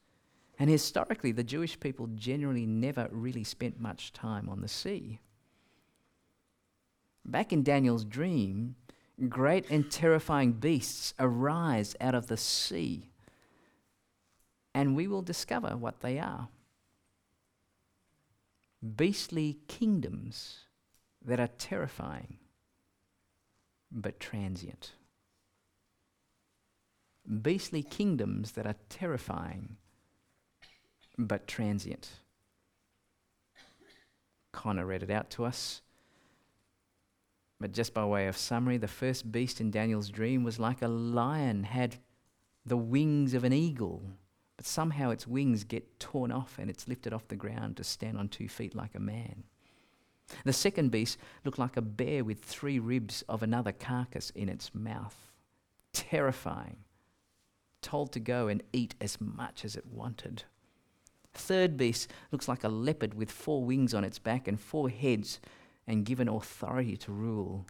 And 0.58 0.70
historically, 0.70 1.32
the 1.32 1.43
Jewish 1.43 1.80
people 1.80 2.08
generally 2.16 2.66
never 2.66 3.10
really 3.12 3.43
spent 3.43 3.80
much 3.80 4.14
time 4.14 4.47
on 4.49 4.62
the 4.62 4.68
sea. 4.68 5.20
Back 7.26 7.51
in 7.51 7.64
Daniel's 7.64 8.06
dream, 8.06 8.76
great 9.28 9.70
and 9.70 9.91
terrifying 9.91 10.53
beasts 10.53 11.14
arise 11.20 11.95
out 11.99 12.16
of 12.16 12.28
the 12.28 12.38
sea 12.38 13.10
and 14.76 14.93
we 14.93 15.08
will 15.08 15.22
discover 15.22 15.78
what 15.78 16.01
they 16.01 16.20
are 16.20 16.49
beastly 18.97 19.58
kingdoms 19.70 20.66
that 21.24 21.39
are 21.39 21.49
terrifying 21.58 22.38
but 23.89 24.20
transient. 24.20 24.91
Beastly 27.41 27.82
kingdoms 27.82 28.51
that 28.51 28.68
are 28.68 28.76
terrifying 28.89 29.78
but 31.18 31.47
transient. 31.47 32.09
Connor 34.51 34.86
read 34.86 35.03
it 35.03 35.11
out 35.11 35.30
to 35.32 35.45
us. 35.45 35.82
But 37.59 37.72
just 37.72 37.93
by 37.93 38.05
way 38.05 38.28
of 38.28 38.38
summary, 38.38 38.78
the 38.78 38.88
first 38.88 39.32
beast 39.32 39.61
in 39.61 39.72
Daniel's 39.72 40.09
dream 40.09 40.43
was 40.43 40.59
like 40.59 40.82
a 40.82 40.88
lion, 40.88 41.63
had 41.63 41.97
the 42.66 42.78
wings 42.78 43.34
of 43.34 43.43
an 43.43 43.53
eagle, 43.53 44.03
but 44.57 44.66
somehow 44.66 45.09
its 45.09 45.28
wings 45.28 45.63
get 45.63 45.99
torn 45.99 46.32
off 46.32 46.57
and 46.57 46.70
it's 46.70 46.88
lifted 46.88 47.13
off 47.13 47.28
the 47.28 47.36
ground 47.36 47.78
to 47.78 47.84
stand 47.84 48.18
on 48.18 48.28
two 48.28 48.49
feet 48.49 48.76
like 48.76 48.95
a 48.95 48.99
man. 48.99 49.43
The 50.43 50.53
second 50.53 50.89
beast 50.89 51.18
looked 51.43 51.59
like 51.59 51.78
a 51.78 51.82
bear 51.82 52.24
with 52.24 52.43
three 52.43 52.80
ribs 52.80 53.24
of 53.30 53.43
another 53.43 53.72
carcass 53.72 54.32
in 54.32 54.49
its 54.49 54.74
mouth. 54.74 55.32
Terrifying. 55.93 56.78
Told 57.82 58.11
to 58.13 58.20
go 58.20 58.47
and 58.47 58.63
eat 58.74 58.95
as 58.99 59.22
much 59.22 59.63
as 59.63 59.76
it 59.76 59.86
wanted. 59.86 60.43
Third 61.36 61.77
beast 61.77 62.11
looks 62.31 62.47
like 62.47 62.63
a 62.63 62.69
leopard 62.69 63.13
with 63.13 63.31
four 63.31 63.63
wings 63.63 63.93
on 63.93 64.03
its 64.03 64.19
back 64.19 64.47
and 64.47 64.59
four 64.59 64.89
heads 64.89 65.39
and 65.88 66.05
given 66.05 66.27
authority 66.27 66.97
to 66.97 67.11
rule. 67.11 67.65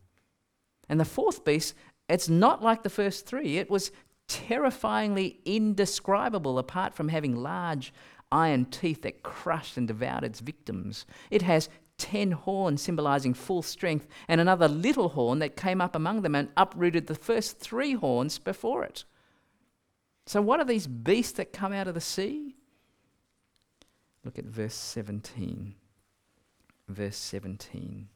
And 0.88 1.00
the 1.00 1.06
fourth 1.06 1.44
beast, 1.44 1.76
it's 2.08 2.30
not 2.30 2.64
like 2.64 2.84
the 2.84 2.90
first 2.90 3.26
three. 3.26 3.58
It 3.58 3.70
was 3.70 3.92
terrifyingly 4.28 5.40
indescribable 5.46 6.58
apart 6.58 6.94
from 6.94 7.10
having 7.10 7.36
large 7.36 7.94
iron 8.32 8.66
teeth 8.66 9.02
that 9.04 9.24
crushed 9.24 9.78
and 9.78 9.88
devoured 9.88 10.24
its 10.24 10.40
victims. 10.40 11.06
It 11.30 11.42
has 11.44 11.70
ten 11.98 12.32
horns 12.32 12.82
symbolizing 12.82 13.34
full 13.34 13.62
strength, 13.62 14.08
and 14.28 14.42
another 14.42 14.68
little 14.68 15.10
horn 15.10 15.40
that 15.40 15.56
came 15.56 15.82
up 15.82 15.96
among 15.96 16.22
them 16.22 16.36
and 16.36 16.50
uprooted 16.58 17.08
the 17.08 17.16
first 17.16 17.60
three 17.60 17.94
horns 17.94 18.38
before 18.38 18.84
it. 18.84 19.06
So, 20.28 20.42
what 20.42 20.60
are 20.60 20.66
these 20.66 20.88
beasts 20.88 21.34
that 21.34 21.54
come 21.54 21.72
out 21.72 21.88
of 21.88 21.94
the 21.94 22.02
sea? 22.02 22.55
Look 24.26 24.40
at 24.40 24.46
verse 24.46 24.74
17. 24.74 25.76
Verse 26.90 27.18
17 27.18 28.10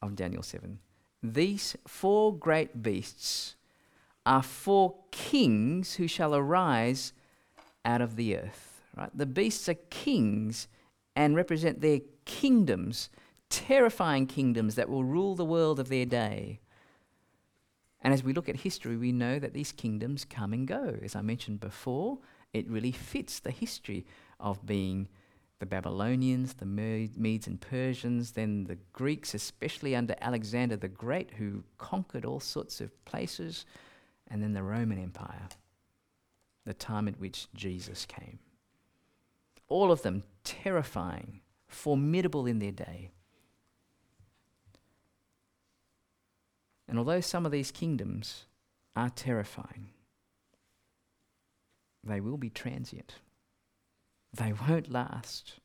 of 0.00 0.14
Daniel 0.14 0.42
7. 0.42 0.78
These 1.22 1.76
four 1.86 2.34
great 2.36 2.82
beasts 2.82 3.56
are 4.26 4.42
four 4.42 4.94
kings 5.10 5.94
who 5.94 6.06
shall 6.06 6.34
arise 6.34 7.12
out 7.84 8.00
of 8.00 8.16
the 8.16 8.36
earth. 8.36 8.82
Right? 8.96 9.10
The 9.14 9.26
beasts 9.26 9.68
are 9.68 9.74
kings 9.74 10.68
and 11.16 11.36
represent 11.36 11.80
their 11.80 12.00
kingdoms, 12.24 13.08
terrifying 13.50 14.26
kingdoms 14.26 14.74
that 14.74 14.88
will 14.88 15.04
rule 15.04 15.34
the 15.34 15.44
world 15.44 15.80
of 15.80 15.88
their 15.88 16.06
day. 16.06 16.60
And 18.02 18.12
as 18.12 18.24
we 18.24 18.32
look 18.32 18.48
at 18.48 18.56
history, 18.56 18.96
we 18.96 19.12
know 19.12 19.38
that 19.38 19.54
these 19.54 19.72
kingdoms 19.72 20.24
come 20.24 20.52
and 20.52 20.66
go. 20.66 20.98
As 21.02 21.14
I 21.14 21.22
mentioned 21.22 21.60
before, 21.60 22.18
it 22.52 22.68
really 22.68 22.92
fits 22.92 23.40
the 23.40 23.50
history 23.50 24.04
of 24.42 24.66
being 24.66 25.08
the 25.60 25.66
Babylonians, 25.66 26.54
the 26.54 26.66
Medes 26.66 27.46
and 27.46 27.60
Persians, 27.60 28.32
then 28.32 28.64
the 28.64 28.78
Greeks, 28.92 29.32
especially 29.32 29.94
under 29.94 30.16
Alexander 30.20 30.76
the 30.76 30.88
Great, 30.88 31.30
who 31.34 31.62
conquered 31.78 32.24
all 32.24 32.40
sorts 32.40 32.80
of 32.80 33.04
places, 33.04 33.64
and 34.26 34.42
then 34.42 34.54
the 34.54 34.62
Roman 34.64 34.98
Empire, 34.98 35.48
the 36.66 36.74
time 36.74 37.06
at 37.06 37.20
which 37.20 37.46
Jesus 37.54 38.04
came. 38.04 38.40
All 39.68 39.92
of 39.92 40.02
them 40.02 40.24
terrifying, 40.42 41.42
formidable 41.68 42.44
in 42.44 42.58
their 42.58 42.72
day. 42.72 43.12
And 46.88 46.98
although 46.98 47.20
some 47.20 47.46
of 47.46 47.52
these 47.52 47.70
kingdoms 47.70 48.46
are 48.96 49.10
terrifying, 49.10 49.90
they 52.02 52.20
will 52.20 52.36
be 52.36 52.50
transient. 52.50 53.14
They 54.34 54.52
won't 54.52 54.90
last 54.90 55.60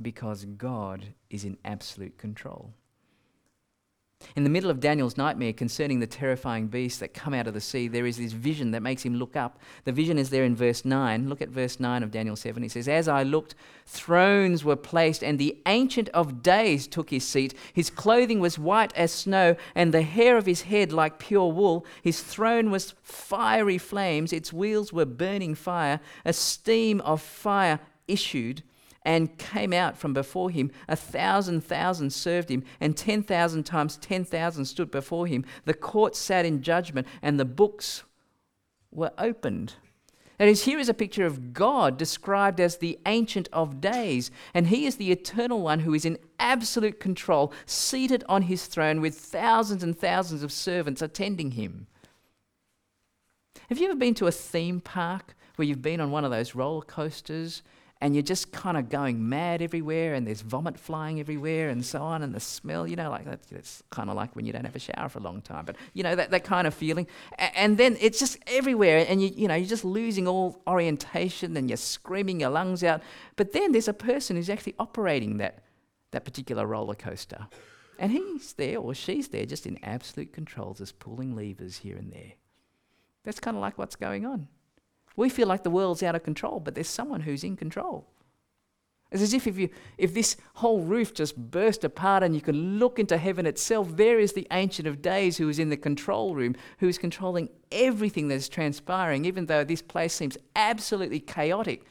because 0.00 0.44
God 0.44 1.14
is 1.28 1.44
in 1.44 1.58
absolute 1.64 2.18
control. 2.18 2.74
In 4.36 4.44
the 4.44 4.50
middle 4.50 4.70
of 4.70 4.80
Daniel's 4.80 5.16
nightmare 5.16 5.52
concerning 5.52 6.00
the 6.00 6.06
terrifying 6.06 6.66
beasts 6.66 6.98
that 6.98 7.14
come 7.14 7.34
out 7.34 7.46
of 7.46 7.54
the 7.54 7.60
sea, 7.60 7.88
there 7.88 8.06
is 8.06 8.16
this 8.16 8.32
vision 8.32 8.72
that 8.72 8.82
makes 8.82 9.02
him 9.02 9.14
look 9.14 9.36
up. 9.36 9.58
The 9.84 9.92
vision 9.92 10.18
is 10.18 10.30
there 10.30 10.44
in 10.44 10.56
verse 10.56 10.84
9. 10.84 11.28
Look 11.28 11.40
at 11.40 11.48
verse 11.48 11.78
9 11.78 12.02
of 12.02 12.10
Daniel 12.10 12.36
7. 12.36 12.62
He 12.62 12.68
says, 12.68 12.88
As 12.88 13.06
I 13.06 13.22
looked, 13.22 13.54
thrones 13.86 14.64
were 14.64 14.76
placed, 14.76 15.22
and 15.22 15.38
the 15.38 15.56
Ancient 15.66 16.08
of 16.10 16.42
Days 16.42 16.86
took 16.86 17.10
his 17.10 17.26
seat. 17.26 17.54
His 17.72 17.90
clothing 17.90 18.40
was 18.40 18.58
white 18.58 18.92
as 18.96 19.12
snow, 19.12 19.56
and 19.74 19.92
the 19.92 20.02
hair 20.02 20.36
of 20.36 20.46
his 20.46 20.62
head 20.62 20.92
like 20.92 21.18
pure 21.18 21.52
wool. 21.52 21.86
His 22.02 22.22
throne 22.22 22.70
was 22.70 22.94
fiery 23.02 23.78
flames, 23.78 24.32
its 24.32 24.52
wheels 24.52 24.92
were 24.92 25.04
burning 25.04 25.54
fire. 25.54 26.00
A 26.24 26.32
steam 26.32 27.00
of 27.02 27.22
fire 27.22 27.80
issued 28.08 28.62
and 29.04 29.36
came 29.38 29.72
out 29.72 29.96
from 29.96 30.12
before 30.12 30.50
him. 30.50 30.70
A 30.88 30.96
thousand 30.96 31.62
thousand 31.62 32.12
served 32.12 32.48
him, 32.48 32.64
and 32.80 32.96
ten 32.96 33.22
thousand 33.22 33.64
times 33.64 33.96
ten 33.96 34.24
thousand 34.24 34.64
stood 34.64 34.90
before 34.90 35.26
him. 35.26 35.44
The 35.64 35.74
court 35.74 36.16
sat 36.16 36.46
in 36.46 36.62
judgment, 36.62 37.06
and 37.22 37.38
the 37.38 37.44
books 37.44 38.04
were 38.90 39.12
opened. 39.18 39.74
That 40.38 40.48
is, 40.48 40.64
here 40.64 40.80
is 40.80 40.88
a 40.88 40.94
picture 40.94 41.26
of 41.26 41.52
God 41.52 41.96
described 41.96 42.58
as 42.58 42.78
the 42.78 42.98
Ancient 43.06 43.48
of 43.52 43.80
Days, 43.80 44.32
and 44.52 44.66
He 44.66 44.84
is 44.84 44.96
the 44.96 45.12
Eternal 45.12 45.60
One 45.60 45.80
who 45.80 45.94
is 45.94 46.04
in 46.04 46.18
absolute 46.40 46.98
control, 46.98 47.52
seated 47.66 48.24
on 48.28 48.42
His 48.42 48.66
throne 48.66 49.00
with 49.00 49.16
thousands 49.16 49.84
and 49.84 49.96
thousands 49.96 50.42
of 50.42 50.50
servants 50.50 51.02
attending 51.02 51.52
Him. 51.52 51.86
Have 53.68 53.78
you 53.78 53.86
ever 53.86 53.94
been 53.94 54.14
to 54.14 54.26
a 54.26 54.32
theme 54.32 54.80
park 54.80 55.36
where 55.56 55.66
you've 55.66 55.82
been 55.82 56.00
on 56.00 56.10
one 56.10 56.24
of 56.24 56.32
those 56.32 56.54
roller 56.54 56.82
coasters 56.82 57.62
and 58.04 58.14
you're 58.14 58.22
just 58.22 58.52
kind 58.52 58.76
of 58.76 58.90
going 58.90 59.30
mad 59.30 59.62
everywhere, 59.62 60.12
and 60.12 60.26
there's 60.26 60.42
vomit 60.42 60.78
flying 60.78 61.20
everywhere, 61.20 61.70
and 61.70 61.82
so 61.82 62.02
on, 62.02 62.22
and 62.22 62.34
the 62.34 62.38
smell, 62.38 62.86
you 62.86 62.96
know, 62.96 63.08
like 63.08 63.24
that's, 63.24 63.46
that's 63.48 63.82
kind 63.88 64.10
of 64.10 64.14
like 64.14 64.36
when 64.36 64.44
you 64.44 64.52
don't 64.52 64.66
have 64.66 64.76
a 64.76 64.78
shower 64.78 65.08
for 65.08 65.20
a 65.20 65.22
long 65.22 65.40
time, 65.40 65.64
but 65.64 65.74
you 65.94 66.02
know, 66.02 66.14
that, 66.14 66.30
that 66.30 66.44
kind 66.44 66.66
of 66.66 66.74
feeling. 66.74 67.06
A- 67.38 67.58
and 67.58 67.78
then 67.78 67.96
it's 68.02 68.18
just 68.18 68.36
everywhere, 68.46 69.06
and 69.08 69.22
you, 69.22 69.30
you 69.34 69.48
know, 69.48 69.54
you're 69.54 69.66
just 69.66 69.86
losing 69.86 70.28
all 70.28 70.60
orientation, 70.66 71.56
and 71.56 71.70
you're 71.70 71.78
screaming 71.78 72.40
your 72.40 72.50
lungs 72.50 72.84
out. 72.84 73.00
But 73.36 73.52
then 73.52 73.72
there's 73.72 73.88
a 73.88 73.94
person 73.94 74.36
who's 74.36 74.50
actually 74.50 74.74
operating 74.78 75.38
that, 75.38 75.64
that 76.10 76.26
particular 76.26 76.66
roller 76.66 76.94
coaster. 76.94 77.48
And 77.98 78.12
he's 78.12 78.52
there 78.52 78.76
or 78.80 78.92
she's 78.92 79.28
there 79.28 79.46
just 79.46 79.64
in 79.64 79.78
absolute 79.82 80.30
control, 80.34 80.74
just 80.74 80.98
pulling 80.98 81.34
levers 81.34 81.78
here 81.78 81.96
and 81.96 82.12
there. 82.12 82.32
That's 83.24 83.40
kind 83.40 83.56
of 83.56 83.62
like 83.62 83.78
what's 83.78 83.96
going 83.96 84.26
on. 84.26 84.48
We 85.16 85.28
feel 85.28 85.48
like 85.48 85.62
the 85.62 85.70
world's 85.70 86.02
out 86.02 86.14
of 86.14 86.22
control, 86.22 86.60
but 86.60 86.74
there's 86.74 86.88
someone 86.88 87.20
who's 87.20 87.44
in 87.44 87.56
control. 87.56 88.06
It's 89.14 89.22
as 89.22 89.32
if 89.32 89.46
if, 89.46 89.56
you, 89.56 89.68
if 89.96 90.12
this 90.12 90.36
whole 90.54 90.80
roof 90.80 91.14
just 91.14 91.36
burst 91.36 91.84
apart 91.84 92.24
and 92.24 92.34
you 92.34 92.40
could 92.40 92.56
look 92.56 92.98
into 92.98 93.16
heaven 93.16 93.46
itself, 93.46 93.96
there 93.96 94.18
is 94.18 94.32
the 94.32 94.46
Ancient 94.50 94.88
of 94.88 95.02
Days 95.02 95.36
who 95.36 95.48
is 95.48 95.60
in 95.60 95.68
the 95.68 95.76
control 95.76 96.34
room, 96.34 96.56
who 96.78 96.88
is 96.88 96.98
controlling 96.98 97.48
everything 97.70 98.26
that 98.26 98.34
is 98.34 98.48
transpiring, 98.48 99.24
even 99.24 99.46
though 99.46 99.62
this 99.62 99.82
place 99.82 100.12
seems 100.12 100.36
absolutely 100.56 101.20
chaotic. 101.20 101.84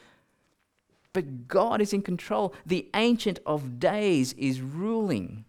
But 1.14 1.48
God 1.48 1.80
is 1.80 1.94
in 1.94 2.02
control. 2.02 2.54
The 2.66 2.90
Ancient 2.92 3.38
of 3.46 3.78
Days 3.78 4.34
is 4.34 4.60
ruling. 4.60 5.46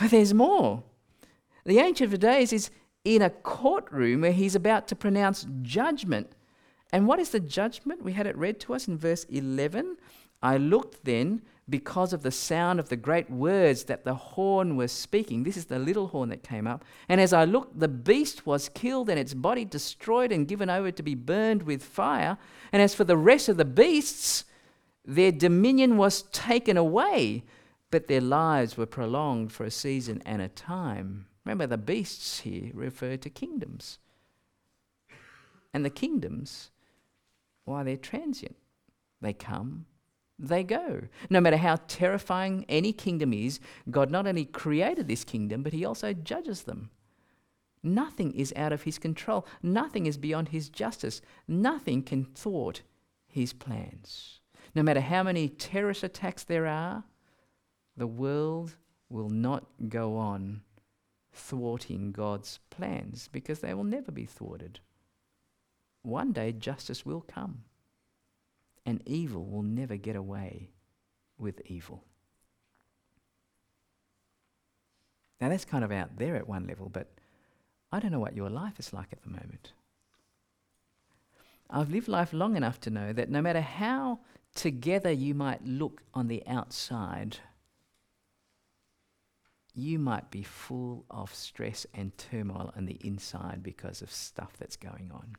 But 0.00 0.10
there's 0.10 0.34
more. 0.34 0.82
The 1.64 1.78
Ancient 1.78 2.12
of 2.12 2.18
Days 2.18 2.52
is, 2.52 2.70
in 3.04 3.22
a 3.22 3.30
courtroom 3.30 4.22
where 4.22 4.32
he's 4.32 4.54
about 4.54 4.88
to 4.88 4.96
pronounce 4.96 5.46
judgment. 5.62 6.32
And 6.92 7.06
what 7.06 7.18
is 7.18 7.30
the 7.30 7.40
judgment? 7.40 8.02
We 8.02 8.12
had 8.12 8.26
it 8.26 8.36
read 8.36 8.60
to 8.60 8.74
us 8.74 8.88
in 8.88 8.98
verse 8.98 9.24
11. 9.24 9.96
I 10.42 10.56
looked 10.56 11.04
then 11.04 11.42
because 11.68 12.12
of 12.12 12.22
the 12.22 12.30
sound 12.30 12.80
of 12.80 12.88
the 12.88 12.96
great 12.96 13.30
words 13.30 13.84
that 13.84 14.04
the 14.04 14.14
horn 14.14 14.76
was 14.76 14.90
speaking. 14.90 15.42
This 15.42 15.56
is 15.56 15.66
the 15.66 15.78
little 15.78 16.08
horn 16.08 16.30
that 16.30 16.42
came 16.42 16.66
up. 16.66 16.84
And 17.08 17.20
as 17.20 17.32
I 17.32 17.44
looked, 17.44 17.78
the 17.78 17.88
beast 17.88 18.46
was 18.46 18.70
killed 18.70 19.10
and 19.10 19.18
its 19.18 19.34
body 19.34 19.64
destroyed 19.64 20.32
and 20.32 20.48
given 20.48 20.70
over 20.70 20.90
to 20.90 21.02
be 21.02 21.14
burned 21.14 21.64
with 21.64 21.82
fire. 21.82 22.38
And 22.72 22.80
as 22.80 22.94
for 22.94 23.04
the 23.04 23.16
rest 23.16 23.48
of 23.48 23.58
the 23.58 23.64
beasts, 23.64 24.44
their 25.04 25.32
dominion 25.32 25.96
was 25.96 26.22
taken 26.22 26.76
away, 26.76 27.44
but 27.90 28.08
their 28.08 28.20
lives 28.20 28.76
were 28.76 28.86
prolonged 28.86 29.52
for 29.52 29.64
a 29.64 29.70
season 29.70 30.22
and 30.24 30.40
a 30.40 30.48
time. 30.48 31.27
Remember, 31.48 31.66
the 31.66 31.78
beasts 31.78 32.40
here 32.40 32.70
refer 32.74 33.16
to 33.16 33.30
kingdoms. 33.30 33.98
And 35.72 35.82
the 35.82 35.88
kingdoms, 35.88 36.70
why, 37.64 37.84
they're 37.84 37.96
transient. 37.96 38.56
They 39.22 39.32
come, 39.32 39.86
they 40.38 40.62
go. 40.62 41.04
No 41.30 41.40
matter 41.40 41.56
how 41.56 41.76
terrifying 41.88 42.66
any 42.68 42.92
kingdom 42.92 43.32
is, 43.32 43.60
God 43.90 44.10
not 44.10 44.26
only 44.26 44.44
created 44.44 45.08
this 45.08 45.24
kingdom, 45.24 45.62
but 45.62 45.72
He 45.72 45.86
also 45.86 46.12
judges 46.12 46.64
them. 46.64 46.90
Nothing 47.82 48.34
is 48.34 48.52
out 48.54 48.74
of 48.74 48.82
His 48.82 48.98
control, 48.98 49.46
nothing 49.62 50.04
is 50.04 50.18
beyond 50.18 50.50
His 50.50 50.68
justice, 50.68 51.22
nothing 51.48 52.02
can 52.02 52.26
thwart 52.26 52.82
His 53.26 53.54
plans. 53.54 54.40
No 54.74 54.82
matter 54.82 55.00
how 55.00 55.22
many 55.22 55.48
terrorist 55.48 56.02
attacks 56.02 56.44
there 56.44 56.66
are, 56.66 57.04
the 57.96 58.06
world 58.06 58.76
will 59.08 59.30
not 59.30 59.64
go 59.88 60.14
on 60.18 60.60
thwarting 61.38 62.12
God's 62.12 62.58
plans 62.70 63.28
because 63.32 63.60
they 63.60 63.74
will 63.74 63.84
never 63.84 64.12
be 64.12 64.26
thwarted. 64.26 64.80
One 66.02 66.32
day 66.32 66.52
justice 66.52 67.04
will 67.04 67.20
come, 67.20 67.64
and 68.86 69.02
evil 69.06 69.44
will 69.44 69.62
never 69.62 69.96
get 69.96 70.16
away 70.16 70.70
with 71.38 71.60
evil. 71.66 72.04
Now, 75.40 75.48
that's 75.48 75.64
kind 75.64 75.84
of 75.84 75.92
out 75.92 76.18
there 76.18 76.34
at 76.36 76.48
one 76.48 76.66
level, 76.66 76.88
but 76.88 77.08
I 77.92 78.00
don't 78.00 78.10
know 78.10 78.18
what 78.18 78.36
your 78.36 78.50
life 78.50 78.78
is 78.78 78.92
like 78.92 79.12
at 79.12 79.22
the 79.22 79.30
moment. 79.30 79.72
I've 81.70 81.90
lived 81.90 82.08
life 82.08 82.32
long 82.32 82.56
enough 82.56 82.80
to 82.80 82.90
know 82.90 83.12
that 83.12 83.30
no 83.30 83.42
matter 83.42 83.60
how 83.60 84.20
together 84.54 85.12
you 85.12 85.34
might 85.34 85.64
look 85.64 86.02
on 86.14 86.28
the 86.28 86.42
outside, 86.46 87.38
you 89.78 89.96
might 89.98 90.28
be 90.30 90.42
full 90.42 91.04
of 91.08 91.32
stress 91.32 91.86
and 91.94 92.16
turmoil 92.18 92.72
on 92.76 92.86
the 92.86 92.98
inside 93.00 93.62
because 93.62 94.02
of 94.02 94.10
stuff 94.10 94.54
that's 94.58 94.76
going 94.76 95.10
on. 95.14 95.36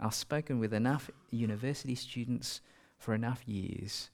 I've 0.00 0.14
spoken 0.14 0.58
with 0.58 0.72
enough 0.72 1.10
university 1.30 1.94
students 1.94 2.62
for 2.96 3.14
enough 3.14 3.46
years 3.46 4.08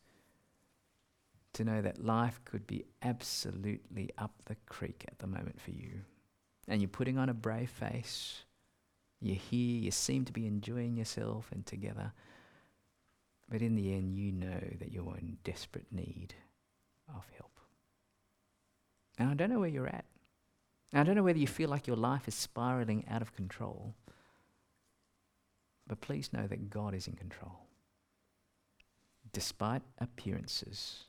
to 1.52 1.64
know 1.64 1.82
that 1.82 2.04
life 2.04 2.40
could 2.44 2.66
be 2.66 2.84
absolutely 3.02 4.10
up 4.18 4.32
the 4.46 4.56
creek 4.66 5.04
at 5.06 5.20
the 5.20 5.26
moment 5.28 5.60
for 5.60 5.70
you. 5.70 6.00
And 6.66 6.80
you're 6.80 6.88
putting 6.88 7.16
on 7.16 7.28
a 7.28 7.34
brave 7.34 7.70
face. 7.70 8.42
You're 9.20 9.36
here, 9.36 9.82
you 9.82 9.90
seem 9.92 10.24
to 10.24 10.32
be 10.32 10.48
enjoying 10.48 10.96
yourself 10.96 11.46
and 11.52 11.64
together. 11.64 12.12
But 13.48 13.62
in 13.62 13.76
the 13.76 13.92
end, 13.92 14.16
you 14.16 14.32
know 14.32 14.60
that 14.80 14.92
you're 14.92 15.16
in 15.16 15.38
desperate 15.44 15.86
need 15.92 16.34
of 17.08 17.26
help. 17.36 17.58
And 19.18 19.28
I 19.28 19.34
don't 19.34 19.50
know 19.50 19.60
where 19.60 19.68
you're 19.68 19.86
at. 19.86 20.04
I 20.94 21.04
don't 21.04 21.14
know 21.16 21.22
whether 21.22 21.38
you 21.38 21.46
feel 21.46 21.70
like 21.70 21.86
your 21.86 21.96
life 21.96 22.28
is 22.28 22.34
spiraling 22.34 23.04
out 23.10 23.22
of 23.22 23.34
control. 23.34 23.94
But 25.86 26.00
please 26.00 26.32
know 26.32 26.46
that 26.46 26.70
God 26.70 26.94
is 26.94 27.06
in 27.06 27.14
control. 27.14 27.66
Despite 29.32 29.82
appearances, 29.98 31.04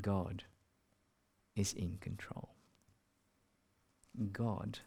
God 0.00 0.44
is 1.54 1.72
in 1.72 1.98
control. 2.00 2.50
God 4.32 4.78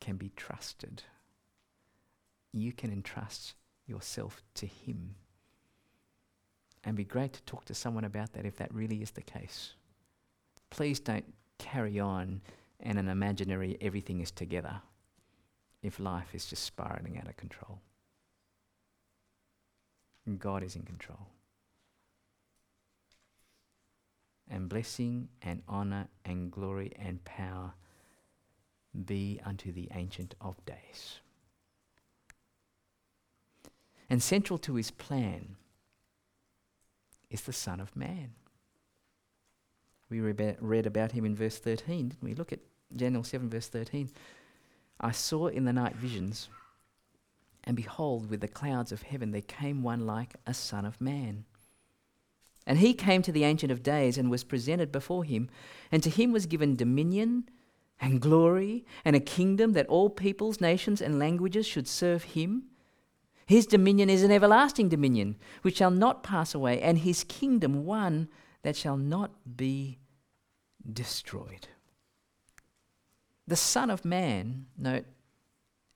can 0.00 0.16
be 0.16 0.30
trusted. 0.36 1.02
You 2.52 2.72
can 2.72 2.92
entrust 2.92 3.54
yourself 3.86 4.42
to 4.54 4.66
Him. 4.66 5.16
And 6.84 6.96
be 6.96 7.04
great 7.04 7.32
to 7.34 7.42
talk 7.42 7.64
to 7.66 7.74
someone 7.74 8.04
about 8.04 8.32
that 8.32 8.44
if 8.44 8.56
that 8.56 8.74
really 8.74 9.02
is 9.02 9.12
the 9.12 9.22
case. 9.22 9.74
Please 10.70 10.98
don't 10.98 11.32
carry 11.58 12.00
on 12.00 12.40
in 12.80 12.98
an 12.98 13.08
imaginary 13.08 13.78
everything 13.80 14.20
is 14.20 14.30
together 14.30 14.80
if 15.82 16.00
life 16.00 16.34
is 16.34 16.46
just 16.46 16.64
spiraling 16.64 17.18
out 17.18 17.28
of 17.28 17.36
control. 17.36 17.78
God 20.38 20.62
is 20.62 20.76
in 20.76 20.82
control. 20.82 21.26
And 24.50 24.68
blessing 24.68 25.28
and 25.40 25.62
honor 25.68 26.08
and 26.24 26.50
glory 26.50 26.92
and 26.96 27.24
power 27.24 27.72
be 29.06 29.40
unto 29.44 29.72
the 29.72 29.88
Ancient 29.94 30.34
of 30.40 30.64
Days. 30.66 31.20
And 34.10 34.22
central 34.22 34.58
to 34.58 34.74
his 34.74 34.90
plan 34.90 35.56
is 37.32 37.40
the 37.40 37.52
Son 37.52 37.80
of 37.80 37.96
Man. 37.96 38.34
We 40.08 40.20
read 40.20 40.86
about 40.86 41.12
him 41.12 41.24
in 41.24 41.34
verse 41.34 41.58
13, 41.58 42.10
didn't 42.10 42.22
we? 42.22 42.34
Look 42.34 42.52
at 42.52 42.60
Daniel 42.94 43.24
7, 43.24 43.48
verse 43.48 43.68
13. 43.68 44.10
I 45.00 45.10
saw 45.10 45.46
in 45.46 45.64
the 45.64 45.72
night 45.72 45.96
visions, 45.96 46.50
and 47.64 47.74
behold, 47.74 48.28
with 48.28 48.42
the 48.42 48.48
clouds 48.48 48.92
of 48.92 49.02
heaven 49.02 49.30
there 49.30 49.40
came 49.40 49.82
one 49.82 50.06
like 50.06 50.34
a 50.46 50.52
Son 50.52 50.84
of 50.84 51.00
Man. 51.00 51.44
And 52.66 52.78
he 52.78 52.92
came 52.92 53.22
to 53.22 53.32
the 53.32 53.44
Ancient 53.44 53.72
of 53.72 53.82
Days 53.82 54.18
and 54.18 54.30
was 54.30 54.44
presented 54.44 54.92
before 54.92 55.24
him, 55.24 55.48
and 55.90 56.02
to 56.02 56.10
him 56.10 56.30
was 56.30 56.46
given 56.46 56.76
dominion 56.76 57.48
and 57.98 58.20
glory 58.20 58.84
and 59.04 59.16
a 59.16 59.20
kingdom 59.20 59.72
that 59.72 59.86
all 59.86 60.10
peoples, 60.10 60.60
nations, 60.60 61.00
and 61.00 61.18
languages 61.18 61.66
should 61.66 61.88
serve 61.88 62.22
him. 62.22 62.64
His 63.46 63.66
dominion 63.66 64.08
is 64.08 64.22
an 64.22 64.30
everlasting 64.30 64.88
dominion 64.88 65.36
which 65.62 65.76
shall 65.76 65.90
not 65.90 66.22
pass 66.22 66.54
away, 66.54 66.80
and 66.80 66.98
his 66.98 67.24
kingdom 67.24 67.84
one 67.84 68.28
that 68.62 68.76
shall 68.76 68.96
not 68.96 69.32
be 69.56 69.98
destroyed. 70.90 71.68
The 73.46 73.56
Son 73.56 73.90
of 73.90 74.04
Man, 74.04 74.66
note, 74.78 75.04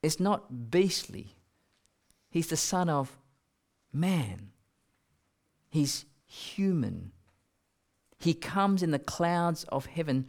is 0.03 0.21
not 0.21 0.71
beastly. 0.71 1.37
He's 2.31 2.49
the 2.49 2.57
Son 2.57 2.89
of 2.89 3.17
Man. 3.93 4.51
He's 5.71 6.05
human. 6.27 7.13
He 8.19 8.35
comes 8.35 8.83
in 8.83 8.91
the 8.91 8.99
clouds 8.99 9.65
of 9.65 9.87
heaven, 9.87 10.27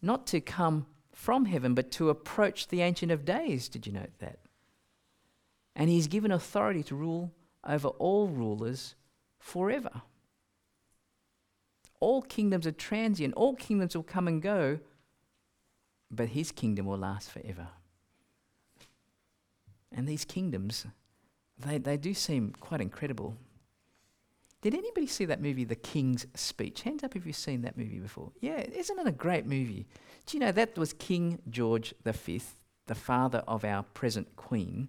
not 0.00 0.26
to 0.28 0.40
come 0.40 0.86
from 1.12 1.46
heaven, 1.46 1.74
but 1.74 1.90
to 1.92 2.10
approach 2.10 2.68
the 2.68 2.80
Ancient 2.80 3.12
of 3.12 3.24
Days. 3.24 3.68
Did 3.68 3.86
you 3.86 3.92
note 3.92 4.18
that? 4.18 4.38
And 5.74 5.88
he's 5.88 6.06
given 6.06 6.30
authority 6.30 6.82
to 6.84 6.94
rule 6.94 7.32
over 7.66 7.88
all 7.88 8.28
rulers 8.28 8.94
forever. 9.38 10.02
All 12.00 12.22
kingdoms 12.22 12.66
are 12.66 12.72
transient, 12.72 13.34
all 13.34 13.54
kingdoms 13.54 13.94
will 13.94 14.02
come 14.02 14.26
and 14.26 14.42
go, 14.42 14.80
but 16.10 16.28
his 16.28 16.50
kingdom 16.52 16.86
will 16.86 16.98
last 16.98 17.30
forever. 17.30 17.68
And 19.92 20.08
these 20.08 20.24
kingdoms, 20.24 20.86
they, 21.58 21.78
they 21.78 21.96
do 21.96 22.12
seem 22.12 22.54
quite 22.58 22.80
incredible. 22.80 23.36
Did 24.62 24.74
anybody 24.74 25.06
see 25.06 25.24
that 25.24 25.42
movie, 25.42 25.64
The 25.64 25.74
King's 25.74 26.26
Speech? 26.34 26.82
Hands 26.82 27.02
up 27.02 27.16
if 27.16 27.26
you've 27.26 27.34
seen 27.34 27.62
that 27.62 27.76
movie 27.76 27.98
before. 27.98 28.30
Yeah, 28.40 28.60
isn't 28.60 28.98
it 28.98 29.06
a 29.06 29.12
great 29.12 29.44
movie? 29.44 29.86
Do 30.26 30.36
you 30.36 30.40
know 30.40 30.52
that 30.52 30.78
was 30.78 30.92
King 30.92 31.40
George 31.50 31.92
V, 32.04 32.40
the 32.86 32.94
father 32.94 33.42
of 33.48 33.64
our 33.64 33.82
present 33.82 34.36
Queen? 34.36 34.88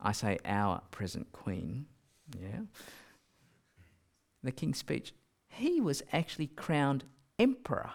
I 0.00 0.12
say 0.12 0.38
our 0.44 0.82
present 0.90 1.32
Queen. 1.32 1.86
Yeah. 2.38 2.60
The 4.42 4.52
King's 4.52 4.78
Speech. 4.78 5.14
He 5.48 5.80
was 5.80 6.02
actually 6.12 6.48
crowned 6.48 7.04
emperor 7.38 7.90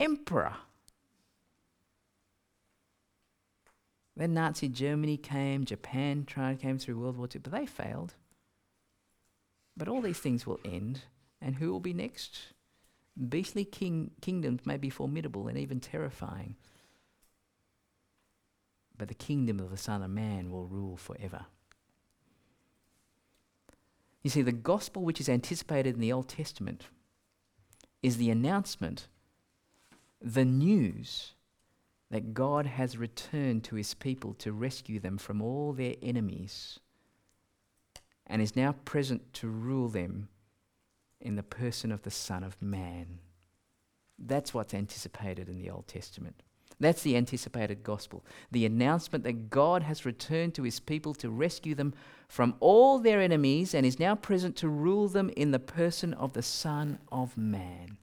emperor. 0.00 0.54
Then 4.16 4.34
Nazi 4.34 4.68
Germany 4.68 5.16
came, 5.16 5.64
Japan 5.64 6.24
tried, 6.24 6.60
came 6.60 6.78
through 6.78 6.98
World 6.98 7.16
War 7.16 7.28
II, 7.32 7.40
but 7.42 7.52
they 7.52 7.66
failed. 7.66 8.14
But 9.76 9.86
all 9.86 10.00
these 10.00 10.18
things 10.18 10.44
will 10.44 10.58
end, 10.64 11.02
and 11.40 11.56
who 11.56 11.70
will 11.70 11.80
be 11.80 11.92
next? 11.92 12.38
Beastly 13.28 13.64
king, 13.64 14.10
kingdoms 14.20 14.66
may 14.66 14.76
be 14.76 14.90
formidable 14.90 15.46
and 15.46 15.56
even 15.56 15.78
terrifying, 15.78 16.56
but 18.98 19.08
the 19.08 19.14
kingdom 19.14 19.60
of 19.60 19.70
the 19.70 19.76
Son 19.76 20.02
of 20.02 20.10
Man 20.10 20.50
will 20.50 20.66
rule 20.66 20.96
forever. 20.96 21.46
You 24.22 24.30
see, 24.30 24.42
the 24.42 24.52
gospel 24.52 25.02
which 25.02 25.20
is 25.20 25.28
anticipated 25.28 25.94
in 25.94 26.00
the 26.00 26.12
Old 26.12 26.28
Testament 26.28 26.88
is 28.02 28.16
the 28.16 28.30
announcement 28.30 29.08
the 30.20 30.44
news 30.44 31.34
that 32.10 32.34
God 32.34 32.66
has 32.66 32.98
returned 32.98 33.64
to 33.64 33.76
his 33.76 33.94
people 33.94 34.34
to 34.34 34.52
rescue 34.52 34.98
them 34.98 35.18
from 35.18 35.40
all 35.40 35.72
their 35.72 35.94
enemies 36.02 36.80
and 38.26 38.42
is 38.42 38.56
now 38.56 38.72
present 38.84 39.32
to 39.34 39.48
rule 39.48 39.88
them 39.88 40.28
in 41.20 41.36
the 41.36 41.42
person 41.42 41.92
of 41.92 42.02
the 42.02 42.10
Son 42.10 42.42
of 42.42 42.60
Man. 42.60 43.18
That's 44.18 44.52
what's 44.52 44.74
anticipated 44.74 45.48
in 45.48 45.58
the 45.58 45.70
Old 45.70 45.86
Testament. 45.86 46.42
That's 46.80 47.02
the 47.02 47.16
anticipated 47.16 47.82
gospel. 47.82 48.24
The 48.52 48.64
announcement 48.64 49.24
that 49.24 49.50
God 49.50 49.82
has 49.82 50.06
returned 50.06 50.54
to 50.54 50.62
his 50.62 50.78
people 50.78 51.12
to 51.14 51.28
rescue 51.28 51.74
them 51.74 51.92
from 52.28 52.54
all 52.60 52.98
their 52.98 53.20
enemies 53.20 53.74
and 53.74 53.84
is 53.84 53.98
now 53.98 54.14
present 54.14 54.54
to 54.56 54.68
rule 54.68 55.08
them 55.08 55.30
in 55.30 55.50
the 55.50 55.58
person 55.58 56.14
of 56.14 56.34
the 56.34 56.42
Son 56.42 56.98
of 57.10 57.36
Man. 57.36 57.98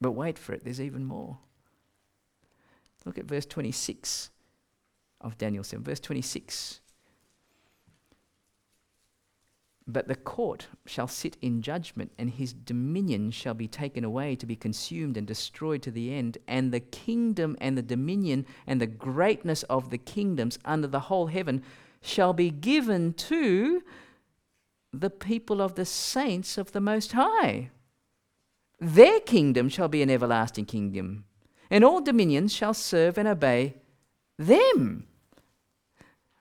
But 0.00 0.12
wait 0.12 0.38
for 0.38 0.52
it, 0.52 0.64
there's 0.64 0.80
even 0.80 1.04
more. 1.04 1.38
Look 3.04 3.18
at 3.18 3.26
verse 3.26 3.46
26 3.46 4.30
of 5.20 5.38
Daniel 5.38 5.62
7. 5.62 5.84
Verse 5.84 6.00
26. 6.00 6.80
But 9.86 10.08
the 10.08 10.14
court 10.14 10.68
shall 10.86 11.08
sit 11.08 11.36
in 11.42 11.60
judgment, 11.60 12.12
and 12.18 12.30
his 12.30 12.54
dominion 12.54 13.30
shall 13.30 13.52
be 13.52 13.68
taken 13.68 14.02
away 14.02 14.34
to 14.36 14.46
be 14.46 14.56
consumed 14.56 15.16
and 15.16 15.26
destroyed 15.26 15.82
to 15.82 15.90
the 15.90 16.12
end. 16.12 16.38
And 16.48 16.72
the 16.72 16.80
kingdom 16.80 17.56
and 17.60 17.76
the 17.76 17.82
dominion 17.82 18.46
and 18.66 18.80
the 18.80 18.86
greatness 18.86 19.62
of 19.64 19.90
the 19.90 19.98
kingdoms 19.98 20.58
under 20.64 20.86
the 20.86 21.00
whole 21.00 21.26
heaven 21.26 21.62
shall 22.00 22.32
be 22.32 22.50
given 22.50 23.12
to 23.14 23.82
the 24.92 25.10
people 25.10 25.60
of 25.60 25.74
the 25.74 25.84
saints 25.84 26.56
of 26.56 26.72
the 26.72 26.80
Most 26.80 27.12
High. 27.12 27.70
Their 28.80 29.20
kingdom 29.20 29.68
shall 29.68 29.88
be 29.88 30.02
an 30.02 30.10
everlasting 30.10 30.66
kingdom, 30.66 31.24
and 31.70 31.84
all 31.84 32.00
dominions 32.00 32.54
shall 32.54 32.74
serve 32.74 33.18
and 33.18 33.28
obey 33.28 33.74
them. 34.38 35.06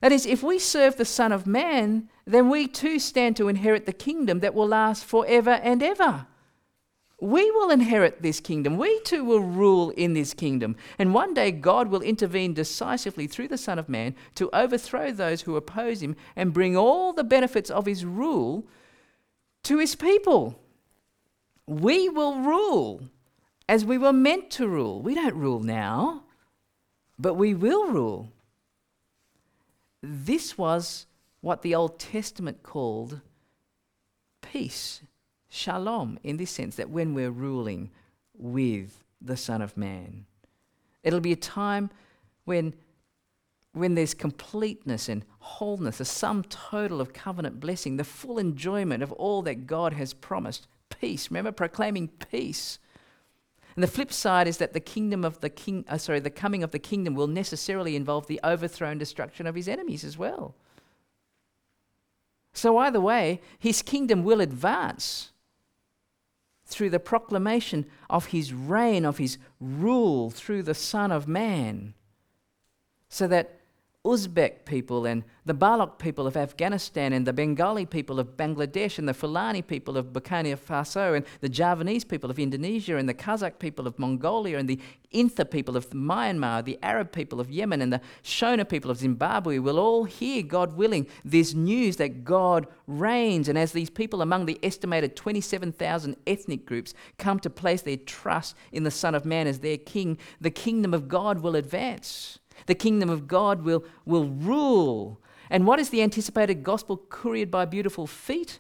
That 0.01 0.11
is, 0.11 0.25
if 0.25 0.43
we 0.43 0.59
serve 0.59 0.97
the 0.97 1.05
Son 1.05 1.31
of 1.31 1.47
Man, 1.47 2.09
then 2.25 2.49
we 2.49 2.67
too 2.67 2.99
stand 2.99 3.35
to 3.37 3.47
inherit 3.47 3.85
the 3.85 3.93
kingdom 3.93 4.39
that 4.39 4.53
will 4.53 4.67
last 4.67 5.03
forever 5.03 5.51
and 5.51 5.83
ever. 5.83 6.27
We 7.19 7.49
will 7.51 7.69
inherit 7.69 8.21
this 8.21 8.39
kingdom. 8.39 8.77
We 8.77 8.99
too 9.01 9.23
will 9.23 9.39
rule 9.39 9.91
in 9.91 10.13
this 10.13 10.33
kingdom. 10.33 10.75
And 10.99 11.13
one 11.13 11.33
day 11.33 11.51
God 11.51 11.87
will 11.87 12.01
intervene 12.01 12.53
decisively 12.53 13.27
through 13.27 13.47
the 13.47 13.57
Son 13.57 13.79
of 13.79 13.87
Man 13.87 14.15
to 14.35 14.49
overthrow 14.51 15.11
those 15.11 15.41
who 15.41 15.55
oppose 15.55 16.01
him 16.01 16.15
and 16.35 16.53
bring 16.53 16.75
all 16.75 17.13
the 17.13 17.23
benefits 17.23 17.69
of 17.69 17.85
his 17.85 18.03
rule 18.03 18.67
to 19.63 19.77
his 19.79 19.95
people. 19.95 20.59
We 21.65 22.09
will 22.09 22.39
rule 22.39 23.03
as 23.69 23.85
we 23.85 23.97
were 23.97 24.13
meant 24.13 24.49
to 24.51 24.67
rule. 24.67 25.01
We 25.01 25.15
don't 25.15 25.35
rule 25.35 25.61
now, 25.61 26.23
but 27.17 27.35
we 27.35 27.53
will 27.53 27.87
rule. 27.87 28.31
This 30.01 30.57
was 30.57 31.05
what 31.43 31.61
the 31.61 31.75
Old 31.75 31.99
Testament 31.99 32.63
called 32.63 33.19
peace, 34.41 35.01
shalom, 35.49 36.17
in 36.23 36.37
this 36.37 36.51
sense 36.51 36.77
that 36.77 36.89
when 36.89 37.13
we're 37.13 37.29
ruling 37.29 37.91
with 38.33 39.03
the 39.21 39.35
Son 39.35 39.61
of 39.61 39.75
Man, 39.75 40.25
it'll 41.03 41.19
be 41.19 41.33
a 41.33 41.35
time 41.35 41.89
when, 42.45 42.73
when 43.73 43.93
there's 43.93 44.13
completeness 44.13 45.09
and 45.09 45.25
wholeness, 45.39 45.99
a 45.99 46.05
sum 46.05 46.43
total 46.43 47.01
of 47.01 47.11
covenant 47.11 47.59
blessing, 47.59 47.97
the 47.97 48.05
full 48.05 48.39
enjoyment 48.39 49.03
of 49.03 49.11
all 49.11 49.41
that 49.41 49.67
God 49.67 49.91
has 49.91 50.13
promised. 50.13 50.65
Peace. 51.01 51.29
Remember, 51.29 51.51
proclaiming 51.51 52.07
peace. 52.07 52.79
And 53.75 53.83
the 53.83 53.87
flip 53.87 54.13
side 54.13 54.47
is 54.47 54.59
that 54.59 54.71
the 54.71 54.79
kingdom 54.79 55.25
of 55.25 55.41
the 55.41 55.49
king, 55.49 55.83
uh, 55.89 55.97
sorry, 55.97 56.21
the 56.21 56.29
coming 56.29 56.63
of 56.63 56.71
the 56.71 56.79
kingdom 56.79 57.15
will 57.15 57.27
necessarily 57.27 57.97
involve 57.97 58.27
the 58.27 58.39
overthrow 58.45 58.91
and 58.91 58.99
destruction 58.99 59.45
of 59.45 59.55
his 59.55 59.67
enemies 59.67 60.05
as 60.05 60.17
well. 60.17 60.55
So, 62.53 62.77
either 62.77 63.01
way, 63.01 63.41
his 63.57 63.81
kingdom 63.81 64.23
will 64.23 64.39
advance 64.39 65.31
through 66.65 66.91
the 66.91 66.99
proclamation 66.99 67.85
of 68.09 68.27
his 68.27 68.53
reign, 68.53 69.05
of 69.05 69.17
his 69.17 69.37
rule 69.59 70.29
through 70.29 70.63
the 70.63 70.73
Son 70.73 71.11
of 71.11 71.27
Man, 71.27 71.93
so 73.09 73.27
that 73.27 73.59
Uzbek 74.05 74.65
people 74.65 75.05
and 75.05 75.23
the 75.45 75.53
Baloch 75.53 75.97
people 75.97 76.27
of 76.27 76.35
Afghanistan 76.35 77.13
and 77.13 77.25
the 77.25 77.31
Bengali 77.31 77.85
people 77.85 78.19
of 78.19 78.35
Bangladesh 78.35 78.99
and 78.99 79.07
the 79.07 79.13
Fulani 79.13 79.61
people 79.61 79.95
of 79.95 80.07
Burkina 80.07 80.57
Faso 80.57 81.15
and 81.15 81.25
the 81.39 81.47
Javanese 81.47 82.03
people 82.03 82.29
of 82.29 82.37
Indonesia 82.37 82.97
and 82.97 83.07
the 83.07 83.13
Kazakh 83.13 83.59
people 83.59 83.87
of 83.87 83.97
Mongolia 83.97 84.57
and 84.57 84.67
the 84.67 84.79
Intha 85.13 85.49
people 85.49 85.77
of 85.77 85.89
Myanmar, 85.91 86.65
the 86.65 86.77
Arab 86.83 87.13
people 87.13 87.39
of 87.39 87.49
Yemen 87.49 87.81
and 87.81 87.93
the 87.93 88.01
Shona 88.23 88.67
people 88.67 88.91
of 88.91 88.97
Zimbabwe 88.97 89.57
will 89.59 89.79
all 89.79 90.03
hear, 90.03 90.43
God 90.43 90.75
willing, 90.75 91.07
this 91.23 91.53
news 91.53 91.95
that 91.95 92.25
God 92.25 92.67
reigns. 92.87 93.47
And 93.47 93.57
as 93.57 93.71
these 93.71 93.89
people 93.89 94.21
among 94.21 94.47
the 94.47 94.59
estimated 94.63 95.15
27,000 95.15 96.17
ethnic 96.27 96.65
groups 96.65 96.93
come 97.17 97.39
to 97.39 97.49
place 97.49 97.83
their 97.83 97.97
trust 97.97 98.55
in 98.73 98.83
the 98.83 98.91
Son 98.91 99.15
of 99.15 99.23
Man 99.23 99.47
as 99.47 99.59
their 99.59 99.77
king, 99.77 100.17
the 100.41 100.51
kingdom 100.51 100.93
of 100.93 101.07
God 101.07 101.39
will 101.39 101.55
advance. 101.55 102.39
The 102.65 102.75
kingdom 102.75 103.09
of 103.09 103.27
God 103.27 103.63
will, 103.63 103.83
will 104.05 104.27
rule. 104.27 105.19
And 105.49 105.67
what 105.67 105.79
is 105.79 105.89
the 105.89 106.01
anticipated 106.01 106.63
gospel 106.63 106.97
couriered 106.97 107.51
by 107.51 107.65
beautiful 107.65 108.07
feet? 108.07 108.59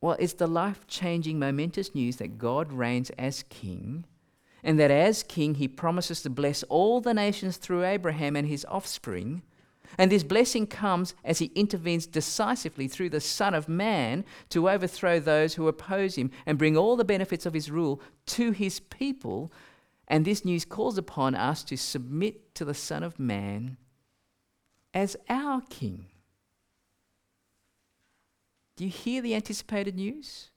Well, 0.00 0.16
it's 0.18 0.32
the 0.32 0.48
life 0.48 0.86
changing, 0.88 1.38
momentous 1.38 1.94
news 1.94 2.16
that 2.16 2.36
God 2.36 2.72
reigns 2.72 3.10
as 3.10 3.44
king, 3.44 4.04
and 4.64 4.78
that 4.80 4.90
as 4.90 5.22
king, 5.22 5.54
he 5.54 5.68
promises 5.68 6.22
to 6.22 6.30
bless 6.30 6.64
all 6.64 7.00
the 7.00 7.14
nations 7.14 7.56
through 7.56 7.84
Abraham 7.84 8.34
and 8.34 8.48
his 8.48 8.66
offspring. 8.68 9.42
And 9.98 10.10
this 10.10 10.24
blessing 10.24 10.66
comes 10.66 11.14
as 11.24 11.38
he 11.38 11.52
intervenes 11.54 12.06
decisively 12.06 12.88
through 12.88 13.10
the 13.10 13.20
Son 13.20 13.54
of 13.54 13.68
Man 13.68 14.24
to 14.48 14.68
overthrow 14.68 15.20
those 15.20 15.54
who 15.54 15.68
oppose 15.68 16.16
him 16.16 16.30
and 16.46 16.58
bring 16.58 16.76
all 16.76 16.96
the 16.96 17.04
benefits 17.04 17.46
of 17.46 17.54
his 17.54 17.70
rule 17.70 18.00
to 18.26 18.52
his 18.52 18.80
people 18.80 19.52
and 20.12 20.26
this 20.26 20.44
news 20.44 20.66
calls 20.66 20.98
upon 20.98 21.34
us 21.34 21.64
to 21.64 21.74
submit 21.74 22.54
to 22.54 22.66
the 22.66 22.74
Son 22.74 23.02
of 23.02 23.18
Man 23.18 23.78
as 24.92 25.16
our 25.30 25.62
King. 25.70 26.04
Do 28.76 28.84
you 28.84 28.90
hear 28.90 29.22
the 29.22 29.34
anticipated 29.34 29.96
news? 29.96 30.50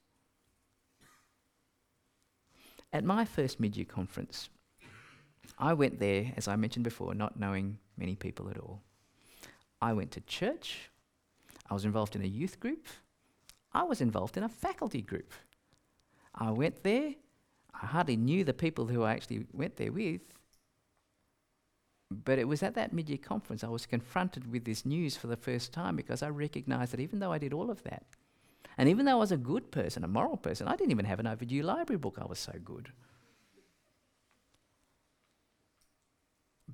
At 2.92 3.06
my 3.06 3.24
first 3.24 3.62
mid 3.62 3.78
year 3.78 3.86
conference, 3.86 4.50
I 5.58 5.74
went 5.74 6.00
there, 6.00 6.34
as 6.36 6.50
I 6.50 6.58
mentioned 6.58 6.84
before, 6.84 7.16
not 7.16 7.40
knowing 7.40 7.78
many 7.98 8.16
people 8.16 8.50
at 8.50 8.58
all. 8.58 8.82
I 9.82 9.94
went 9.94 10.12
to 10.12 10.22
church, 10.22 10.90
I 11.70 11.74
was 11.74 11.86
involved 11.86 12.18
in 12.18 12.24
a 12.24 12.28
youth 12.28 12.60
group, 12.60 12.88
I 13.72 13.84
was 13.84 14.02
involved 14.02 14.36
in 14.36 14.44
a 14.44 14.50
faculty 14.50 15.02
group. 15.02 15.32
I 16.38 16.52
went 16.52 16.84
there 16.84 17.14
I 17.82 17.88
hardly 17.88 18.16
knew 18.16 18.44
the 18.44 18.54
people 18.54 18.88
who 18.88 19.04
I 19.04 19.14
actually 19.14 19.46
went 19.54 19.78
there 19.78 19.92
with. 19.92 20.22
But 22.12 22.40
it 22.40 22.48
was 22.48 22.64
at 22.64 22.76
that 22.76 22.94
mid 22.94 23.10
year 23.10 23.18
conference 23.18 23.64
I 23.64 23.68
was 23.68 23.86
confronted 23.86 24.52
with 24.52 24.66
this 24.66 24.86
news 24.86 25.18
for 25.18 25.28
the 25.28 25.36
first 25.36 25.74
time 25.74 25.96
because 25.96 26.22
I 26.22 26.30
recognized 26.30 26.94
that 26.94 27.00
even 27.00 27.20
though 27.20 27.32
I 27.32 27.40
did 27.40 27.54
all 27.54 27.72
of 27.72 27.84
that, 27.84 28.06
and 28.78 28.90
even 28.90 29.06
though 29.06 29.14
I 29.14 29.16
was 29.16 29.32
a 29.32 29.38
good 29.38 29.72
person, 29.72 30.04
a 30.04 30.08
moral 30.08 30.38
person, 30.38 30.68
I 30.68 30.76
didn't 30.76 30.92
even 30.92 31.06
have 31.06 31.20
an 31.20 31.28
overdue 31.28 31.64
library 31.64 31.98
book, 31.98 32.18
I 32.22 32.26
was 32.26 32.40
so 32.40 32.54
good. 32.64 32.92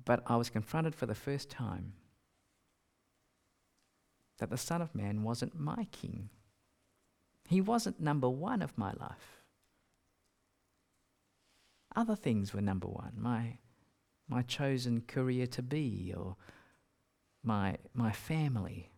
But 0.04 0.22
I 0.26 0.36
was 0.36 0.50
confronted 0.50 0.94
for 0.94 1.06
the 1.06 1.14
first 1.14 1.48
time 1.48 1.92
that 4.38 4.50
the 4.50 4.58
Son 4.58 4.82
of 4.82 4.94
Man 4.94 5.22
wasn't 5.22 5.58
my 5.58 5.86
king. 5.92 6.28
He 7.48 7.60
wasn't 7.60 8.00
number 8.00 8.28
one 8.28 8.62
of 8.62 8.76
my 8.76 8.92
life. 8.92 9.41
Other 11.94 12.16
things 12.16 12.54
were 12.54 12.60
number 12.60 12.86
one. 12.86 13.12
My, 13.16 13.58
my 14.28 14.42
chosen 14.42 15.02
career 15.02 15.46
to 15.48 15.62
be, 15.62 16.14
or 16.16 16.36
my, 17.42 17.76
my 17.94 18.12
family, 18.12 18.90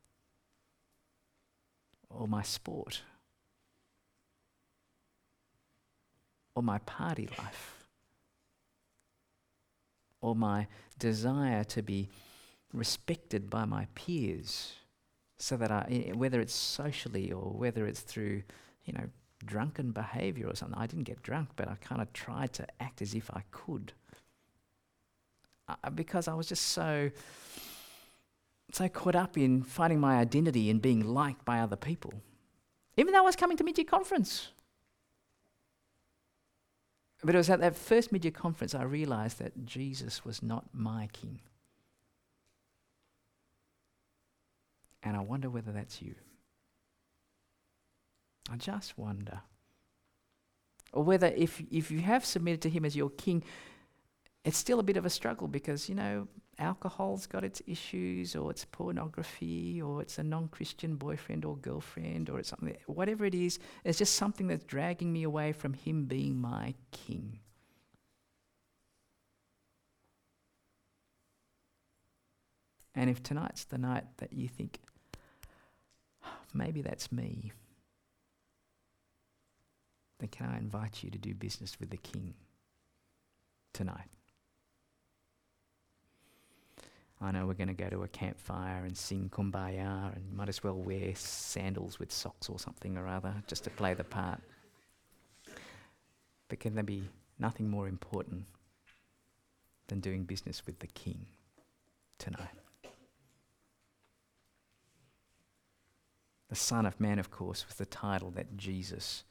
or 2.08 2.28
my 2.28 2.42
sport, 2.42 3.02
or 6.54 6.62
my 6.62 6.78
party 6.78 7.28
life, 7.38 7.86
or 10.20 10.36
my 10.36 10.68
desire 10.98 11.64
to 11.64 11.82
be 11.82 12.08
respected 12.72 13.50
by 13.50 13.64
my 13.64 13.86
peers 13.94 14.74
so 15.38 15.56
that 15.56 15.70
I, 15.70 16.12
whether 16.14 16.40
it's 16.40 16.54
socially 16.54 17.32
or 17.32 17.50
whether 17.50 17.86
it's 17.86 18.00
through, 18.00 18.42
you 18.84 18.92
know, 18.92 19.08
drunken 19.46 19.92
behavior 19.92 20.48
or 20.48 20.54
something. 20.54 20.78
I 20.78 20.86
didn't 20.86 21.04
get 21.04 21.22
drunk, 21.22 21.50
but 21.56 21.68
I 21.68 21.76
kind 21.76 22.00
of 22.00 22.12
tried 22.12 22.52
to 22.54 22.66
act 22.80 23.02
as 23.02 23.14
if 23.14 23.30
I 23.30 23.42
could. 23.50 23.92
Uh, 25.68 25.90
because 25.90 26.28
I 26.28 26.34
was 26.34 26.46
just 26.46 26.66
so 26.68 27.10
so 28.72 28.88
caught 28.88 29.14
up 29.14 29.38
in 29.38 29.62
finding 29.62 30.00
my 30.00 30.16
identity 30.16 30.68
and 30.68 30.82
being 30.82 31.06
liked 31.06 31.44
by 31.44 31.60
other 31.60 31.76
people. 31.76 32.12
Even 32.96 33.12
though 33.12 33.20
I 33.20 33.22
was 33.22 33.36
coming 33.36 33.56
to 33.58 33.64
mid-year 33.64 33.84
conference. 33.84 34.48
But 37.22 37.34
it 37.34 37.38
was 37.38 37.50
at 37.50 37.60
that 37.60 37.76
first 37.76 38.10
mid-year 38.10 38.32
conference 38.32 38.74
I 38.74 38.82
realized 38.82 39.38
that 39.38 39.64
Jesus 39.64 40.24
was 40.24 40.42
not 40.42 40.66
my 40.72 41.08
king. 41.12 41.40
And 45.02 45.16
I 45.16 45.20
wonder 45.20 45.48
whether 45.50 45.70
that's 45.70 46.02
you. 46.02 46.14
I 48.50 48.56
just 48.56 48.98
wonder. 48.98 49.40
Or 50.92 51.02
whether 51.02 51.26
if, 51.28 51.62
if 51.70 51.90
you 51.90 52.00
have 52.00 52.24
submitted 52.24 52.62
to 52.62 52.70
Him 52.70 52.84
as 52.84 52.94
your 52.94 53.10
King, 53.10 53.42
it's 54.44 54.58
still 54.58 54.78
a 54.78 54.84
bit 54.84 54.96
of 54.96 55.06
a 55.06 55.10
struggle 55.10 55.48
because, 55.48 55.88
you 55.88 55.94
know, 55.94 56.28
alcohol's 56.58 57.26
got 57.26 57.42
its 57.42 57.62
issues, 57.66 58.36
or 58.36 58.50
it's 58.50 58.64
pornography, 58.64 59.80
or 59.82 60.02
it's 60.02 60.18
a 60.18 60.22
non 60.22 60.48
Christian 60.48 60.96
boyfriend 60.96 61.44
or 61.44 61.56
girlfriend, 61.56 62.30
or 62.30 62.38
it's 62.38 62.50
something, 62.50 62.76
whatever 62.86 63.24
it 63.24 63.34
is, 63.34 63.58
it's 63.82 63.98
just 63.98 64.14
something 64.14 64.46
that's 64.46 64.64
dragging 64.64 65.12
me 65.12 65.22
away 65.24 65.52
from 65.52 65.72
Him 65.72 66.04
being 66.04 66.40
my 66.40 66.74
King. 66.92 67.40
And 72.94 73.10
if 73.10 73.22
tonight's 73.22 73.64
the 73.64 73.78
night 73.78 74.04
that 74.18 74.32
you 74.32 74.46
think, 74.46 74.78
ah, 76.22 76.38
maybe 76.52 76.82
that's 76.82 77.10
me 77.10 77.50
can 80.30 80.46
I 80.46 80.58
invite 80.58 81.02
you 81.02 81.10
to 81.10 81.18
do 81.18 81.34
business 81.34 81.78
with 81.78 81.90
the 81.90 81.96
King 81.96 82.34
tonight? 83.72 84.08
I 87.20 87.30
know 87.30 87.46
we're 87.46 87.54
going 87.54 87.68
to 87.68 87.74
go 87.74 87.88
to 87.88 88.02
a 88.02 88.08
campfire 88.08 88.84
and 88.84 88.96
sing 88.96 89.30
kumbaya, 89.32 90.14
and 90.14 90.26
you 90.28 90.36
might 90.36 90.48
as 90.48 90.62
well 90.62 90.74
wear 90.74 91.14
sandals 91.14 91.98
with 91.98 92.12
socks 92.12 92.48
or 92.48 92.58
something 92.58 92.98
or 92.98 93.06
other 93.06 93.34
just 93.46 93.64
to 93.64 93.70
play 93.70 93.94
the 93.94 94.04
part. 94.04 94.40
But 96.48 96.60
can 96.60 96.74
there 96.74 96.84
be 96.84 97.08
nothing 97.38 97.70
more 97.70 97.88
important 97.88 98.44
than 99.86 100.00
doing 100.00 100.24
business 100.24 100.66
with 100.66 100.80
the 100.80 100.86
King 100.88 101.26
tonight? 102.18 102.48
The 106.50 106.56
Son 106.56 106.84
of 106.84 107.00
Man, 107.00 107.18
of 107.18 107.30
course, 107.30 107.66
was 107.66 107.76
the 107.76 107.86
title 107.86 108.30
that 108.32 108.56
Jesus 108.56 109.24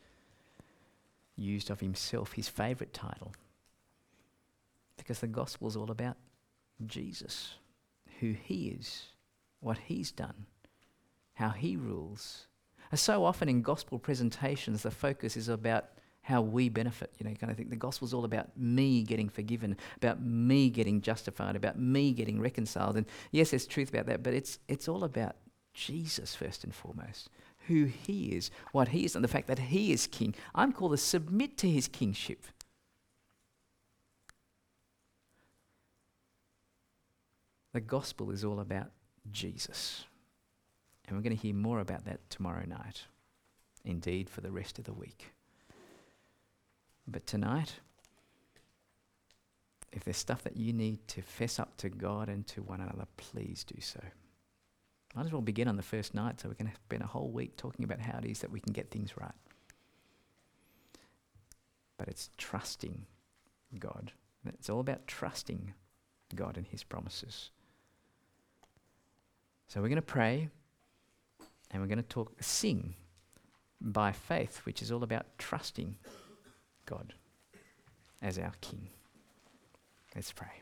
used 1.35 1.69
of 1.69 1.79
himself, 1.79 2.33
his 2.33 2.47
favourite 2.47 2.93
title. 2.93 3.33
Because 4.97 5.19
the 5.19 5.27
gospel 5.27 5.67
is 5.67 5.75
all 5.75 5.91
about 5.91 6.17
Jesus, 6.85 7.55
who 8.19 8.31
he 8.31 8.69
is, 8.79 9.07
what 9.59 9.77
he's 9.77 10.11
done, 10.11 10.45
how 11.33 11.49
he 11.49 11.75
rules. 11.75 12.47
And 12.91 12.99
so 12.99 13.25
often 13.25 13.49
in 13.49 13.61
gospel 13.61 13.97
presentations, 13.97 14.83
the 14.83 14.91
focus 14.91 15.35
is 15.35 15.49
about 15.49 15.85
how 16.21 16.41
we 16.41 16.69
benefit. 16.69 17.11
You 17.19 17.25
know, 17.25 17.31
you 17.31 17.37
kind 17.37 17.51
of 17.51 17.57
think 17.57 17.69
the 17.69 17.75
gospel 17.75 18.07
is 18.07 18.13
all 18.13 18.23
about 18.23 18.57
me 18.57 19.03
getting 19.03 19.29
forgiven, 19.29 19.75
about 19.97 20.21
me 20.21 20.69
getting 20.69 21.01
justified, 21.01 21.55
about 21.55 21.77
me 21.77 22.13
getting 22.13 22.39
reconciled. 22.39 22.95
And 22.95 23.05
yes, 23.31 23.49
there's 23.49 23.67
truth 23.67 23.89
about 23.89 24.05
that, 24.05 24.23
but 24.23 24.33
it's, 24.33 24.59
it's 24.67 24.87
all 24.87 25.03
about 25.03 25.35
Jesus 25.73 26.33
first 26.33 26.63
and 26.63 26.73
foremost, 26.73 27.29
who 27.67 27.85
he 27.85 28.27
is, 28.29 28.51
what 28.71 28.89
he 28.89 29.05
is, 29.05 29.15
and 29.15 29.23
the 29.23 29.29
fact 29.29 29.47
that 29.47 29.59
he 29.59 29.91
is 29.91 30.07
king. 30.07 30.35
I'm 30.53 30.73
called 30.73 30.91
to 30.91 30.97
submit 30.97 31.57
to 31.59 31.69
his 31.69 31.87
kingship. 31.87 32.45
The 37.73 37.81
gospel 37.81 38.31
is 38.31 38.43
all 38.43 38.59
about 38.59 38.91
Jesus. 39.31 40.05
And 41.07 41.17
we're 41.17 41.23
going 41.23 41.35
to 41.35 41.41
hear 41.41 41.55
more 41.55 41.79
about 41.79 42.05
that 42.05 42.29
tomorrow 42.29 42.65
night, 42.65 43.03
indeed, 43.83 44.29
for 44.29 44.41
the 44.41 44.51
rest 44.51 44.79
of 44.79 44.85
the 44.85 44.93
week. 44.93 45.33
But 47.07 47.25
tonight, 47.25 47.79
if 49.91 50.03
there's 50.03 50.17
stuff 50.17 50.43
that 50.43 50.55
you 50.55 50.71
need 50.71 51.07
to 51.09 51.21
fess 51.21 51.59
up 51.59 51.75
to 51.77 51.89
God 51.89 52.29
and 52.29 52.47
to 52.47 52.61
one 52.61 52.79
another, 52.79 53.05
please 53.17 53.63
do 53.63 53.81
so. 53.81 53.99
Might 55.15 55.25
as 55.25 55.31
well 55.31 55.41
begin 55.41 55.67
on 55.67 55.77
the 55.77 55.83
first 55.83 56.15
night 56.15 56.41
so 56.41 56.49
we 56.49 56.55
can 56.55 56.71
spend 56.85 57.03
a 57.03 57.07
whole 57.07 57.29
week 57.29 57.55
talking 57.55 57.85
about 57.85 57.99
how 57.99 58.17
it 58.17 58.25
is 58.25 58.39
that 58.39 58.51
we 58.51 58.59
can 58.59 58.73
get 58.73 58.89
things 58.89 59.15
right. 59.15 59.35
But 61.97 62.07
it's 62.07 62.31
trusting 62.37 63.05
God. 63.79 64.11
It's 64.47 64.69
all 64.69 64.79
about 64.79 65.07
trusting 65.07 65.73
God 66.35 66.57
and 66.57 66.65
His 66.65 66.83
promises. 66.83 67.51
So 69.67 69.81
we're 69.81 69.89
going 69.89 69.95
to 69.97 70.01
pray 70.01 70.49
and 71.71 71.81
we're 71.81 71.87
going 71.87 71.97
to 71.97 72.03
talk, 72.03 72.31
sing 72.41 72.95
by 73.79 74.11
faith, 74.11 74.61
which 74.65 74.81
is 74.81 74.91
all 74.91 75.03
about 75.03 75.25
trusting 75.37 75.95
God 76.85 77.13
as 78.21 78.39
our 78.39 78.53
King. 78.61 78.89
Let's 80.15 80.31
pray. 80.31 80.61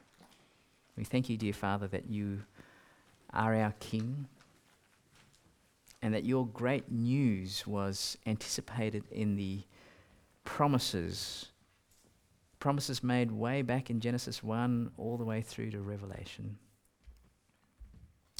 We 0.97 1.03
thank 1.03 1.29
you, 1.29 1.37
dear 1.37 1.53
Father, 1.53 1.87
that 1.87 2.09
you 2.09 2.43
are 3.33 3.55
our 3.55 3.73
King 3.79 4.27
and 6.01 6.13
that 6.13 6.23
your 6.23 6.47
great 6.47 6.91
news 6.91 7.65
was 7.67 8.17
anticipated 8.25 9.03
in 9.11 9.35
the 9.35 9.63
promises 10.43 11.51
promises 12.61 13.03
made 13.03 13.31
way 13.31 13.63
back 13.63 13.89
in 13.89 13.99
Genesis 13.99 14.43
1 14.43 14.91
all 14.95 15.17
the 15.17 15.25
way 15.25 15.41
through 15.41 15.71
to 15.71 15.81
Revelation. 15.81 16.57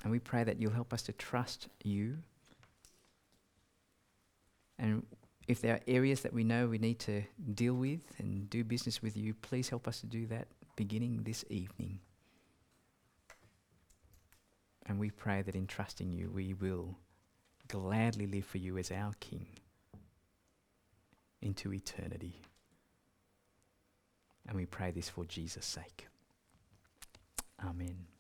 And 0.03 0.11
we 0.11 0.19
pray 0.19 0.43
that 0.43 0.61
you'll 0.61 0.71
help 0.71 0.93
us 0.93 1.01
to 1.03 1.11
trust 1.11 1.67
you. 1.83 2.19
And 4.79 5.03
if 5.47 5.59
there 5.59 5.73
are 5.73 5.81
areas 5.87 6.21
that 6.21 6.33
we 6.33 6.43
know 6.43 6.67
we 6.67 6.77
need 6.77 6.99
to 6.99 7.23
deal 7.53 7.73
with 7.73 8.03
and 8.19 8.49
do 8.49 8.63
business 8.63 9.01
with 9.01 9.17
you, 9.17 9.33
please 9.33 9.69
help 9.69 9.87
us 9.87 9.99
to 10.01 10.05
do 10.05 10.27
that 10.27 10.47
beginning 10.75 11.23
this 11.23 11.43
evening. 11.49 11.99
And 14.85 14.99
we 14.99 15.09
pray 15.09 15.41
that 15.41 15.55
in 15.55 15.67
trusting 15.67 16.11
you, 16.11 16.29
we 16.29 16.53
will 16.53 16.95
gladly 17.71 18.27
live 18.27 18.45
for 18.45 18.57
you 18.57 18.77
as 18.77 18.91
our 18.91 19.13
King 19.21 19.47
into 21.41 21.73
eternity. 21.73 22.41
And 24.45 24.57
we 24.57 24.65
pray 24.65 24.91
this 24.91 25.07
for 25.07 25.23
Jesus' 25.23 25.65
sake. 25.65 26.07
Amen. 27.63 28.10